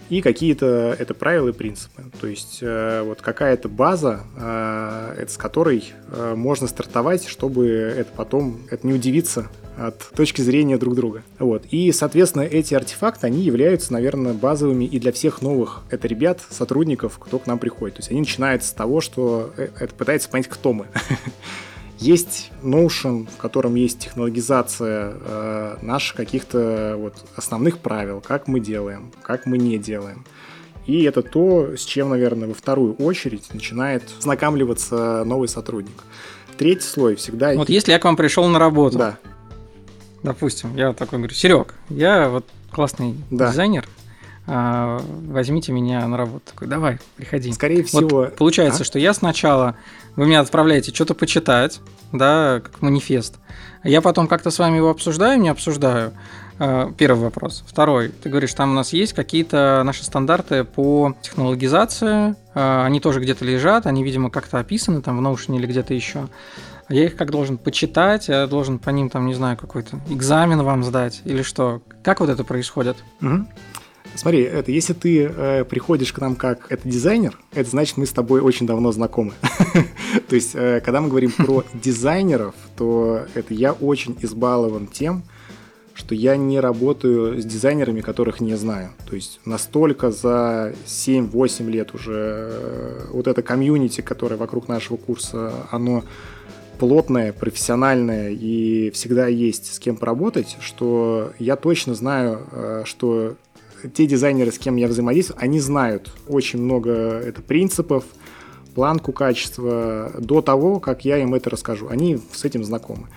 и 0.10 0.22
какие-то 0.22 0.96
это 0.98 1.14
правила 1.14 1.50
и 1.50 1.54
принципы. 1.54 2.04
То 2.20 2.28
есть 2.28 2.60
э, 2.62 3.02
вот 3.04 3.22
какая-то 3.22 3.68
база, 3.68 4.22
э, 4.38 5.26
с 5.28 5.38
которой 5.38 5.94
э, 6.10 6.34
можно 6.36 6.68
стартовать, 6.68 7.28
чтобы 7.28 7.68
это 7.68 8.12
потом 8.16 8.62
это 8.72 8.88
не 8.88 8.94
удивиться 8.94 9.50
от 9.78 10.00
точки 10.12 10.42
зрения 10.42 10.78
друг 10.78 10.96
друга. 10.96 11.24
Вот. 11.40 11.66
И, 11.70 11.92
соответственно, 11.92 12.44
эти 12.44 12.74
артефакты, 12.74 13.28
они 13.28 13.42
являются, 13.44 13.94
наверное, 13.94 14.34
базовыми 14.34 14.86
и 14.86 15.00
для 15.00 15.12
всех 15.12 15.42
новых 15.42 15.84
это 15.92 16.08
ребят, 16.08 16.42
сотрудников, 16.50 17.20
кто 17.20 17.38
к 17.38 17.46
нам 17.46 17.60
приходит. 17.60 17.98
То 17.98 18.00
есть 18.00 18.10
они 18.10 18.22
начинают 18.22 18.64
с 18.64 18.72
того, 18.72 19.02
что 19.02 19.54
это 19.58 19.94
пытается 19.94 20.30
понять, 20.30 20.48
кто 20.48 20.74
мы. 20.74 20.88
Есть 22.00 22.52
Notion, 22.62 23.28
в 23.28 23.38
котором 23.38 23.76
есть 23.76 24.00
технологизация 24.00 25.14
э, 25.20 25.78
наших 25.82 26.16
каких-то 26.16 26.96
вот 26.98 27.16
основных 27.36 27.80
правил, 27.80 28.22
как 28.22 28.48
мы 28.48 28.60
делаем, 28.60 29.12
как 29.24 29.46
мы 29.46 29.58
не 29.58 29.78
делаем. 29.78 30.26
И 30.86 31.04
это 31.04 31.22
то, 31.22 31.76
с 31.76 31.84
чем, 31.84 32.10
наверное, 32.10 32.48
во 32.48 32.54
вторую 32.54 32.96
очередь 32.96 33.54
начинает 33.54 34.04
знакомливаться 34.20 35.24
новый 35.26 35.50
сотрудник. 35.50 36.04
Третий 36.58 36.88
слой 36.88 37.16
всегда... 37.16 37.54
Вот 37.56 37.70
если 37.70 37.92
я 37.92 38.00
к 38.00 38.06
вам 38.06 38.16
пришел 38.16 38.48
на 38.48 38.58
работу, 38.58 38.98
да. 38.98 39.18
допустим, 40.24 40.76
я 40.76 40.94
такой 40.94 41.20
говорю, 41.20 41.34
Серег, 41.34 41.74
я 41.90 42.30
вот 42.30 42.46
классный 42.72 43.16
да. 43.30 43.50
дизайнер, 43.50 43.88
а, 44.48 45.02
возьмите 45.28 45.74
меня 45.74 46.08
на 46.08 46.18
работу. 46.18 46.42
Такой, 46.46 46.68
давай, 46.68 47.00
приходи. 47.18 47.52
Скорее 47.52 47.84
всего. 47.84 48.08
Вот 48.08 48.36
получается, 48.38 48.84
а? 48.84 48.86
что 48.86 48.98
я 48.98 49.14
сначала, 49.14 49.76
вы 50.16 50.26
меня 50.26 50.40
отправляете 50.40 50.94
что-то 50.94 51.14
почитать, 51.14 51.82
да, 52.14 52.62
как 52.64 52.82
манифест. 52.82 53.36
Я 53.84 54.02
потом 54.02 54.28
как-то 54.28 54.50
с 54.50 54.60
вами 54.60 54.78
его 54.78 54.90
обсуждаю, 54.90 55.40
не 55.40 55.50
обсуждаю. 55.50 56.14
А, 56.60 56.92
первый 56.98 57.24
вопрос. 57.24 57.64
Второй. 57.68 58.10
Ты 58.10 58.30
говоришь, 58.30 58.54
там 58.54 58.72
у 58.72 58.74
нас 58.74 58.94
есть 58.94 59.14
какие-то 59.14 59.84
наши 59.86 60.04
стандарты 60.04 60.64
по 60.64 61.14
технологизации. 61.22 62.36
А, 62.56 62.86
они 62.86 63.00
тоже 63.00 63.20
где-то 63.20 63.46
лежат, 63.46 63.86
они, 63.86 64.04
видимо, 64.04 64.30
как-то 64.30 64.60
описаны 64.60 65.02
там 65.02 65.18
в 65.18 65.22
Notion 65.22 65.58
или 65.58 65.68
где-то 65.68 65.94
еще. 65.94 66.30
Я 66.90 67.04
их 67.04 67.18
как 67.18 67.32
должен 67.32 67.58
почитать, 67.58 68.30
я 68.30 68.48
должен 68.48 68.80
по 68.80 68.92
ним 68.92 69.10
там, 69.10 69.28
не 69.28 69.34
знаю, 69.34 69.58
какой-то 69.58 70.00
экзамен 70.10 70.62
вам 70.64 70.86
сдать 70.86 71.22
или 71.26 71.42
что? 71.42 71.82
Как 72.02 72.22
вот 72.22 72.30
это 72.30 72.46
происходит? 72.46 72.96
Угу. 73.22 73.46
Смотри, 74.18 74.42
это 74.42 74.72
если 74.72 74.94
ты 74.94 75.26
э, 75.26 75.64
приходишь 75.64 76.12
к 76.12 76.20
нам 76.20 76.36
как 76.36 76.72
это 76.72 76.90
дизайнер, 76.90 77.38
это 77.54 77.70
значит, 77.70 77.98
мы 77.98 78.08
с 78.08 78.12
тобой 78.12 78.42
очень 78.42 78.66
давно 78.66 78.92
знакомы. 78.92 79.34
То 80.28 80.36
есть, 80.36 80.56
э, 80.56 80.82
когда 80.82 81.02
мы 81.02 81.10
говорим 81.10 81.32
про 81.32 81.64
дизайнеров, 81.76 82.56
то 82.76 83.22
это 83.36 83.54
я 83.54 83.74
очень 83.74 84.18
избалован 84.20 84.88
тем, 84.88 85.22
что 85.94 86.16
я 86.16 86.36
не 86.36 86.60
работаю 86.60 87.40
с 87.40 87.46
дизайнерами, 87.46 88.02
которых 88.02 88.40
не 88.42 88.56
знаю. 88.56 88.90
То 89.08 89.16
есть 89.16 89.40
настолько 89.46 90.10
за 90.10 90.74
7-8 90.88 91.70
лет 91.70 91.94
уже 91.94 92.50
э, 92.52 93.06
вот 93.12 93.28
это 93.28 93.44
комьюнити, 93.44 94.02
которое 94.02 94.36
вокруг 94.36 94.68
нашего 94.68 94.98
курса, 94.98 95.54
оно 95.70 96.04
плотное, 96.80 97.34
профессиональное 97.34 98.30
и 98.30 98.92
всегда 98.92 99.28
есть 99.28 99.74
с 99.74 99.80
кем 99.80 99.98
поработать, 99.98 100.58
что 100.60 101.34
я 101.40 101.56
точно 101.56 101.94
знаю, 101.94 102.42
э, 102.52 102.84
что 102.86 103.36
те 103.94 104.06
дизайнеры, 104.06 104.52
с 104.52 104.58
кем 104.58 104.76
я 104.76 104.88
взаимодействую, 104.88 105.42
они 105.42 105.60
знают 105.60 106.12
очень 106.28 106.62
много 106.62 106.92
это 106.92 107.42
принципов, 107.42 108.04
планку 108.76 109.12
качества 109.12 110.12
до 110.20 110.42
того, 110.42 110.80
как 110.80 111.04
я 111.04 111.18
им 111.18 111.34
это 111.34 111.50
расскажу. 111.50 111.88
Они 111.90 112.20
с 112.32 112.46
этим 112.46 112.64
знакомы. 112.64 113.08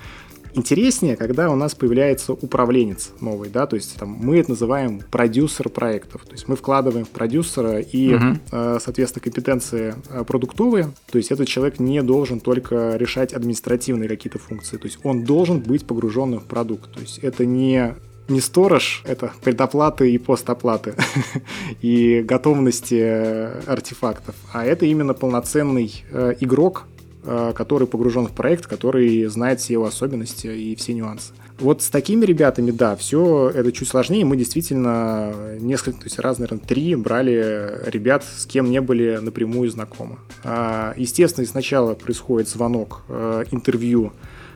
Интереснее, 0.54 1.16
когда 1.16 1.50
у 1.50 1.54
нас 1.54 1.74
появляется 1.74 2.32
управленец 2.32 3.12
новый, 3.20 3.50
да, 3.50 3.66
то 3.66 3.76
есть 3.76 3.96
там, 3.96 4.08
мы 4.08 4.38
это 4.38 4.50
называем 4.50 5.00
продюсер 5.10 5.68
проектов, 5.68 6.24
то 6.24 6.32
есть 6.32 6.48
мы 6.48 6.56
вкладываем 6.56 7.04
в 7.04 7.10
продюсера 7.10 7.78
и, 7.78 8.18
э, 8.50 8.78
соответственно, 8.82 9.22
компетенции 9.22 9.94
э, 10.08 10.24
продуктовые, 10.24 10.90
то 11.10 11.18
есть 11.18 11.30
этот 11.30 11.46
человек 11.46 11.78
не 11.78 12.02
должен 12.02 12.40
только 12.40 12.96
решать 12.96 13.32
административные 13.32 14.08
какие-то 14.08 14.38
функции, 14.38 14.76
то 14.76 14.86
есть 14.86 14.98
он 15.04 15.22
должен 15.22 15.60
быть 15.60 15.86
погруженным 15.86 16.40
в 16.40 16.46
продукт, 16.46 16.90
то 16.92 17.00
есть 17.00 17.18
это 17.18 17.46
не 17.46 17.94
не 18.30 18.40
сторож, 18.40 19.02
это 19.04 19.32
предоплаты 19.42 20.10
и 20.10 20.18
постоплаты 20.18 20.94
и 21.82 22.22
готовности 22.22 22.98
э, 22.98 23.60
артефактов, 23.66 24.34
а 24.52 24.64
это 24.64 24.86
именно 24.86 25.12
полноценный 25.12 26.04
э, 26.10 26.34
игрок, 26.40 26.86
э, 27.24 27.52
который 27.54 27.86
погружен 27.86 28.26
в 28.28 28.32
проект, 28.32 28.66
который 28.66 29.26
знает 29.26 29.60
все 29.60 29.74
его 29.74 29.86
особенности 29.86 30.46
и 30.46 30.74
все 30.76 30.94
нюансы. 30.94 31.32
Вот 31.58 31.82
с 31.82 31.90
такими 31.90 32.24
ребятами, 32.24 32.70
да, 32.70 32.96
все 32.96 33.50
это 33.54 33.70
чуть 33.70 33.88
сложнее. 33.88 34.24
Мы 34.24 34.38
действительно 34.38 35.34
несколько, 35.58 35.98
то 35.98 36.04
есть 36.04 36.18
раз, 36.18 36.38
наверное, 36.38 36.64
три 36.64 36.94
брали 36.94 37.82
ребят, 37.84 38.24
с 38.24 38.46
кем 38.46 38.70
не 38.70 38.80
были 38.80 39.18
напрямую 39.20 39.70
знакомы. 39.70 40.16
А, 40.42 40.94
естественно, 40.96 41.46
сначала 41.46 41.92
происходит 41.92 42.48
звонок, 42.48 43.02
интервью 43.50 44.12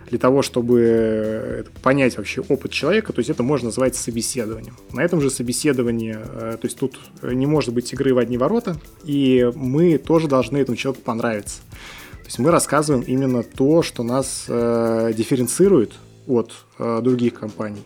для 0.08 0.18
того, 0.18 0.42
чтобы 0.42 0.80
э, 0.82 1.64
понять 1.82 2.16
вообще 2.16 2.42
опыт 2.42 2.72
человека, 2.72 3.12
то 3.12 3.20
есть 3.20 3.30
это 3.30 3.42
можно 3.42 3.66
назвать 3.66 3.96
собеседованием. 3.96 4.76
На 4.92 5.00
этом 5.00 5.20
же 5.20 5.30
собеседовании, 5.30 6.16
э, 6.16 6.56
то 6.60 6.66
есть 6.66 6.78
тут 6.78 6.98
не 7.22 7.46
может 7.46 7.72
быть 7.72 7.92
игры 7.92 8.14
в 8.14 8.18
одни 8.18 8.38
ворота, 8.38 8.76
и 9.04 9.50
мы 9.54 9.98
тоже 9.98 10.28
должны 10.28 10.58
этому 10.58 10.76
человеку 10.76 11.02
понравиться. 11.04 11.60
То 12.24 12.28
есть 12.28 12.38
мы 12.38 12.50
рассказываем 12.50 13.04
именно 13.06 13.42
то, 13.42 13.82
что 13.82 14.02
нас 14.02 14.46
э, 14.48 15.12
дифференцирует 15.14 15.92
от 16.26 16.52
э, 16.78 17.00
других 17.02 17.34
компаний, 17.34 17.84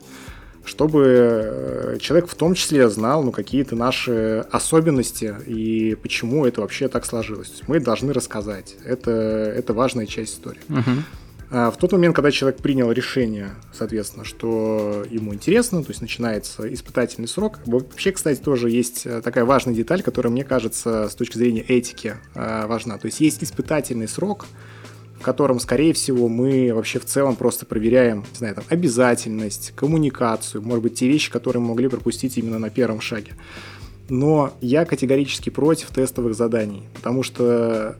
чтобы 0.64 1.04
э, 1.04 1.98
человек 2.00 2.28
в 2.28 2.36
том 2.36 2.54
числе 2.54 2.88
знал 2.88 3.24
ну, 3.24 3.32
какие-то 3.32 3.74
наши 3.74 4.46
особенности 4.52 5.34
и 5.46 5.96
почему 5.96 6.46
это 6.46 6.60
вообще 6.60 6.86
так 6.86 7.04
сложилось. 7.04 7.62
Мы 7.66 7.80
должны 7.80 8.12
рассказать. 8.12 8.76
Это, 8.84 9.10
это 9.10 9.74
важная 9.74 10.06
часть 10.06 10.34
истории. 10.34 10.60
Uh-huh. 10.68 11.02
А, 11.50 11.70
в 11.70 11.78
тот 11.78 11.92
момент, 11.92 12.14
когда 12.14 12.30
человек 12.30 12.60
принял 12.60 12.92
решение, 12.92 13.54
соответственно, 13.72 14.24
что 14.24 15.04
ему 15.10 15.32
интересно, 15.32 15.82
то 15.82 15.90
есть 15.90 16.02
начинается 16.02 16.72
испытательный 16.72 17.28
срок. 17.28 17.60
Вообще, 17.64 18.12
кстати, 18.12 18.38
тоже 18.38 18.68
есть 18.68 19.06
э, 19.06 19.22
такая 19.22 19.44
важная 19.46 19.74
деталь, 19.74 20.02
которая, 20.02 20.30
мне 20.30 20.44
кажется, 20.44 21.08
с 21.08 21.14
точки 21.14 21.38
зрения 21.38 21.62
этики 21.62 22.16
э, 22.34 22.66
важна. 22.66 22.98
То 22.98 23.06
есть 23.06 23.20
есть 23.20 23.42
испытательный 23.42 24.08
срок, 24.08 24.46
в 25.18 25.22
котором, 25.22 25.58
скорее 25.58 25.94
всего, 25.94 26.28
мы 26.28 26.70
вообще 26.74 26.98
в 26.98 27.06
целом 27.06 27.34
просто 27.34 27.64
проверяем, 27.64 28.26
не 28.30 28.36
знаю, 28.36 28.54
там, 28.54 28.64
обязательность, 28.68 29.72
коммуникацию, 29.74 30.62
может 30.62 30.82
быть, 30.82 30.94
те 30.94 31.08
вещи, 31.08 31.30
которые 31.30 31.62
мы 31.62 31.68
могли 31.68 31.88
пропустить 31.88 32.36
именно 32.36 32.58
на 32.58 32.68
первом 32.68 33.00
шаге. 33.00 33.32
Но 34.10 34.52
я 34.60 34.84
категорически 34.84 35.50
против 35.50 35.88
тестовых 35.88 36.34
заданий, 36.34 36.84
потому 36.94 37.22
что 37.22 37.96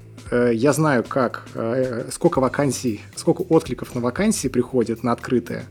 я 0.52 0.72
знаю, 0.72 1.04
как, 1.04 1.46
э, 1.54 2.08
сколько 2.10 2.40
вакансий, 2.40 3.00
сколько 3.16 3.42
откликов 3.42 3.94
на 3.94 4.00
вакансии 4.00 4.48
приходит 4.48 5.02
на 5.02 5.12
открытые, 5.12 5.64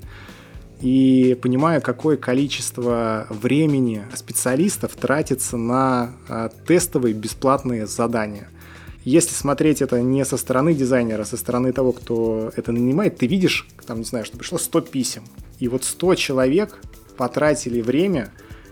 и 0.81 1.37
понимаю, 1.41 1.81
какое 1.81 2.17
количество 2.17 3.25
времени 3.29 4.05
специалистов 4.15 4.95
тратится 4.95 5.57
на 5.57 6.11
э, 6.29 6.49
тестовые 6.67 7.13
бесплатные 7.13 7.87
задания. 7.87 8.47
Если 9.03 9.33
смотреть 9.33 9.81
это 9.81 10.01
не 10.01 10.23
со 10.25 10.37
стороны 10.37 10.73
дизайнера, 10.73 11.21
а 11.21 11.25
со 11.25 11.37
стороны 11.37 11.71
того, 11.71 11.93
кто 11.93 12.51
это 12.55 12.71
нанимает, 12.71 13.17
ты 13.17 13.25
видишь, 13.25 13.67
там, 13.85 13.99
не 13.99 14.03
знаю, 14.03 14.25
что 14.25 14.37
пришло 14.37 14.57
100 14.57 14.81
писем. 14.81 15.23
И 15.59 15.67
вот 15.67 15.83
100 15.83 16.15
человек 16.15 16.77
потратили 17.15 17.81
время 17.81 18.31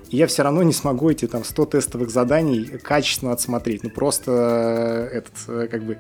и 0.10 0.18
я 0.18 0.28
все 0.28 0.44
равно 0.44 0.64
не 0.64 0.74
смогу 0.74 1.10
эти 1.10 1.28
там 1.28 1.44
100 1.44 1.66
тестовых 1.66 2.10
заданий 2.10 2.66
качественно 2.66 3.32
отсмотреть. 3.32 3.84
Ну 3.84 3.90
просто 3.90 5.10
э, 5.12 5.18
этот, 5.18 5.34
э, 5.48 5.68
как 5.70 5.84
бы, 5.84 5.98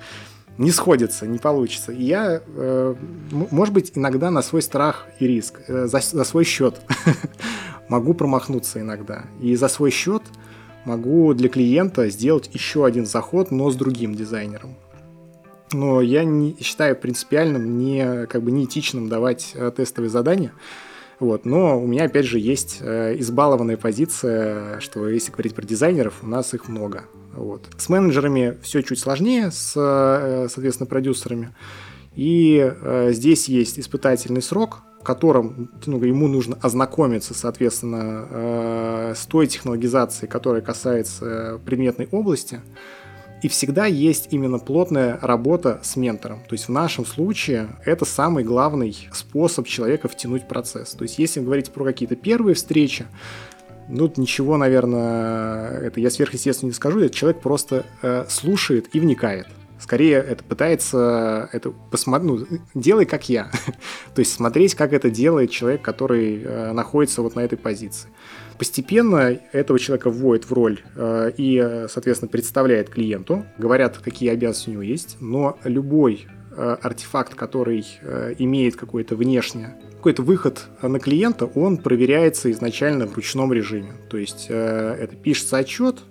не 0.57 0.71
сходится, 0.71 1.27
не 1.27 1.37
получится. 1.37 1.91
И 1.91 2.03
я, 2.03 2.41
э, 2.45 2.95
может 3.31 3.73
быть, 3.73 3.91
иногда 3.95 4.31
на 4.31 4.41
свой 4.41 4.61
страх 4.61 5.07
и 5.19 5.27
риск, 5.27 5.61
э, 5.67 5.87
за, 5.87 5.99
за 5.99 6.23
свой 6.23 6.45
счет 6.45 6.81
могу 7.89 8.13
промахнуться 8.13 8.79
иногда. 8.79 9.25
И 9.41 9.55
за 9.55 9.67
свой 9.67 9.91
счет 9.91 10.23
могу 10.85 11.33
для 11.33 11.49
клиента 11.49 12.09
сделать 12.09 12.49
еще 12.53 12.85
один 12.85 13.05
заход, 13.05 13.51
но 13.51 13.69
с 13.69 13.75
другим 13.75 14.15
дизайнером. 14.15 14.75
Но 15.73 15.99
я 16.01 16.23
не 16.23 16.55
считаю 16.61 16.95
принципиальным, 16.95 17.77
не, 17.77 18.27
как 18.27 18.43
бы 18.43 18.51
неэтичным 18.51 19.09
давать 19.09 19.51
э, 19.55 19.71
тестовые 19.75 20.09
задания. 20.09 20.53
Вот. 21.19 21.45
Но 21.45 21.81
у 21.81 21.87
меня, 21.87 22.05
опять 22.05 22.25
же, 22.25 22.39
есть 22.39 22.79
э, 22.81 23.15
избалованная 23.19 23.77
позиция, 23.77 24.79
что 24.79 25.07
если 25.09 25.31
говорить 25.31 25.55
про 25.55 25.65
дизайнеров, 25.65 26.15
у 26.23 26.27
нас 26.27 26.53
их 26.53 26.67
много. 26.67 27.05
Вот. 27.33 27.67
С 27.77 27.89
менеджерами 27.89 28.57
все 28.61 28.81
чуть 28.81 28.99
сложнее, 28.99 29.51
с, 29.51 29.73
э, 29.75 30.47
соответственно, 30.49 30.87
продюсерами. 30.87 31.53
И 32.15 32.59
э, 32.59 33.09
здесь 33.11 33.49
есть 33.49 33.77
испытательный 33.77 34.41
срок, 34.41 34.83
в 35.01 35.03
котором 35.03 35.69
ну, 35.85 36.01
ему 36.03 36.27
нужно 36.27 36.57
ознакомиться, 36.61 37.33
соответственно, 37.33 38.27
э, 38.29 39.13
с 39.15 39.25
той 39.25 39.47
технологизацией, 39.47 40.29
которая 40.29 40.61
касается 40.61 41.59
предметной 41.65 42.07
области. 42.11 42.61
И 43.45 43.47
всегда 43.47 43.85
есть 43.85 44.29
именно 44.31 44.57
плотная 44.57 45.19
работа 45.21 45.79
с 45.83 45.95
ментором. 45.97 46.39
То 46.49 46.53
есть 46.53 46.67
в 46.67 46.71
нашем 46.71 47.05
случае 47.05 47.67
это 47.85 48.03
самый 48.03 48.43
главный 48.43 48.97
способ 49.13 49.67
человека 49.67 50.07
втянуть 50.07 50.47
процесс. 50.47 50.93
То 50.93 51.03
есть 51.03 51.19
если 51.19 51.41
говорить 51.41 51.71
про 51.71 51.83
какие-то 51.83 52.15
первые 52.15 52.55
встречи, 52.55 53.05
ну, 53.87 54.11
ничего, 54.17 54.57
наверное, 54.57 55.77
это 55.79 55.99
я 55.99 56.09
сверхъестественно 56.09 56.69
не 56.69 56.73
скажу, 56.73 57.01
этот 57.01 57.13
человек 57.13 57.39
просто 57.39 57.85
э, 58.01 58.25
слушает 58.29 58.87
и 58.93 58.99
вникает. 58.99 59.45
Скорее, 59.79 60.25
это 60.27 60.43
пытается 60.43 61.47
это 61.53 61.69
посмотреть, 61.69 62.49
ну, 62.49 62.59
делай 62.73 63.05
как 63.05 63.29
я. 63.29 63.51
То 64.15 64.21
есть 64.21 64.33
смотреть, 64.33 64.73
как 64.73 64.91
это 64.91 65.11
делает 65.11 65.51
человек, 65.51 65.83
который 65.83 66.41
э, 66.41 66.71
находится 66.71 67.21
вот 67.21 67.35
на 67.35 67.41
этой 67.41 67.59
позиции. 67.59 68.09
Постепенно 68.57 69.37
этого 69.51 69.79
человека 69.79 70.09
вводят 70.09 70.45
в 70.45 70.53
роль 70.53 70.79
э, 70.95 71.31
и, 71.37 71.85
соответственно, 71.89 72.29
представляет 72.29 72.89
клиенту, 72.89 73.45
говорят, 73.57 73.97
какие 73.97 74.29
обязанности 74.29 74.69
у 74.69 74.73
него 74.73 74.81
есть, 74.81 75.17
но 75.19 75.57
любой 75.63 76.27
э, 76.51 76.77
артефакт, 76.81 77.35
который 77.35 77.85
э, 78.01 78.35
имеет 78.37 78.75
какое-то 78.75 79.15
внешнее 79.15 79.75
какой-то 80.05 80.21
выход 80.21 80.67
на 80.83 80.99
клиента, 80.99 81.47
он 81.47 81.77
проверяется 81.77 82.51
изначально 82.51 83.07
в 83.07 83.15
ручном 83.15 83.51
режиме. 83.51 83.93
То 84.07 84.17
есть 84.17 84.45
э, 84.49 84.97
это 84.99 85.15
пишется 85.15 85.57
отчет, 85.57 86.01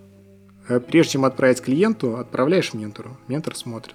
э, 0.69 0.81
прежде 0.81 1.13
чем 1.13 1.25
отправить 1.25 1.61
клиенту, 1.61 2.17
отправляешь 2.17 2.75
ментору, 2.75 3.17
ментор 3.29 3.55
смотрит. 3.55 3.95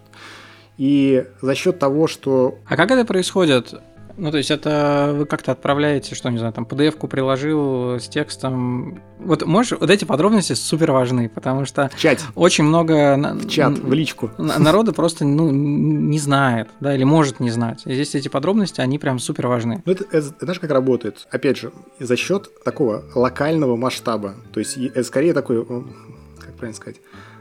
И 0.77 1.25
за 1.41 1.53
счет 1.53 1.79
того, 1.79 2.07
что... 2.07 2.59
А 2.65 2.77
как 2.77 2.91
это 2.91 3.03
происходит? 3.03 3.73
Ну, 4.19 4.31
то 4.31 4.37
есть 4.37 4.51
это 4.51 5.13
вы 5.15 5.25
как-то 5.25 5.53
отправляете, 5.53 6.13
что, 6.13 6.29
не 6.29 6.37
знаю, 6.37 6.51
там 6.51 6.65
PDF-ку 6.65 7.07
приложил 7.07 7.99
с 7.99 8.09
текстом. 8.09 9.01
Вот 9.19 9.45
можешь, 9.45 9.79
вот 9.79 9.89
эти 9.89 10.03
подробности 10.03 10.53
супер 10.53 10.91
важны, 10.91 11.29
потому 11.29 11.63
что 11.65 11.89
чат. 11.97 12.19
очень 12.35 12.65
много... 12.65 13.15
В 13.35 13.47
чат, 13.47 13.77
в 13.77 13.93
личку. 13.93 14.29
Народа 14.37 14.91
просто, 14.91 15.25
ну, 15.25 15.49
не 15.51 16.19
знает, 16.19 16.69
да, 16.81 16.93
или 16.93 17.05
может 17.05 17.39
не 17.39 17.49
знать. 17.49 17.83
И 17.85 17.93
здесь 17.93 18.13
эти 18.13 18.27
подробности, 18.27 18.81
они 18.81 18.99
прям 18.99 19.19
супер 19.19 19.47
важны. 19.47 19.81
Ну, 19.85 19.91
это, 19.93 20.03
это 20.11 20.33
знаешь, 20.41 20.59
как 20.59 20.71
работает? 20.71 21.25
Опять 21.31 21.57
же, 21.57 21.71
за 21.99 22.17
счет 22.17 22.49
такого 22.63 23.05
локального 23.15 23.77
масштаба. 23.77 24.35
То 24.51 24.59
есть, 24.59 24.77
это 24.77 25.03
скорее 25.03 25.33
такой, 25.33 25.65
как 25.65 26.55
правильно 26.57 26.75
сказать, 26.75 26.97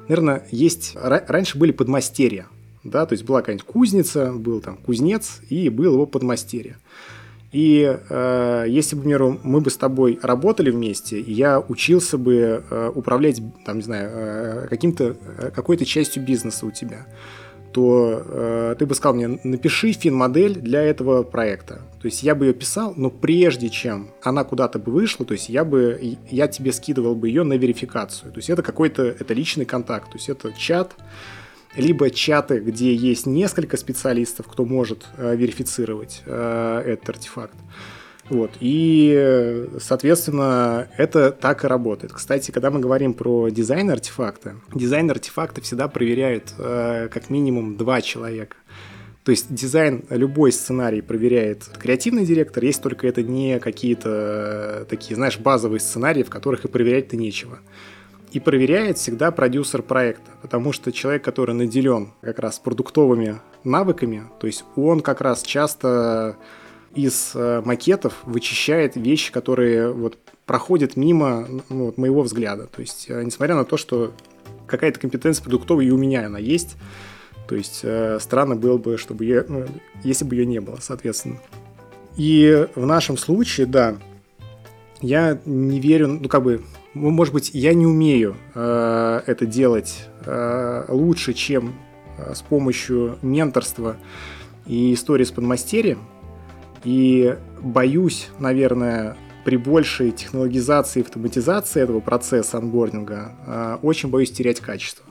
наверное, 0.09 0.47
есть... 0.53 0.97
Раньше 0.97 1.59
были 1.59 1.72
подмастерья, 1.72 2.47
да, 2.91 3.07
то 3.07 3.14
есть 3.14 3.24
была 3.24 3.41
какая-нибудь 3.41 3.66
кузница, 3.66 4.32
был 4.32 4.61
там 4.61 4.76
кузнец, 4.76 5.41
и 5.49 5.68
был 5.68 5.95
его 5.95 6.07
подмастерье. 6.07 6.76
И 7.51 7.99
э, 8.09 8.64
если, 8.68 8.95
к 8.97 9.01
примеру, 9.01 9.41
мы 9.43 9.61
бы 9.61 9.70
с 9.70 9.76
тобой 9.76 10.18
работали 10.22 10.70
вместе, 10.70 11.18
и 11.18 11.32
я 11.32 11.61
учился 11.61 12.18
бы 12.18 12.62
э, 12.68 12.93
управлять, 12.95 13.41
там, 13.64 13.76
не 13.76 13.82
знаю, 13.82 14.11
э, 14.12 14.66
каким-то, 14.68 15.16
э, 15.39 15.51
какой-то 15.55 15.86
частью 15.86 16.22
бизнеса 16.22 16.66
у 16.66 16.70
тебя, 16.70 17.07
то 17.72 18.22
э, 18.24 18.76
ты 18.78 18.84
бы 18.84 18.95
сказал 18.95 19.14
мне, 19.14 19.41
напиши 19.45 19.93
фин-модель 19.93 20.57
для 20.57 20.82
этого 20.82 21.22
проекта. 21.22 21.80
То 22.01 22.07
есть 22.07 22.22
я 22.22 22.34
бы 22.34 22.47
ее 22.47 22.53
писал, 22.53 22.93
но 22.97 23.11
прежде 23.11 23.70
чем 23.70 24.11
она 24.22 24.45
куда-то 24.45 24.78
бы 24.78 24.93
вышла, 24.93 25.24
то 25.24 25.32
есть 25.32 25.49
я 25.49 25.64
бы, 25.64 26.18
я 26.30 26.49
тебе 26.49 26.72
скидывал 26.72 27.14
бы 27.14 27.28
ее 27.28 27.45
на 27.45 27.55
верификацию. 27.55 28.30
То 28.32 28.39
есть 28.39 28.51
это 28.51 28.62
какой-то, 28.62 29.05
это 29.05 29.32
личный 29.32 29.64
контакт, 29.64 30.11
то 30.11 30.18
есть 30.18 30.28
это 30.28 30.53
чат, 30.53 30.95
либо 31.79 32.11
чаты, 32.11 32.59
где 32.59 32.95
есть 32.95 33.26
несколько 33.26 33.76
специалистов, 33.76 34.47
кто 34.49 34.64
может 34.64 35.07
э, 35.16 35.37
верифицировать 35.37 36.22
э, 36.26 36.83
этот 36.85 37.09
артефакт. 37.11 37.55
Вот. 38.29 38.51
И, 38.61 39.66
соответственно, 39.81 40.89
это 40.99 41.31
так 41.31 41.64
и 41.64 41.66
работает. 41.66 42.12
Кстати, 42.12 42.51
когда 42.51 42.70
мы 42.70 42.81
говорим 42.81 43.14
про 43.14 43.49
дизайн 43.49 43.91
артефакта, 43.91 44.57
дизайн 44.74 45.11
артефакта 45.11 45.62
всегда 45.62 45.89
проверяют 45.89 46.53
э, 46.59 47.09
как 47.11 47.31
минимум 47.31 47.76
два 47.76 48.03
человека. 48.03 48.57
То 49.24 49.31
есть 49.31 49.55
дизайн, 49.55 50.05
любой 50.11 50.53
сценарий 50.53 51.01
проверяет 51.01 51.64
креативный 51.79 52.24
директор, 52.24 52.64
есть 52.64 52.83
только 52.83 53.07
это 53.07 53.22
не 53.22 53.61
какие-то 53.61 54.83
э, 54.83 54.85
такие, 54.89 55.16
знаешь, 55.16 55.39
базовые 55.39 55.81
сценарии, 55.81 56.22
в 56.22 56.31
которых 56.31 56.64
и 56.64 56.68
проверять-то 56.68 57.16
нечего 57.16 57.61
и 58.33 58.41
проверяет 58.41 58.99
всегда 58.99 59.31
продюсер 59.31 59.83
проекта, 59.83 60.31
потому 60.43 60.72
что 60.72 60.93
человек, 60.93 61.24
который 61.24 61.55
наделен 61.55 62.12
как 62.20 62.39
раз 62.39 62.59
продуктовыми 62.59 63.41
навыками, 63.64 64.24
то 64.41 64.47
есть 64.47 64.64
он 64.76 65.01
как 65.01 65.20
раз 65.20 65.43
часто 65.43 66.37
из 66.95 67.33
э, 67.35 67.62
макетов 67.64 68.14
вычищает 68.24 68.97
вещи, 68.97 69.33
которые 69.33 69.93
вот 69.93 70.18
проходят 70.47 70.97
мимо 70.97 71.47
ну, 71.68 71.87
вот, 71.87 71.99
моего 71.99 72.22
взгляда. 72.22 72.66
То 72.66 72.81
есть, 72.81 73.07
э, 73.09 73.22
несмотря 73.22 73.55
на 73.55 73.64
то, 73.64 73.76
что 73.76 74.12
какая-то 74.66 74.99
компетенция 74.99 75.43
продуктовая 75.43 75.85
и 75.85 75.91
у 75.91 75.99
меня 75.99 76.26
она 76.26 76.39
есть, 76.39 76.76
то 77.47 77.55
есть 77.55 77.81
э, 77.83 78.18
странно 78.20 78.57
было 78.57 78.79
бы, 78.79 78.99
чтобы 78.99 79.24
я, 79.24 79.45
ну, 79.49 79.66
если 80.03 80.24
бы 80.24 80.35
ее 80.35 80.47
не 80.47 80.61
было, 80.61 80.79
соответственно. 80.81 81.39
И 82.16 82.66
в 82.74 82.85
нашем 82.85 83.16
случае, 83.16 83.66
да, 83.66 83.97
я 85.01 85.39
не 85.45 85.81
верю, 85.81 86.09
ну 86.09 86.29
как 86.29 86.43
бы 86.43 86.62
может 86.99 87.35
быть, 87.35 87.51
я 87.53 87.75
не 87.75 87.87
умею 87.87 88.37
э, 88.55 89.23
это 89.27 89.47
делать 89.47 90.09
э, 90.25 90.85
лучше, 90.89 91.33
чем 91.33 91.75
э, 92.17 92.35
с 92.35 92.43
помощью 92.43 93.19
менторства 93.23 93.97
и 94.67 94.95
истории 94.95 95.25
с 95.25 95.31
подмастерьем. 95.31 96.01
И 96.85 97.37
боюсь, 97.61 98.29
наверное, 98.39 99.17
при 99.45 99.57
большей 99.57 100.11
технологизации 100.11 101.01
и 101.01 101.03
автоматизации 101.03 101.83
этого 101.83 102.01
процесса 102.01 102.59
анбординга, 102.59 103.79
очень 103.83 104.11
боюсь 104.11 104.31
терять 104.31 104.61
качество. 104.61 105.05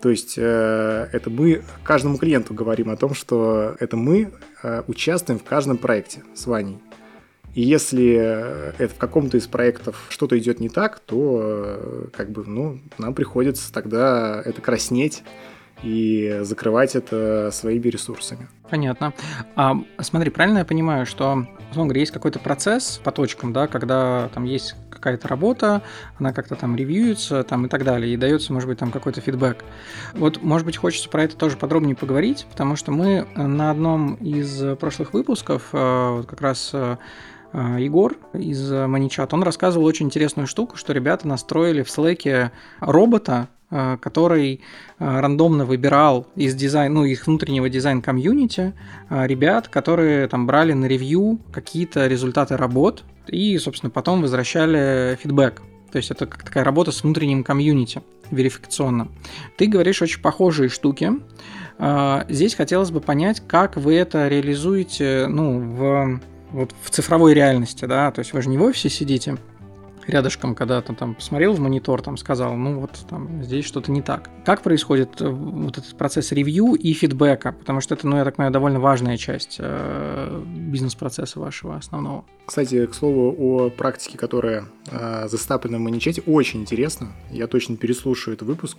То 0.00 0.10
есть 0.10 0.38
это 0.38 1.22
мы 1.26 1.62
каждому 1.82 2.18
клиенту 2.18 2.54
говорим 2.54 2.90
о 2.90 2.96
том, 2.96 3.14
что 3.14 3.74
это 3.80 3.96
мы 3.96 4.30
участвуем 4.86 5.40
в 5.40 5.44
каждом 5.44 5.78
проекте 5.78 6.22
с 6.34 6.46
Ваней. 6.46 6.78
И 7.54 7.62
если 7.62 8.16
э, 8.18 8.72
это 8.78 8.94
в 8.94 8.98
каком-то 8.98 9.36
из 9.36 9.46
проектов 9.46 10.06
что-то 10.10 10.38
идет 10.38 10.60
не 10.60 10.68
так, 10.68 11.00
то 11.00 11.40
э, 11.42 12.06
как 12.16 12.30
бы, 12.30 12.44
ну, 12.46 12.78
нам 12.98 13.14
приходится 13.14 13.72
тогда 13.72 14.42
это 14.44 14.60
краснеть 14.60 15.22
и 15.82 16.40
закрывать 16.42 16.96
это 16.96 17.50
своими 17.52 17.88
ресурсами. 17.88 18.48
Понятно. 18.68 19.14
А, 19.56 19.76
смотри, 20.00 20.30
правильно 20.30 20.58
я 20.58 20.64
понимаю, 20.64 21.06
что, 21.06 21.46
условно 21.70 21.88
говоря, 21.88 22.00
есть 22.00 22.12
какой-то 22.12 22.38
процесс 22.38 23.00
по 23.02 23.12
точкам, 23.12 23.52
да, 23.52 23.66
когда 23.66 24.28
там 24.34 24.44
есть 24.44 24.74
какая-то 24.90 25.28
работа, 25.28 25.82
она 26.18 26.32
как-то 26.32 26.56
там 26.56 26.76
ревьюется 26.76 27.44
там 27.44 27.66
и 27.66 27.68
так 27.68 27.84
далее, 27.84 28.12
и 28.12 28.16
дается, 28.16 28.52
может 28.52 28.68
быть, 28.68 28.78
там 28.78 28.90
какой-то 28.90 29.20
фидбэк. 29.20 29.64
Вот, 30.14 30.42
может 30.42 30.66
быть, 30.66 30.76
хочется 30.76 31.08
про 31.08 31.22
это 31.24 31.36
тоже 31.36 31.56
подробнее 31.56 31.94
поговорить, 31.94 32.46
потому 32.50 32.76
что 32.76 32.90
мы 32.90 33.26
на 33.36 33.70
одном 33.70 34.14
из 34.14 34.76
прошлых 34.78 35.14
выпусков 35.14 35.68
э, 35.72 36.24
как 36.28 36.40
раз 36.40 36.72
Егор 37.52 38.16
из 38.34 38.70
Manychat, 38.70 39.32
он 39.32 39.42
рассказывал 39.42 39.86
очень 39.86 40.06
интересную 40.06 40.46
штуку, 40.46 40.76
что 40.76 40.92
ребята 40.92 41.26
настроили 41.26 41.82
в 41.82 41.88
Slack 41.88 42.50
робота, 42.80 43.48
а, 43.70 43.98
который 43.98 44.62
а, 44.98 45.20
рандомно 45.20 45.66
выбирал 45.66 46.26
из 46.36 46.54
дизайн, 46.54 46.94
ну, 46.94 47.04
их 47.04 47.26
внутреннего 47.26 47.68
дизайн-комьюнити 47.68 48.72
ребят, 49.10 49.68
которые 49.68 50.26
там 50.26 50.46
брали 50.46 50.72
на 50.72 50.86
ревью 50.86 51.38
какие-то 51.52 52.06
результаты 52.06 52.56
работ 52.56 53.04
и, 53.26 53.58
собственно, 53.58 53.90
потом 53.90 54.22
возвращали 54.22 55.18
фидбэк. 55.22 55.60
То 55.92 55.96
есть 55.96 56.10
это 56.10 56.24
как 56.24 56.44
такая 56.44 56.64
работа 56.64 56.92
с 56.92 57.02
внутренним 57.02 57.44
комьюнити 57.44 58.02
верификационно. 58.30 59.08
Ты 59.58 59.66
говоришь 59.66 60.00
очень 60.00 60.20
похожие 60.20 60.68
штуки. 60.68 61.12
Здесь 62.28 62.54
хотелось 62.54 62.90
бы 62.90 63.00
понять, 63.00 63.42
как 63.46 63.76
вы 63.76 63.94
это 63.94 64.28
реализуете 64.28 65.26
ну, 65.28 65.60
в 65.60 66.20
вот 66.52 66.74
в 66.82 66.90
цифровой 66.90 67.34
реальности, 67.34 67.84
да, 67.84 68.10
то 68.10 68.20
есть 68.20 68.32
вы 68.32 68.42
же 68.42 68.48
не 68.48 68.58
в 68.58 68.62
офисе 68.62 68.88
сидите, 68.88 69.38
рядышком, 70.08 70.54
когда 70.54 70.80
ты 70.80 70.94
там 70.94 71.14
посмотрел 71.14 71.52
в 71.52 71.60
монитор, 71.60 72.02
там 72.02 72.16
сказал, 72.16 72.54
ну 72.56 72.80
вот 72.80 72.98
там 73.08 73.44
здесь 73.44 73.64
что-то 73.64 73.92
не 73.92 74.02
так. 74.02 74.30
Как 74.44 74.62
происходит 74.62 75.20
э, 75.20 75.28
вот 75.28 75.78
этот 75.78 75.96
процесс 75.96 76.32
ревью 76.32 76.74
и 76.74 76.92
фидбэка? 76.92 77.52
Потому 77.52 77.80
что 77.80 77.94
это, 77.94 78.06
ну, 78.08 78.16
я 78.16 78.24
так 78.24 78.36
понимаю, 78.36 78.52
довольно 78.52 78.80
важная 78.80 79.16
часть 79.16 79.56
э, 79.58 80.42
бизнес-процесса 80.46 81.38
вашего 81.38 81.76
основного. 81.76 82.24
Кстати, 82.46 82.86
к 82.86 82.94
слову 82.94 83.34
о 83.38 83.70
практике, 83.70 84.18
которая 84.18 84.64
э, 84.90 85.28
застаплена 85.28 85.78
в 85.78 85.86
ManyChat, 85.86 86.22
очень 86.26 86.62
интересно. 86.62 87.08
Я 87.30 87.46
точно 87.46 87.76
переслушаю 87.76 88.34
этот 88.34 88.48
выпуск. 88.48 88.78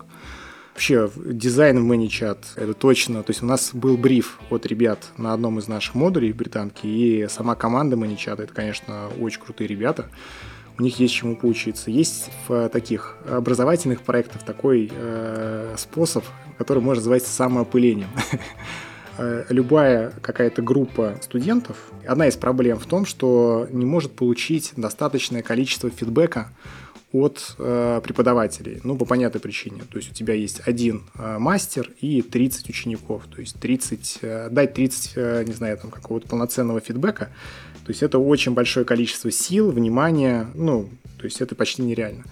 Вообще, 0.79 1.11
дизайн 1.13 1.85
в 1.85 1.91
ManyChat– 1.91 2.37
это 2.55 2.73
точно. 2.73 3.21
То 3.21 3.31
есть 3.31 3.43
у 3.43 3.45
нас 3.45 3.71
был 3.73 3.97
бриф 3.97 4.39
от 4.49 4.65
ребят 4.65 5.09
на 5.17 5.33
одном 5.33 5.59
из 5.59 5.67
наших 5.67 5.93
модулей 5.93 6.31
британки, 6.31 6.87
и 6.87 7.27
сама 7.27 7.55
команда 7.55 7.97
ManyChat– 7.97 8.41
это, 8.43 8.53
конечно, 8.53 9.09
очень 9.19 9.41
крутые 9.41 9.67
ребята 9.67 10.05
у 10.77 10.81
них 10.81 10.97
есть 11.01 11.13
чему 11.13 11.35
поучиться. 11.35 11.91
Есть 11.91 12.29
в 12.47 12.69
таких 12.69 13.17
образовательных 13.29 14.03
проектах 14.03 14.45
такой 14.45 14.89
э, 14.89 15.75
способ, 15.77 16.23
который 16.57 16.81
можно 16.81 17.01
называть 17.01 17.25
самоопылением. 17.25 18.09
Э, 19.21 19.43
любая 19.49 20.13
какая-то 20.21 20.61
группа 20.61 21.17
студентов, 21.21 21.75
одна 22.07 22.29
из 22.29 22.37
проблем 22.37 22.79
в 22.79 22.85
том, 22.85 23.05
что 23.05 23.67
не 23.69 23.83
может 23.83 24.13
получить 24.13 24.71
достаточное 24.77 25.41
количество 25.41 25.89
фидбэка 25.89 26.49
от 27.11 27.55
э, 27.57 28.01
преподавателей. 28.03 28.81
Ну, 28.83 28.95
по 28.95 29.05
понятной 29.05 29.41
причине. 29.41 29.81
То 29.89 29.97
есть 29.97 30.11
у 30.11 30.13
тебя 30.13 30.33
есть 30.33 30.61
один 30.65 31.03
э, 31.17 31.37
мастер 31.39 31.91
и 32.01 32.21
30 32.21 32.69
учеников. 32.69 33.23
То 33.33 33.41
есть 33.41 33.59
30, 33.59 34.19
э, 34.21 34.49
дать 34.51 34.73
30, 34.73 35.13
э, 35.15 35.43
не 35.47 35.53
знаю, 35.53 35.77
там 35.77 35.91
какого-то 35.91 36.27
полноценного 36.27 36.79
фидбэка 36.81 37.29
то 37.89 37.91
есть 37.91 38.03
это 38.03 38.19
очень 38.19 38.53
большое 38.53 38.85
количество 38.85 39.31
сил, 39.31 39.71
внимания, 39.71 40.47
ну, 40.53 40.89
то 41.17 41.25
есть 41.25 41.41
это 41.41 41.55
почти 41.55 41.81
нереально. 41.81 42.23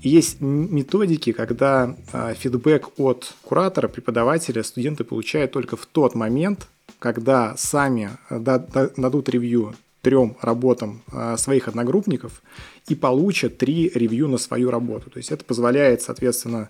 И 0.00 0.08
есть 0.08 0.40
методики, 0.40 1.32
когда 1.32 1.96
э, 2.12 2.34
фидбэк 2.38 3.00
от 3.00 3.34
куратора, 3.42 3.88
преподавателя 3.88 4.62
студенты 4.62 5.02
получают 5.02 5.50
только 5.50 5.76
в 5.76 5.86
тот 5.86 6.14
момент, 6.14 6.68
когда 7.00 7.56
сами 7.56 8.10
э, 8.30 8.38
дадут 8.38 9.28
ревью 9.28 9.74
трем 10.02 10.36
работам 10.40 11.02
э, 11.12 11.36
своих 11.38 11.68
одногруппников 11.68 12.42
и 12.88 12.94
получат 12.94 13.58
три 13.58 13.90
ревью 13.94 14.28
на 14.28 14.38
свою 14.38 14.70
работу. 14.70 15.10
То 15.10 15.18
есть 15.18 15.30
это 15.30 15.44
позволяет, 15.44 16.02
соответственно, 16.02 16.68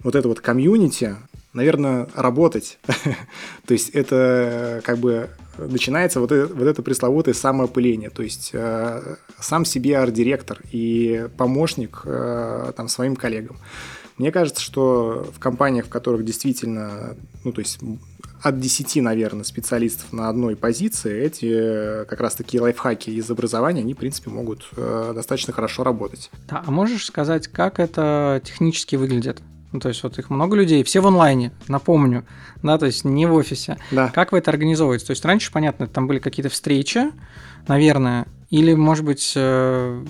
вот 0.00 0.14
это 0.14 0.28
вот 0.28 0.40
комьюнити, 0.40 1.16
наверное, 1.52 2.08
работать. 2.14 2.78
То 3.66 3.74
есть 3.74 3.90
это 3.90 4.80
как 4.84 4.98
бы 4.98 5.28
начинается 5.58 6.20
вот 6.20 6.30
это, 6.32 6.54
вот 6.54 6.66
это 6.66 6.82
пресловутое 6.82 7.34
самоопыление, 7.34 8.10
то 8.10 8.22
есть 8.22 8.50
э, 8.52 9.16
сам 9.40 9.64
себе 9.64 9.98
арт-директор 9.98 10.60
и 10.70 11.26
помощник 11.36 12.02
э, 12.04 12.72
там, 12.76 12.86
своим 12.86 13.16
коллегам. 13.16 13.58
Мне 14.18 14.32
кажется, 14.32 14.62
что 14.62 15.28
в 15.34 15.38
компаниях, 15.38 15.86
в 15.86 15.88
которых 15.88 16.24
действительно, 16.24 17.16
ну, 17.44 17.52
то 17.52 17.60
есть 17.60 17.80
от 18.42 18.60
10, 18.60 19.02
наверное, 19.02 19.44
специалистов 19.44 20.12
на 20.12 20.28
одной 20.28 20.56
позиции, 20.56 21.22
эти 21.22 21.46
э, 21.46 22.04
как 22.04 22.20
раз 22.20 22.34
такие 22.34 22.62
лайфхаки 22.62 23.10
из 23.10 23.30
образования, 23.30 23.80
они, 23.80 23.94
в 23.94 23.98
принципе, 23.98 24.30
могут 24.30 24.68
э, 24.76 25.12
достаточно 25.14 25.52
хорошо 25.52 25.84
работать. 25.84 26.30
Да, 26.48 26.62
а 26.64 26.70
можешь 26.70 27.06
сказать, 27.06 27.48
как 27.48 27.80
это 27.80 28.40
технически 28.44 28.96
выглядит? 28.96 29.42
Ну, 29.72 29.80
то 29.80 29.88
есть 29.88 30.02
вот 30.02 30.18
их 30.18 30.30
много 30.30 30.56
людей, 30.56 30.82
все 30.82 31.00
в 31.00 31.06
онлайне, 31.06 31.52
напомню, 31.68 32.24
да, 32.62 32.78
то 32.78 32.86
есть 32.86 33.04
не 33.04 33.26
в 33.26 33.34
офисе. 33.34 33.76
Да. 33.90 34.08
Как 34.08 34.32
вы 34.32 34.38
это 34.38 34.50
организовываете? 34.50 35.04
То 35.04 35.10
есть 35.10 35.24
раньше, 35.24 35.52
понятно, 35.52 35.86
там 35.86 36.06
были 36.06 36.20
какие-то 36.20 36.48
встречи, 36.48 37.10
наверное, 37.66 38.26
или, 38.48 38.72
может 38.74 39.04
быть, 39.04 39.34
э, 39.36 40.04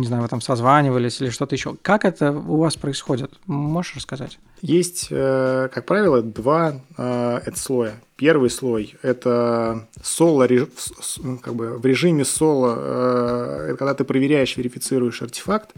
не 0.00 0.06
знаю, 0.06 0.22
вы 0.22 0.28
там 0.28 0.40
созванивались 0.40 1.20
или 1.20 1.30
что-то 1.30 1.54
еще. 1.54 1.76
Как 1.82 2.04
это 2.04 2.32
у 2.32 2.56
вас 2.56 2.76
происходит? 2.76 3.30
Можешь 3.46 3.96
рассказать? 3.96 4.38
Есть, 4.60 5.08
э, 5.10 5.68
как 5.72 5.84
правило, 5.86 6.22
два 6.22 6.80
э, 6.96 7.40
это 7.44 7.58
слоя. 7.58 7.94
Первый 8.16 8.50
слой– 8.50 8.96
это 9.02 9.86
соло, 10.02 10.48
как 11.40 11.54
бы 11.54 11.78
в 11.78 11.86
режиме 11.86 12.24
соло, 12.24 13.68
это 13.68 13.76
когда 13.78 13.94
ты 13.94 14.02
проверяешь, 14.02 14.56
верифицируешь 14.56 15.22
артефакт, 15.22 15.70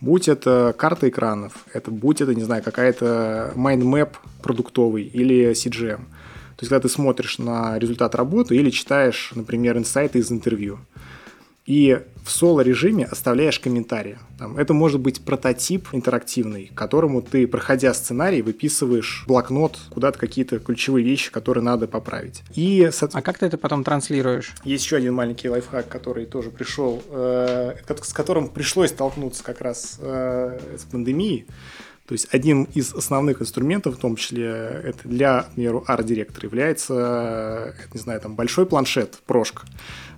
Будь 0.00 0.28
это 0.28 0.74
карта 0.78 1.08
экранов, 1.08 1.64
это, 1.72 1.90
будь 1.90 2.20
это, 2.20 2.32
не 2.32 2.44
знаю, 2.44 2.62
какая-то 2.62 3.52
mind 3.56 3.90
map 3.90 4.16
продуктовый 4.42 5.02
или 5.02 5.50
CJM. 5.50 5.96
То 5.96 6.62
есть, 6.62 6.68
когда 6.70 6.80
ты 6.80 6.88
смотришь 6.88 7.38
на 7.38 7.78
результат 7.78 8.14
работы 8.14 8.56
или 8.56 8.70
читаешь, 8.70 9.32
например, 9.34 9.76
инсайты 9.76 10.20
из 10.20 10.30
интервью 10.30 10.78
и 11.68 12.00
в 12.24 12.30
соло-режиме 12.30 13.04
оставляешь 13.04 13.60
комментарии. 13.60 14.18
Там, 14.38 14.56
это 14.56 14.72
может 14.72 15.00
быть 15.00 15.20
прототип 15.20 15.88
интерактивный, 15.92 16.72
которому 16.74 17.20
ты, 17.20 17.46
проходя 17.46 17.92
сценарий, 17.92 18.40
выписываешь 18.40 19.24
блокнот, 19.26 19.78
куда-то 19.90 20.18
какие-то 20.18 20.60
ключевые 20.60 21.04
вещи, 21.04 21.30
которые 21.30 21.62
надо 21.62 21.86
поправить. 21.86 22.42
И, 22.54 22.90
а 23.12 23.20
как 23.22 23.38
ты 23.38 23.46
это 23.46 23.58
потом 23.58 23.84
транслируешь? 23.84 24.54
Есть 24.64 24.86
еще 24.86 24.96
один 24.96 25.12
маленький 25.12 25.50
лайфхак, 25.50 25.88
который 25.88 26.24
тоже 26.24 26.50
пришел, 26.50 27.02
э, 27.10 27.74
с 28.02 28.12
которым 28.14 28.48
пришлось 28.48 28.88
столкнуться 28.88 29.44
как 29.44 29.60
раз 29.60 29.98
э, 30.00 30.58
с 30.78 30.84
пандемией. 30.84 31.46
То 32.06 32.14
есть 32.14 32.28
одним 32.30 32.64
из 32.64 32.94
основных 32.94 33.42
инструментов, 33.42 33.96
в 33.96 33.98
том 33.98 34.16
числе 34.16 34.46
это 34.46 35.06
для, 35.06 35.42
к 35.42 35.50
примеру, 35.50 35.84
арт-директора, 35.86 36.46
является, 36.46 37.74
не 37.92 38.00
знаю, 38.00 38.18
там 38.22 38.34
большой 38.34 38.64
планшет, 38.64 39.18
прошка 39.26 39.64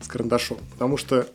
с 0.01 0.07
карандашом. 0.07 0.59
Потому 0.71 0.97
что 0.97 1.27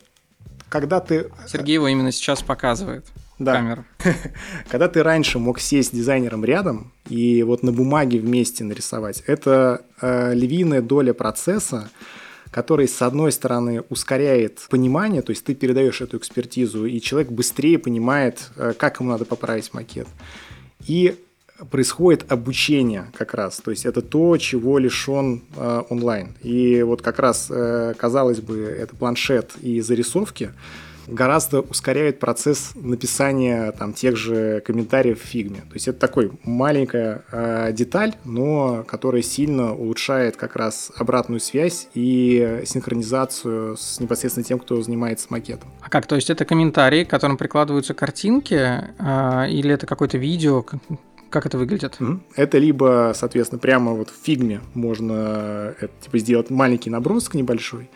когда 0.75 0.99
ты... 0.99 1.31
Сергей 1.47 1.75
его 1.75 1.87
именно 1.87 2.11
сейчас 2.11 2.41
показывает. 2.41 3.05
Да. 3.39 3.53
Камеру. 3.53 3.85
Когда 4.69 4.89
ты 4.89 5.03
раньше 5.03 5.39
мог 5.39 5.61
сесть 5.61 5.89
с 5.89 5.95
дизайнером 5.95 6.43
рядом 6.43 6.91
и 7.07 7.43
вот 7.43 7.63
на 7.63 7.71
бумаге 7.71 8.19
вместе 8.19 8.65
нарисовать, 8.65 9.23
это 9.25 9.85
э, 10.01 10.33
львиная 10.33 10.81
доля 10.81 11.13
процесса, 11.13 11.89
который, 12.51 12.89
с 12.89 13.01
одной 13.01 13.31
стороны, 13.31 13.83
ускоряет 13.89 14.67
понимание, 14.69 15.21
то 15.21 15.29
есть 15.29 15.45
ты 15.45 15.55
передаешь 15.55 16.01
эту 16.01 16.17
экспертизу, 16.17 16.85
и 16.85 16.99
человек 16.99 17.31
быстрее 17.31 17.79
понимает, 17.79 18.49
э, 18.57 18.73
как 18.77 18.99
ему 18.99 19.11
надо 19.11 19.23
поправить 19.23 19.73
макет. 19.73 20.09
И 20.87 21.15
происходит 21.69 22.31
обучение 22.31 23.05
как 23.17 23.33
раз. 23.33 23.57
То 23.57 23.71
есть 23.71 23.85
это 23.85 24.01
то, 24.01 24.37
чего 24.37 24.77
лишен 24.77 25.43
э, 25.55 25.83
онлайн. 25.89 26.35
И 26.41 26.83
вот 26.83 27.01
как 27.01 27.19
раз, 27.19 27.47
э, 27.49 27.93
казалось 27.97 28.41
бы, 28.41 28.59
это 28.59 28.95
планшет 28.95 29.53
и 29.61 29.81
зарисовки 29.81 30.51
гораздо 31.07 31.61
ускоряют 31.61 32.19
процесс 32.19 32.71
написания 32.75 33.71
там 33.73 33.93
тех 33.93 34.17
же 34.17 34.61
комментариев 34.65 35.21
в 35.21 35.25
фигме. 35.25 35.59
То 35.61 35.73
есть 35.73 35.87
это 35.87 35.99
такой 35.99 36.31
маленькая 36.43 37.23
э, 37.31 37.71
деталь, 37.73 38.13
но 38.23 38.83
которая 38.83 39.21
сильно 39.21 39.73
улучшает 39.73 40.35
как 40.35 40.55
раз 40.55 40.91
обратную 40.97 41.39
связь 41.39 41.87
и 41.93 42.61
синхронизацию 42.65 43.77
с 43.77 43.99
непосредственно 43.99 44.43
тем, 44.43 44.59
кто 44.59 44.81
занимается 44.81 45.27
макетом. 45.29 45.69
А 45.81 45.89
как? 45.89 46.07
То 46.07 46.15
есть 46.15 46.29
это 46.29 46.45
комментарии, 46.45 47.03
к 47.03 47.09
которым 47.09 47.37
прикладываются 47.37 47.93
картинки, 47.93 48.55
э, 48.55 49.49
или 49.49 49.73
это 49.73 49.85
какое-то 49.85 50.17
видео? 50.17 50.65
Как 51.29 51.45
это 51.45 51.57
выглядит? 51.57 51.97
Это 52.35 52.57
либо, 52.57 53.11
соответственно, 53.15 53.59
прямо 53.59 53.93
вот 53.93 54.09
в 54.09 54.25
фигме 54.25 54.61
можно 54.73 55.75
это, 55.79 55.93
типа, 56.01 56.17
сделать 56.19 56.49
маленький 56.49 56.89
набросок 56.89 57.33
небольшой, 57.33 57.89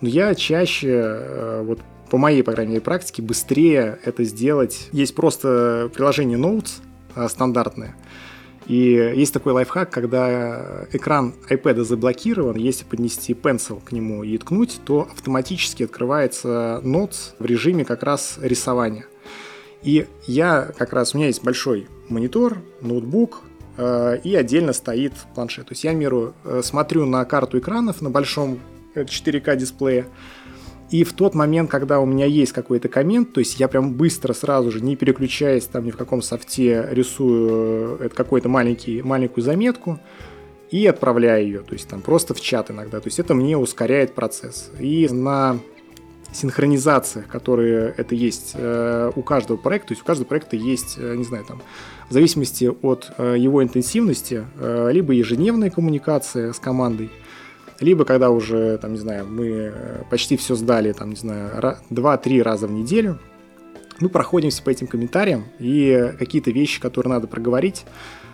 но 0.00 0.08
я 0.08 0.34
чаще, 0.34 0.88
э, 0.90 1.62
вот 1.64 1.80
по 2.10 2.16
моей, 2.16 2.42
по 2.42 2.52
крайней 2.52 2.72
мере, 2.72 2.82
практике, 2.82 3.20
быстрее 3.20 3.98
это 4.04 4.24
сделать. 4.24 4.88
Есть 4.92 5.14
просто 5.14 5.90
приложение 5.94 6.38
Notes 6.38 6.80
э, 7.14 7.28
стандартное, 7.28 7.94
и 8.68 9.12
есть 9.16 9.32
такой 9.32 9.54
лайфхак, 9.54 9.90
когда 9.90 10.86
экран 10.92 11.34
iPad 11.48 11.84
заблокирован, 11.84 12.56
если 12.56 12.84
поднести 12.84 13.32
pencil 13.32 13.82
к 13.82 13.92
нему 13.92 14.22
и 14.22 14.36
ткнуть, 14.36 14.80
то 14.84 15.08
автоматически 15.10 15.84
открывается 15.84 16.82
Notes 16.84 17.34
в 17.38 17.46
режиме 17.46 17.86
как 17.86 18.02
раз 18.02 18.38
рисования. 18.40 19.06
И 19.82 20.06
я 20.26 20.70
как 20.76 20.92
раз, 20.92 21.14
у 21.14 21.18
меня 21.18 21.28
есть 21.28 21.42
большой 21.42 21.86
монитор, 22.10 22.58
ноутбук, 22.80 23.42
э, 23.76 24.18
и 24.24 24.34
отдельно 24.34 24.72
стоит 24.72 25.12
планшет. 25.34 25.66
То 25.66 25.72
есть 25.72 25.84
я, 25.84 25.92
меру, 25.92 26.34
э, 26.44 26.60
смотрю 26.62 27.06
на 27.06 27.24
карту 27.24 27.58
экранов 27.58 28.02
на 28.02 28.10
большом 28.10 28.60
4К 28.94 29.56
дисплее, 29.56 30.06
и 30.90 31.04
в 31.04 31.12
тот 31.12 31.34
момент, 31.34 31.70
когда 31.70 32.00
у 32.00 32.06
меня 32.06 32.24
есть 32.24 32.52
какой-то 32.52 32.88
коммент, 32.88 33.34
то 33.34 33.40
есть 33.40 33.60
я 33.60 33.68
прям 33.68 33.92
быстро 33.92 34.32
сразу 34.32 34.70
же, 34.70 34.80
не 34.80 34.96
переключаясь 34.96 35.66
там 35.66 35.84
ни 35.84 35.90
в 35.90 35.96
каком 35.96 36.22
софте, 36.22 36.86
рисую 36.90 37.98
э, 38.00 38.48
маленький, 38.48 39.02
маленькую 39.02 39.44
заметку 39.44 40.00
и 40.70 40.86
отправляю 40.86 41.44
ее, 41.44 41.60
то 41.60 41.74
есть 41.74 41.88
там 41.88 42.00
просто 42.00 42.32
в 42.32 42.40
чат 42.40 42.70
иногда. 42.70 43.00
То 43.00 43.08
есть 43.08 43.18
это 43.18 43.34
мне 43.34 43.56
ускоряет 43.56 44.14
процесс. 44.14 44.70
И 44.78 45.08
на 45.10 45.58
синхронизациях, 46.38 47.26
которые 47.26 47.94
это 47.96 48.14
есть 48.14 48.52
э, 48.54 49.10
у 49.14 49.22
каждого 49.22 49.56
проекта, 49.56 49.88
то 49.88 49.92
есть 49.92 50.02
у 50.02 50.06
каждого 50.06 50.26
проекта 50.28 50.56
есть, 50.56 50.96
э, 50.98 51.14
не 51.16 51.24
знаю, 51.24 51.44
там, 51.44 51.60
в 52.08 52.12
зависимости 52.12 52.70
от 52.82 53.10
э, 53.18 53.36
его 53.38 53.62
интенсивности, 53.62 54.44
либо 54.90 55.12
ежедневная 55.12 55.70
коммуникация 55.70 56.52
с 56.52 56.58
командой, 56.58 57.10
либо 57.80 58.04
когда 58.04 58.30
уже, 58.30 58.78
там, 58.78 58.92
не 58.92 58.98
знаю, 58.98 59.26
мы 59.26 59.72
почти 60.10 60.36
все 60.36 60.54
сдали, 60.54 60.92
там, 60.92 61.10
не 61.10 61.16
знаю, 61.16 61.78
2-3 61.90 62.42
раза 62.42 62.66
в 62.66 62.72
неделю, 62.72 63.18
Мы 64.00 64.08
проходимся 64.08 64.62
по 64.62 64.70
этим 64.70 64.86
комментариям 64.86 65.44
и 65.58 66.14
какие-то 66.18 66.52
вещи, 66.52 66.80
которые 66.80 67.12
надо 67.12 67.26
проговорить, 67.26 67.84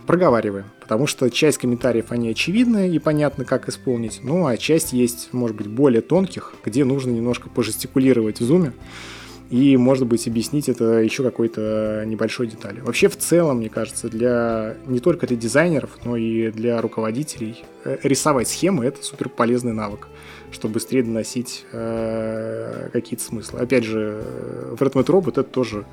проговариваем. 0.07 0.67
Потому 0.81 1.07
что 1.07 1.31
часть 1.31 1.59
комментариев, 1.59 2.07
они 2.11 2.29
очевидны 2.29 2.91
и 2.91 2.99
понятно, 2.99 3.45
как 3.45 3.69
исполнить. 3.69 4.21
Ну, 4.23 4.47
а 4.47 4.57
часть 4.57 4.93
есть, 4.93 5.33
может 5.33 5.57
быть, 5.57 5.67
более 5.67 6.03
тонких, 6.03 6.55
где 6.65 6.85
нужно 6.85 7.11
немножко 7.11 7.49
пожестикулировать 7.49 8.41
в 8.41 8.45
зуме 8.45 8.73
и, 9.51 9.77
может 9.77 10.07
быть, 10.07 10.27
объяснить 10.27 10.69
это 10.69 10.99
еще 11.01 11.23
какой-то 11.23 12.03
небольшой 12.07 12.47
деталью. 12.47 12.85
Вообще, 12.85 13.09
в 13.09 13.17
целом, 13.17 13.59
мне 13.59 13.69
кажется, 13.69 14.09
для 14.09 14.77
не 14.87 15.01
только 15.01 15.27
для 15.27 15.37
дизайнеров, 15.37 15.91
но 16.05 16.17
и 16.17 16.51
для 16.51 16.81
руководителей 16.81 17.63
э, 17.85 17.99
рисовать 18.03 18.49
схемы— 18.49 18.85
это 18.87 19.03
супер 19.03 19.29
полезный 19.29 19.73
навык, 19.73 20.09
чтобы 20.51 20.75
быстрее 20.75 21.03
доносить 21.03 21.67
э, 21.73 22.89
какие-то 22.93 23.23
смыслы. 23.25 23.61
Опять 23.61 23.85
же, 23.85 24.25
в 24.73 24.83
Redmond 24.83 25.07
Robot 25.07 25.31
это 25.31 25.45
тоже 25.45 25.85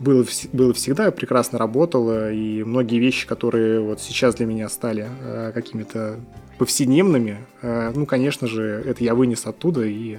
было, 0.00 0.24
было 0.52 0.72
всегда, 0.72 1.10
прекрасно 1.10 1.58
работало, 1.58 2.32
и 2.32 2.64
многие 2.64 2.98
вещи, 2.98 3.26
которые 3.26 3.80
вот 3.80 4.00
сейчас 4.00 4.34
для 4.34 4.46
меня 4.46 4.68
стали 4.68 5.06
э, 5.08 5.52
какими-то 5.52 6.18
повседневными, 6.58 7.38
э, 7.62 7.92
ну, 7.94 8.06
конечно 8.06 8.46
же, 8.46 8.82
это 8.86 9.04
я 9.04 9.14
вынес 9.14 9.46
оттуда, 9.46 9.84
и 9.84 10.18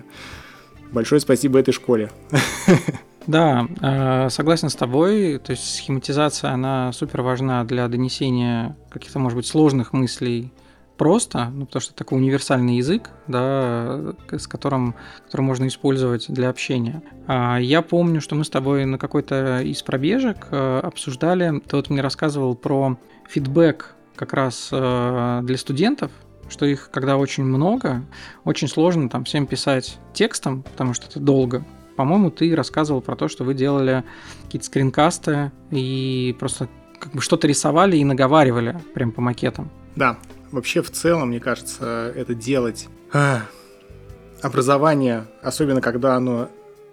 большое 0.92 1.20
спасибо 1.20 1.60
этой 1.60 1.74
школе. 1.74 2.10
Да, 3.28 3.68
э, 3.82 4.30
согласен 4.32 4.70
с 4.70 4.76
тобой. 4.76 5.38
То 5.38 5.52
есть 5.52 5.76
схематизация, 5.76 6.50
она 6.50 6.92
супер 6.92 7.22
важна 7.22 7.64
для 7.64 7.88
донесения 7.88 8.76
каких-то, 8.90 9.20
может 9.20 9.36
быть, 9.36 9.46
сложных 9.46 9.94
мыслей 9.94 10.52
просто, 10.98 11.50
ну, 11.54 11.66
потому 11.66 11.82
что 11.82 11.92
это 11.92 12.04
такой 12.04 12.20
универсальный 12.20 12.78
язык, 12.78 13.10
да, 13.28 14.14
с 14.30 14.48
которым, 14.48 14.96
который 15.26 15.42
можно 15.42 15.68
использовать 15.68 16.26
для 16.30 16.50
общения. 16.50 17.02
А 17.28 17.58
я 17.58 17.82
помню, 17.82 18.22
что 18.22 18.36
мы 18.36 18.44
с 18.44 18.50
тобой 18.50 18.86
на 18.86 18.98
какой-то 18.98 19.62
из 19.62 19.82
пробежек 19.82 20.48
э, 20.52 20.80
обсуждали, 20.84 21.60
ты 21.68 21.76
вот 21.76 21.90
мне 21.90 22.02
рассказывал 22.02 22.56
про 22.56 22.98
фидбэк 23.30 23.96
как 24.16 24.34
раз 24.34 24.70
э, 24.72 25.40
для 25.44 25.58
студентов, 25.58 26.12
что 26.50 26.66
их, 26.66 26.92
когда 26.92 27.18
очень 27.18 27.44
много, 27.44 28.04
очень 28.44 28.68
сложно 28.68 29.10
там 29.10 29.24
всем 29.24 29.48
писать 29.48 29.98
текстом, 30.14 30.64
потому 30.64 30.94
что 30.94 31.08
это 31.08 31.20
долго. 31.20 31.66
По-моему, 31.96 32.30
ты 32.30 32.56
рассказывал 32.56 33.02
про 33.02 33.16
то, 33.16 33.28
что 33.28 33.44
вы 33.44 33.54
делали 33.54 34.04
какие-то 34.44 34.66
скринкасты 34.66 35.52
и 35.72 36.36
просто 36.40 36.68
как 37.00 37.14
бы 37.14 37.22
что-то 37.22 37.48
рисовали 37.48 37.98
и 37.98 38.04
наговаривали 38.04 38.78
прям 38.94 39.12
по 39.12 39.22
макетам. 39.22 39.72
Да, 39.96 40.18
вообще 40.52 40.82
в 40.82 40.92
целом, 40.92 41.30
мне 41.30 41.40
кажется, 41.40 42.12
это 42.16 42.34
делать 42.34 42.88
а, 43.14 43.44
образование, 44.42 45.28
особенно 45.42 45.82
когда 45.82 46.16
оно 46.16 46.50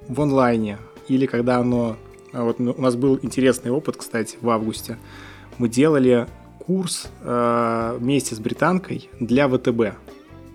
в 0.06 0.20
онлайне 0.20 0.78
или 1.08 1.26
когда 1.26 1.58
оно... 1.58 1.96
А, 2.32 2.44
вот 2.44 2.60
у 2.60 2.80
нас 2.80 2.96
был 2.96 3.18
интересный 3.22 3.70
опыт, 3.70 3.96
кстати, 3.96 4.36
в 4.40 4.50
августе. 4.50 4.98
Мы 5.58 5.68
делали 5.68 6.26
курс 6.68 7.08
э, 7.22 7.96
вместе 7.98 8.34
с 8.34 8.38
британкой 8.38 9.08
для 9.18 9.48
ВТБ. 9.48 9.96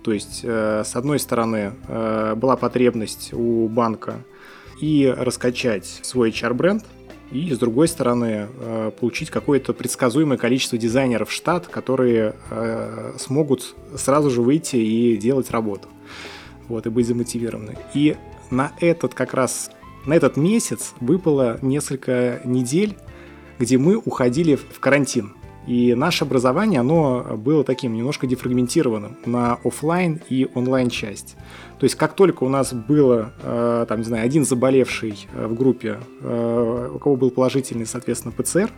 То 0.04 0.12
есть, 0.12 0.42
э, 0.44 0.82
с 0.84 0.94
одной 0.94 1.18
стороны, 1.18 1.72
э, 1.88 2.34
была 2.36 2.56
потребность 2.56 3.32
у 3.32 3.68
банка 3.68 4.18
и 4.80 5.12
раскачать 5.16 6.00
свой 6.02 6.30
HR-бренд, 6.30 6.84
и, 7.32 7.52
с 7.52 7.58
другой 7.58 7.88
стороны, 7.88 8.48
э, 8.58 8.90
получить 8.98 9.30
какое-то 9.30 9.72
предсказуемое 9.72 10.38
количество 10.38 10.78
дизайнеров 10.78 11.30
в 11.30 11.32
штат, 11.32 11.66
которые 11.66 12.34
э, 12.50 13.14
смогут 13.18 13.74
сразу 13.96 14.30
же 14.30 14.42
выйти 14.42 14.76
и 14.76 15.16
делать 15.16 15.50
работу. 15.50 15.88
Вот, 16.68 16.86
и 16.86 16.90
быть 16.90 17.06
замотивированы. 17.06 17.76
И 17.92 18.16
на 18.50 18.72
этот 18.80 19.14
как 19.14 19.34
раз, 19.34 19.70
на 20.06 20.14
этот 20.14 20.36
месяц 20.36 20.94
выпало 21.00 21.58
несколько 21.62 22.40
недель, 22.44 22.96
где 23.58 23.78
мы 23.78 23.96
уходили 23.96 24.56
в 24.56 24.80
карантин. 24.80 25.34
И 25.66 25.94
наше 25.94 26.24
образование, 26.24 26.80
оно 26.80 27.36
было 27.36 27.64
таким 27.64 27.94
немножко 27.94 28.26
дефрагментированным 28.26 29.16
на 29.24 29.54
офлайн 29.64 30.20
и 30.28 30.48
онлайн 30.54 30.90
часть. 30.90 31.36
То 31.84 31.86
есть 31.86 31.96
как 31.96 32.14
только 32.14 32.44
у 32.44 32.48
нас 32.48 32.72
было, 32.72 33.34
э, 33.42 33.84
там, 33.86 33.98
не 33.98 34.06
знаю, 34.06 34.24
один 34.24 34.46
заболевший 34.46 35.28
э, 35.34 35.46
в 35.46 35.54
группе, 35.54 35.98
э, 36.22 36.90
у 36.94 36.98
кого 36.98 37.16
был 37.16 37.30
положительный, 37.30 37.84
соответственно, 37.84 38.32
ПЦР, 38.32 38.70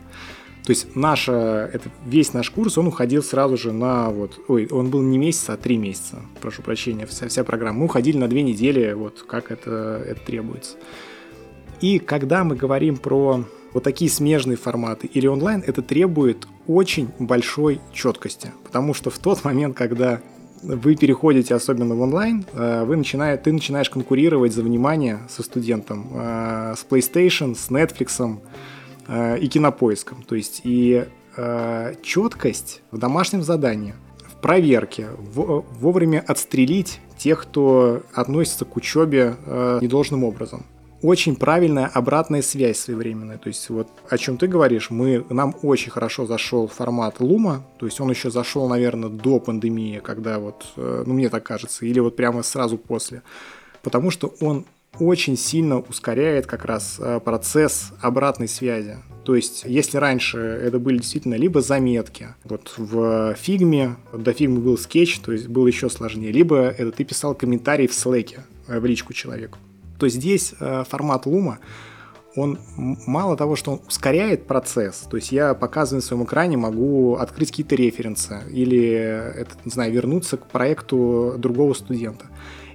то 0.65 0.69
есть 0.71 0.93
наша, 0.93 1.71
это, 1.73 1.89
весь 2.05 2.33
наш 2.33 2.49
курс, 2.49 2.77
он 2.77 2.87
уходил 2.87 3.23
сразу 3.23 3.55
же 3.55 3.71
на 3.71 4.09
вот, 4.09 4.37
ой, 4.49 4.67
он 4.69 4.89
был 4.89 5.01
не 5.01 5.17
месяц, 5.17 5.47
а 5.47 5.55
три 5.55 5.77
месяца, 5.77 6.17
прошу 6.41 6.63
прощения, 6.63 7.05
вся, 7.05 7.29
вся 7.29 7.45
программа. 7.45 7.79
Мы 7.79 7.85
уходили 7.85 8.17
на 8.17 8.27
две 8.27 8.43
недели, 8.43 8.91
вот 8.91 9.23
как 9.25 9.53
это, 9.53 10.03
это 10.05 10.19
требуется. 10.25 10.75
И 11.79 11.99
когда 11.99 12.43
мы 12.43 12.57
говорим 12.57 12.97
про 12.97 13.45
вот 13.73 13.83
такие 13.83 14.11
смежные 14.11 14.57
форматы 14.57 15.07
или 15.07 15.27
онлайн, 15.27 15.63
это 15.65 15.81
требует 15.81 16.45
очень 16.67 17.07
большой 17.19 17.79
четкости, 17.93 18.51
потому 18.65 18.93
что 18.93 19.09
в 19.09 19.17
тот 19.17 19.45
момент, 19.45 19.77
когда 19.77 20.19
вы 20.61 20.95
переходите 20.95 21.55
особенно 21.55 21.95
в 21.95 22.01
онлайн, 22.01 22.45
э, 22.53 22.83
вы 22.83 22.97
начинаете, 22.97 23.43
ты 23.43 23.53
начинаешь 23.53 23.89
конкурировать 23.89 24.53
за 24.53 24.63
внимание 24.63 25.19
со 25.29 25.43
студентом 25.43 26.09
э, 26.13 26.75
с 26.77 26.85
PlayStation, 26.89 27.55
с 27.55 27.69
Netflix 27.69 28.39
э, 29.07 29.39
и 29.39 29.47
кинопоиском. 29.47 30.23
То 30.23 30.35
есть 30.35 30.61
и 30.63 31.05
четкость 32.01 32.81
в 32.89 32.97
домашнем 32.97 33.43
задании, 33.43 33.93
в 34.27 34.41
проверке, 34.41 35.09
вовремя 35.19 36.23
отстрелить 36.25 36.99
тех, 37.19 37.43
кто 37.43 38.01
относится 38.11 38.65
к 38.65 38.75
учебе 38.75 39.35
недолжным 39.79 40.23
образом 40.23 40.65
очень 41.07 41.37
правильная 41.37 41.85
обратная 41.85 42.41
связь 42.41 42.79
своевременная. 42.79 43.37
То 43.37 43.47
есть 43.47 43.69
вот 43.69 43.87
о 44.09 44.17
чем 44.17 44.37
ты 44.37 44.47
говоришь, 44.47 44.89
мы, 44.89 45.25
нам 45.29 45.55
очень 45.61 45.89
хорошо 45.89 46.25
зашел 46.25 46.67
формат 46.67 47.21
Loom 47.21 47.50
а, 47.50 47.65
то 47.79 47.85
есть 47.85 48.01
он 48.01 48.09
еще 48.09 48.29
зашел, 48.29 48.67
наверное, 48.67 49.09
до 49.09 49.39
пандемии, 49.39 50.01
когда 50.03 50.37
вот, 50.37 50.65
э, 50.75 51.03
ну 51.05 51.13
мне 51.13 51.29
так 51.29 51.43
кажется, 51.43 51.85
или 51.85 52.01
вот 52.01 52.17
прямо 52.17 52.43
сразу 52.43 52.77
после, 52.77 53.23
потому 53.83 54.11
что 54.11 54.33
он 54.41 54.65
очень 54.99 55.37
сильно 55.37 55.79
ускоряет 55.79 56.45
как 56.45 56.65
раз 56.65 56.97
э, 56.99 57.21
процесс 57.23 57.93
обратной 58.01 58.49
связи. 58.49 58.97
То 59.23 59.35
есть, 59.35 59.63
если 59.65 59.97
раньше 59.97 60.39
это 60.39 60.77
были 60.77 60.97
действительно 60.97 61.35
либо 61.35 61.61
заметки, 61.61 62.35
вот 62.43 62.73
в 62.75 63.33
Figma 63.35 63.78
е, 63.78 63.95
до 64.11 64.33
Figma 64.33 64.55
ы 64.55 64.59
был 64.59 64.77
скетч, 64.77 65.19
то 65.19 65.31
есть 65.31 65.47
было 65.47 65.67
еще 65.67 65.89
сложнее, 65.89 66.33
либо 66.33 66.57
это 66.57 66.91
ты 66.91 67.05
писал 67.05 67.33
комментарий 67.33 67.87
в 67.87 67.93
Slack 67.93 68.35
е 68.35 68.43
в 68.67 68.83
личку 68.85 69.13
человеку 69.13 69.57
то 69.99 70.07
здесь 70.09 70.53
э, 70.59 70.83
формат 70.87 71.25
лума, 71.25 71.59
он 72.35 72.59
мало 72.77 73.35
того, 73.35 73.55
что 73.55 73.71
он 73.73 73.81
ускоряет 73.87 74.45
процесс, 74.45 75.07
то 75.09 75.17
есть 75.17 75.31
я, 75.31 75.55
показывая 75.55 76.01
на 76.01 76.07
своем 76.07 76.23
экране, 76.23 76.55
могу 76.55 77.15
открыть 77.15 77.49
какие-то 77.49 77.75
референсы 77.75 78.43
или, 78.51 78.91
это, 78.91 79.55
не 79.65 79.71
знаю, 79.71 79.91
вернуться 79.91 80.37
к 80.37 80.47
проекту 80.47 81.33
другого 81.37 81.73
студента. 81.73 82.27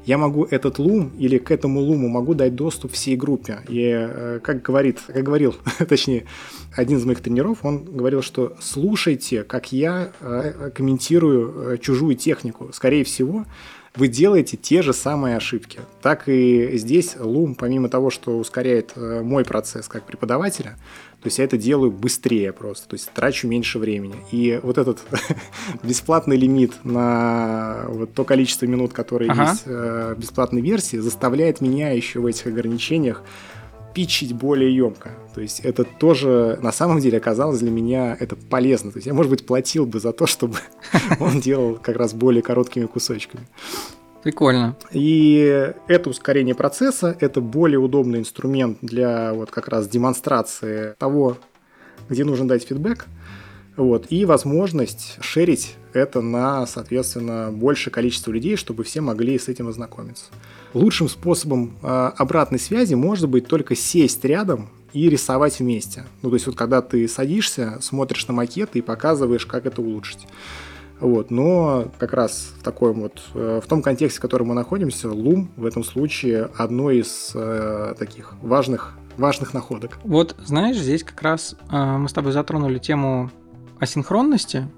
Я 0.05 0.19
могу 0.19 0.45
этот 0.45 0.81
лум 0.81 1.13
или 1.17 1.39
к 1.39 1.53
этому 1.53 1.79
луму 1.79 2.09
могу 2.09 2.35
дать 2.35 2.57
доступ 2.57 2.91
всей 2.91 3.15
группе. 3.15 3.61
И 3.69 3.89
э, 3.89 4.41
как 4.43 4.61
говорит, 4.63 4.99
как 5.07 5.23
говорил, 5.23 5.55
точнее, 5.89 6.27
один 6.75 6.99
из 6.99 7.05
моих 7.05 7.21
тренеров, 7.21 7.59
он 7.63 7.85
говорил, 7.85 8.21
что 8.21 8.57
слушайте, 8.61 9.45
как 9.45 9.71
я 9.71 10.11
э, 10.21 10.73
комментирую 10.75 11.79
чужую 11.79 12.17
технику. 12.17 12.71
Скорее 12.73 13.05
всего, 13.05 13.45
вы 13.95 14.09
делаете 14.09 14.57
те 14.57 14.83
же 14.83 14.93
самые 14.93 15.37
ошибки. 15.37 15.81
Так 16.01 16.29
и 16.29 16.77
здесь 16.79 17.15
Loom, 17.17 17.55
помимо 17.59 17.89
того, 17.89 18.11
что 18.11 18.39
ускоряет 18.39 18.93
э, 18.97 19.21
мой 19.23 19.45
процесс 19.45 19.87
как 19.87 20.05
преподавателя, 20.05 20.77
то 21.21 21.27
есть 21.29 21.39
я 21.39 21.45
это 21.45 21.57
делаю 21.57 21.93
быстрее 21.93 22.53
просто, 22.53 22.89
то 22.89 22.95
есть 22.95 23.11
трачу 23.13 23.47
меньше 23.47 23.79
времени. 23.79 24.17
И 24.33 24.59
вот 24.63 24.79
этот 24.79 25.03
бесплатный 25.83 26.37
лимит 26.37 26.73
на 26.85 27.85
вот 27.89 28.15
то 28.15 28.25
количество 28.25 28.67
минут, 28.67 28.93
которые 28.93 29.31
ага. 29.31 29.51
есть 29.51 29.63
э, 29.67 30.15
в 30.17 30.21
бесплатной 30.21 30.63
версии, 30.63 30.97
заставляет 30.97 31.61
меня 31.61 31.91
еще 31.91 32.21
в 32.21 32.27
этих 32.27 32.47
ограничениях 32.47 33.23
питчить 33.95 34.33
более 34.33 34.75
емко. 34.75 35.11
То 35.35 35.41
есть 35.41 35.61
это 35.61 35.85
тоже 35.85 36.59
на 36.63 36.73
самом 36.73 37.01
деле 37.01 37.19
оказалось 37.19 37.61
для 37.61 37.71
меня 37.71 38.17
это 38.19 38.37
полезно. 38.37 38.91
То 38.91 38.99
есть 38.99 39.07
я, 39.07 39.15
может 39.15 39.31
быть, 39.31 39.47
платил 39.47 39.87
бы 39.87 40.01
за 40.01 40.13
то, 40.13 40.27
чтобы 40.27 40.59
он 41.21 41.41
делал 41.41 41.77
как 41.77 41.97
раз 41.97 42.15
более 42.15 42.43
короткими 42.43 42.87
кусочками. 42.87 43.47
Прикольно. 44.23 44.77
И 44.93 45.73
это 45.89 46.11
ускорение 46.11 46.55
процесса, 46.55 47.17
это 47.19 47.41
более 47.41 47.81
удобный 47.81 48.21
инструмент 48.21 48.79
для 48.81 49.35
вот 49.35 49.51
как 49.51 49.69
раз 49.69 49.89
демонстрации 49.89 50.95
того, 50.99 51.39
где 52.09 52.25
нужно 52.25 52.47
дать 52.47 52.65
фидбэк. 52.65 53.07
Вот, 53.77 54.07
и 54.11 54.27
возможность 54.27 55.17
шерить 55.21 55.77
это 55.95 56.21
на, 56.21 56.67
соответственно, 56.67 57.51
большее 57.51 57.93
количество 57.93 58.31
людей, 58.31 58.57
чтобы 58.57 58.85
все 58.85 59.01
могли 59.01 59.39
с 59.39 59.49
этим 59.49 59.67
ознакомиться. 59.69 60.27
Лучшим 60.75 61.09
способом 61.09 61.77
э, 61.83 61.87
обратной 62.17 62.59
связи 62.59 62.95
может 62.95 63.29
быть 63.29 63.47
только 63.47 63.77
сесть 63.77 64.25
рядом 64.25 64.71
и 64.93 65.09
рисовать 65.09 65.59
вместе. 65.61 66.05
Ну, 66.23 66.31
то 66.31 66.37
есть 66.37 66.47
вот 66.47 66.57
когда 66.57 66.83
ты 66.83 67.09
садишься, 67.09 67.79
смотришь 67.81 68.27
на 68.29 68.35
макет 68.35 68.71
и 68.75 68.81
показываешь, 68.81 69.47
как 69.47 69.67
это 69.67 69.81
улучшить. 69.81 70.27
Вот, 71.01 71.31
но 71.31 71.91
как 71.99 72.13
раз 72.13 72.53
в 72.59 72.63
таком 72.63 73.01
вот, 73.01 73.23
э, 73.35 73.61
в 73.63 73.67
том 73.67 73.83
контексте, 73.83 74.19
в 74.19 74.23
котором 74.23 74.49
мы 74.49 74.55
находимся, 74.55 75.09
Loom 75.09 75.49
в 75.57 75.67
этом 75.67 75.83
случае 75.83 76.49
одно 76.57 76.91
из 76.91 77.33
э, 77.35 77.95
таких 77.99 78.35
важных 78.41 78.95
важных 79.17 79.53
находок. 79.53 79.99
Вот, 80.05 80.37
знаешь, 80.45 80.79
здесь 80.79 81.05
как 81.05 81.21
раз 81.23 81.57
э, 81.71 81.97
мы 81.99 82.09
с 82.09 82.13
тобой 82.13 82.33
затронули 82.33 82.79
тему 82.79 83.31
асинхронности, 83.79 84.69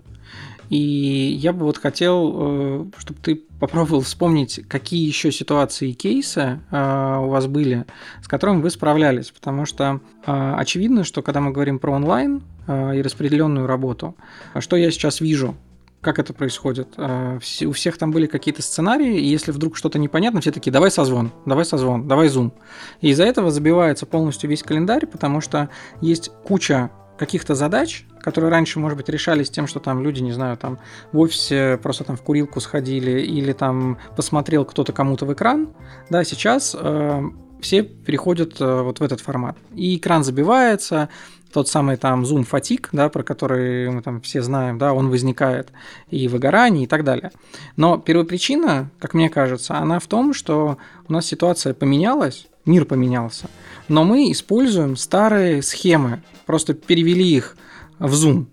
и 0.71 0.79
я 0.79 1.53
бы 1.53 1.67
вот 1.67 1.79
хотел, 1.79 2.33
э, 2.35 2.85
чтобы 2.99 3.21
ты 3.21 3.45
попробовал 3.67 4.03
вспомнить, 4.03 4.61
какие 4.69 5.07
еще 5.07 5.33
ситуации 5.33 5.91
и 5.91 5.95
кейсы 5.95 6.61
э, 6.71 7.19
у 7.21 7.29
вас 7.29 7.47
были, 7.47 7.87
с 8.23 8.29
которыми 8.29 8.61
вы 8.61 8.71
справлялись. 8.71 9.31
Потому 9.31 9.65
что 9.65 10.01
э, 10.27 10.55
очевидно, 10.57 11.05
что 11.05 11.23
когда 11.23 11.41
мы 11.41 11.51
говорим 11.51 11.79
про 11.79 11.93
онлайн 11.93 12.43
и 12.67 13.03
распределенную 13.03 13.67
работу, 13.67 14.17
что 14.59 14.77
я 14.77 14.91
сейчас 14.91 15.21
вижу? 15.21 15.55
Как 16.01 16.19
это 16.19 16.33
происходит? 16.33 16.99
У 16.99 17.73
всех 17.73 17.99
там 17.99 18.11
были 18.11 18.27
какие-то 18.27 18.63
сценарии, 18.63 19.19
и 19.19 19.27
если 19.27 19.53
вдруг 19.53 19.77
что-то 19.77 19.99
непонятно, 19.99 20.41
все 20.41 20.51
такие, 20.51 20.71
давай 20.71 20.91
созвон, 20.91 21.31
давай 21.45 21.67
созвон, 21.67 22.09
давай 22.09 22.29
зум. 22.29 22.55
И 23.03 23.11
из-за 23.11 23.25
этого 23.25 23.51
забивается 23.51 24.07
полностью 24.07 24.49
весь 24.49 24.63
календарь, 24.63 25.07
потому 25.07 25.43
что 25.43 25.69
есть 26.01 26.31
куча 26.45 26.91
каких-то 27.19 27.55
задач, 27.55 28.07
которые 28.25 28.51
раньше, 28.51 28.81
может 28.81 28.97
быть, 28.97 29.11
решались 29.11 29.51
тем, 29.51 29.67
что 29.67 29.81
там 29.81 30.03
люди, 30.03 30.23
не 30.23 30.33
знаю, 30.33 30.57
там 30.57 30.79
в 31.13 31.19
офисе 31.19 31.79
просто 31.83 32.05
там 32.05 32.17
в 32.17 32.23
курилку 32.23 32.59
сходили 32.59 33.21
или 33.21 33.53
там 33.53 33.99
посмотрел 34.17 34.65
кто-то 34.65 34.93
кому-то 34.95 35.27
в 35.27 35.33
экран, 35.35 35.69
да, 36.09 36.25
сейчас 36.25 36.75
э, 36.79 37.23
все 37.61 37.83
переходят 37.83 38.61
э, 38.61 38.83
вот 38.83 39.01
в 39.01 39.03
этот 39.03 39.21
формат. 39.21 39.57
И 39.75 39.99
экран 39.99 40.25
забивается, 40.25 41.11
тот 41.53 41.69
самый 41.69 41.99
там 41.99 42.23
Zoom 42.23 42.45
фатик, 42.45 42.89
да, 42.93 43.11
про 43.11 43.23
который 43.23 43.91
мы 43.91 44.01
там 44.01 44.23
все 44.23 44.41
знаем, 44.41 44.79
да, 44.79 44.95
он 44.95 45.11
возникает 45.11 45.69
и 46.09 46.27
выгорание 46.27 46.85
и 46.85 46.87
так 46.87 47.05
далее. 47.05 47.31
Но 47.77 47.99
первопричина, 47.99 48.91
как 48.99 49.13
мне 49.13 49.29
кажется, 49.29 49.77
она 49.77 49.99
в 49.99 50.07
том, 50.07 50.33
что 50.33 50.79
у 51.07 51.13
нас 51.13 51.27
ситуация 51.27 51.75
поменялась, 51.75 52.47
мир 52.65 52.87
поменялся, 52.87 53.51
но 53.89 54.03
мы 54.05 54.33
используем 54.33 54.97
старые 54.97 55.63
схемы, 55.63 56.23
просто 56.47 56.73
перевели 56.73 57.37
их 57.37 57.57
в 57.99 58.13
Zoom. 58.13 58.47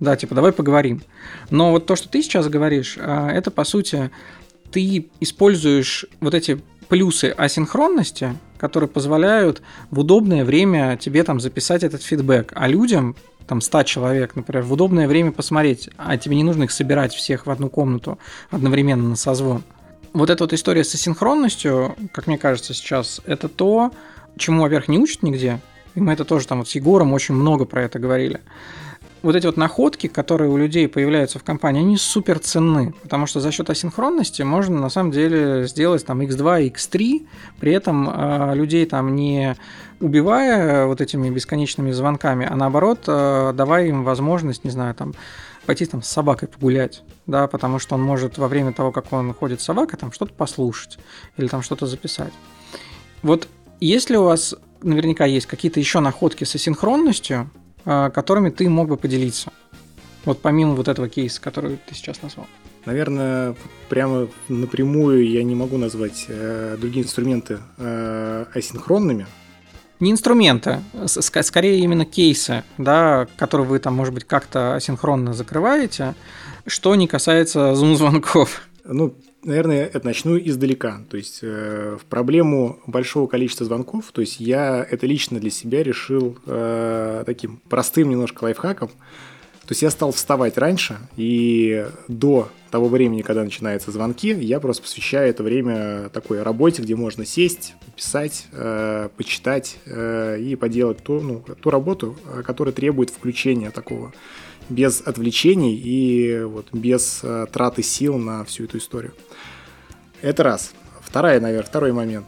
Да, 0.00 0.16
типа, 0.16 0.34
давай 0.34 0.52
поговорим. 0.52 1.02
Но 1.50 1.70
вот 1.70 1.86
то, 1.86 1.96
что 1.96 2.08
ты 2.08 2.22
сейчас 2.22 2.48
говоришь, 2.48 2.96
а, 3.00 3.30
это, 3.30 3.50
по 3.50 3.64
сути, 3.64 4.10
ты 4.70 5.08
используешь 5.20 6.06
вот 6.20 6.34
эти 6.34 6.60
плюсы 6.88 7.34
асинхронности, 7.36 8.36
которые 8.58 8.88
позволяют 8.88 9.62
в 9.90 10.00
удобное 10.00 10.44
время 10.44 10.96
тебе 10.96 11.22
там 11.22 11.40
записать 11.40 11.82
этот 11.82 12.02
фидбэк, 12.02 12.52
а 12.54 12.68
людям, 12.68 13.16
там 13.46 13.60
100 13.60 13.82
человек, 13.84 14.36
например, 14.36 14.64
в 14.64 14.72
удобное 14.72 15.06
время 15.06 15.32
посмотреть, 15.32 15.90
а 15.96 16.16
тебе 16.16 16.36
не 16.36 16.44
нужно 16.44 16.64
их 16.64 16.70
собирать 16.70 17.14
всех 17.14 17.46
в 17.46 17.50
одну 17.50 17.68
комнату 17.68 18.18
одновременно 18.50 19.08
на 19.08 19.16
созвон. 19.16 19.62
Вот 20.12 20.30
эта 20.30 20.44
вот 20.44 20.52
история 20.52 20.84
с 20.84 20.94
асинхронностью, 20.94 21.96
как 22.12 22.26
мне 22.26 22.38
кажется 22.38 22.72
сейчас, 22.74 23.20
это 23.26 23.48
то, 23.48 23.92
чему, 24.36 24.62
во-первых, 24.62 24.88
не 24.88 24.98
учат 24.98 25.22
нигде, 25.22 25.60
и 25.94 26.00
мы 26.00 26.12
это 26.12 26.24
тоже 26.24 26.46
там 26.46 26.58
вот 26.58 26.68
с 26.68 26.74
Егором 26.74 27.12
очень 27.12 27.34
много 27.34 27.64
про 27.64 27.82
это 27.82 27.98
говорили. 27.98 28.40
Вот 29.24 29.34
эти 29.34 29.46
вот 29.46 29.56
находки, 29.56 30.06
которые 30.06 30.50
у 30.50 30.58
людей 30.58 30.86
появляются 30.86 31.38
в 31.38 31.44
компании, 31.44 31.80
они 31.80 31.96
супер 31.96 32.38
ценны, 32.38 32.92
потому 33.02 33.24
что 33.24 33.40
за 33.40 33.52
счет 33.52 33.70
асинхронности 33.70 34.42
можно 34.42 34.78
на 34.78 34.90
самом 34.90 35.12
деле 35.12 35.66
сделать 35.66 36.04
там 36.04 36.20
x2, 36.20 36.70
x3, 36.70 37.26
при 37.58 37.72
этом 37.72 38.06
э, 38.06 38.54
людей 38.54 38.84
там 38.84 39.14
не 39.14 39.56
убивая 39.98 40.84
вот 40.84 41.00
этими 41.00 41.30
бесконечными 41.30 41.90
звонками, 41.92 42.46
а 42.46 42.54
наоборот 42.54 43.04
э, 43.06 43.54
давая 43.56 43.86
им 43.86 44.04
возможность, 44.04 44.62
не 44.62 44.70
знаю, 44.70 44.94
там 44.94 45.14
пойти 45.64 45.86
там 45.86 46.02
с 46.02 46.08
собакой 46.08 46.46
погулять, 46.48 47.02
да, 47.26 47.46
потому 47.46 47.78
что 47.78 47.94
он 47.94 48.02
может 48.02 48.36
во 48.36 48.46
время 48.46 48.74
того, 48.74 48.92
как 48.92 49.10
он 49.10 49.32
ходит 49.32 49.62
с 49.62 49.64
собакой, 49.64 49.98
там 49.98 50.12
что-то 50.12 50.34
послушать 50.34 50.98
или 51.38 51.48
там 51.48 51.62
что-то 51.62 51.86
записать. 51.86 52.34
Вот 53.22 53.48
если 53.80 54.16
у 54.16 54.24
вас 54.24 54.54
наверняка 54.82 55.24
есть 55.24 55.46
какие-то 55.46 55.80
еще 55.80 56.00
находки 56.00 56.44
с 56.44 56.54
асинхронностью, 56.54 57.50
которыми 57.84 58.50
ты 58.50 58.68
мог 58.68 58.88
бы 58.88 58.96
поделиться. 58.96 59.52
Вот 60.24 60.40
помимо 60.40 60.74
вот 60.74 60.88
этого 60.88 61.08
кейса, 61.08 61.40
который 61.40 61.78
ты 61.86 61.94
сейчас 61.94 62.22
назвал. 62.22 62.46
Наверное, 62.86 63.54
прямо 63.88 64.28
напрямую 64.48 65.28
я 65.28 65.42
не 65.42 65.54
могу 65.54 65.78
назвать 65.78 66.26
э, 66.28 66.76
другие 66.78 67.04
инструменты 67.04 67.58
э, 67.78 68.44
асинхронными. 68.54 69.26
Не 70.00 70.10
инструменты, 70.10 70.80
скорее 71.06 71.78
именно 71.78 72.04
кейсы, 72.04 72.64
да, 72.78 73.26
которые 73.36 73.66
вы 73.66 73.78
там, 73.78 73.94
может 73.94 74.12
быть, 74.12 74.24
как-то 74.24 74.74
асинхронно 74.74 75.32
закрываете, 75.32 76.14
что 76.66 76.94
не 76.94 77.06
касается 77.06 77.74
зум-звонков. 77.74 78.62
Ну, 78.84 79.14
наверное, 79.44 79.86
это 79.86 80.04
начну 80.06 80.38
издалека. 80.38 81.02
То 81.10 81.16
есть 81.16 81.40
э, 81.42 81.96
в 82.00 82.04
проблему 82.06 82.80
большого 82.86 83.26
количества 83.26 83.66
звонков, 83.66 84.10
то 84.12 84.20
есть 84.20 84.40
я 84.40 84.86
это 84.88 85.06
лично 85.06 85.38
для 85.38 85.50
себя 85.50 85.82
решил 85.82 86.38
э, 86.46 87.22
таким 87.26 87.60
простым 87.68 88.10
немножко 88.10 88.44
лайфхаком. 88.44 88.88
То 88.88 89.72
есть 89.72 89.80
я 89.80 89.88
стал 89.88 90.12
вставать 90.12 90.58
раньше, 90.58 90.98
и 91.16 91.86
до 92.06 92.50
того 92.70 92.88
времени, 92.88 93.22
когда 93.22 93.42
начинаются 93.44 93.90
звонки, 93.92 94.28
я 94.28 94.60
просто 94.60 94.82
посвящаю 94.82 95.30
это 95.30 95.42
время 95.42 96.10
такой 96.10 96.42
работе, 96.42 96.82
где 96.82 96.94
можно 96.94 97.24
сесть, 97.24 97.74
писать, 97.96 98.46
э, 98.52 99.08
почитать 99.16 99.78
э, 99.86 100.38
и 100.38 100.54
поделать 100.56 100.98
ту, 100.98 101.20
ну, 101.20 101.40
ту 101.40 101.70
работу, 101.70 102.14
э, 102.26 102.42
которая 102.42 102.74
требует 102.74 103.08
включения 103.08 103.70
такого 103.70 104.12
без 104.68 105.00
отвлечений 105.00 105.74
и 105.74 106.42
вот 106.44 106.68
без 106.72 107.20
э, 107.22 107.46
траты 107.52 107.82
сил 107.82 108.18
на 108.18 108.44
всю 108.44 108.64
эту 108.64 108.78
историю. 108.78 109.12
Это 110.22 110.42
раз. 110.42 110.72
Вторая, 111.00 111.40
наверное, 111.40 111.66
второй 111.66 111.92
момент. 111.92 112.26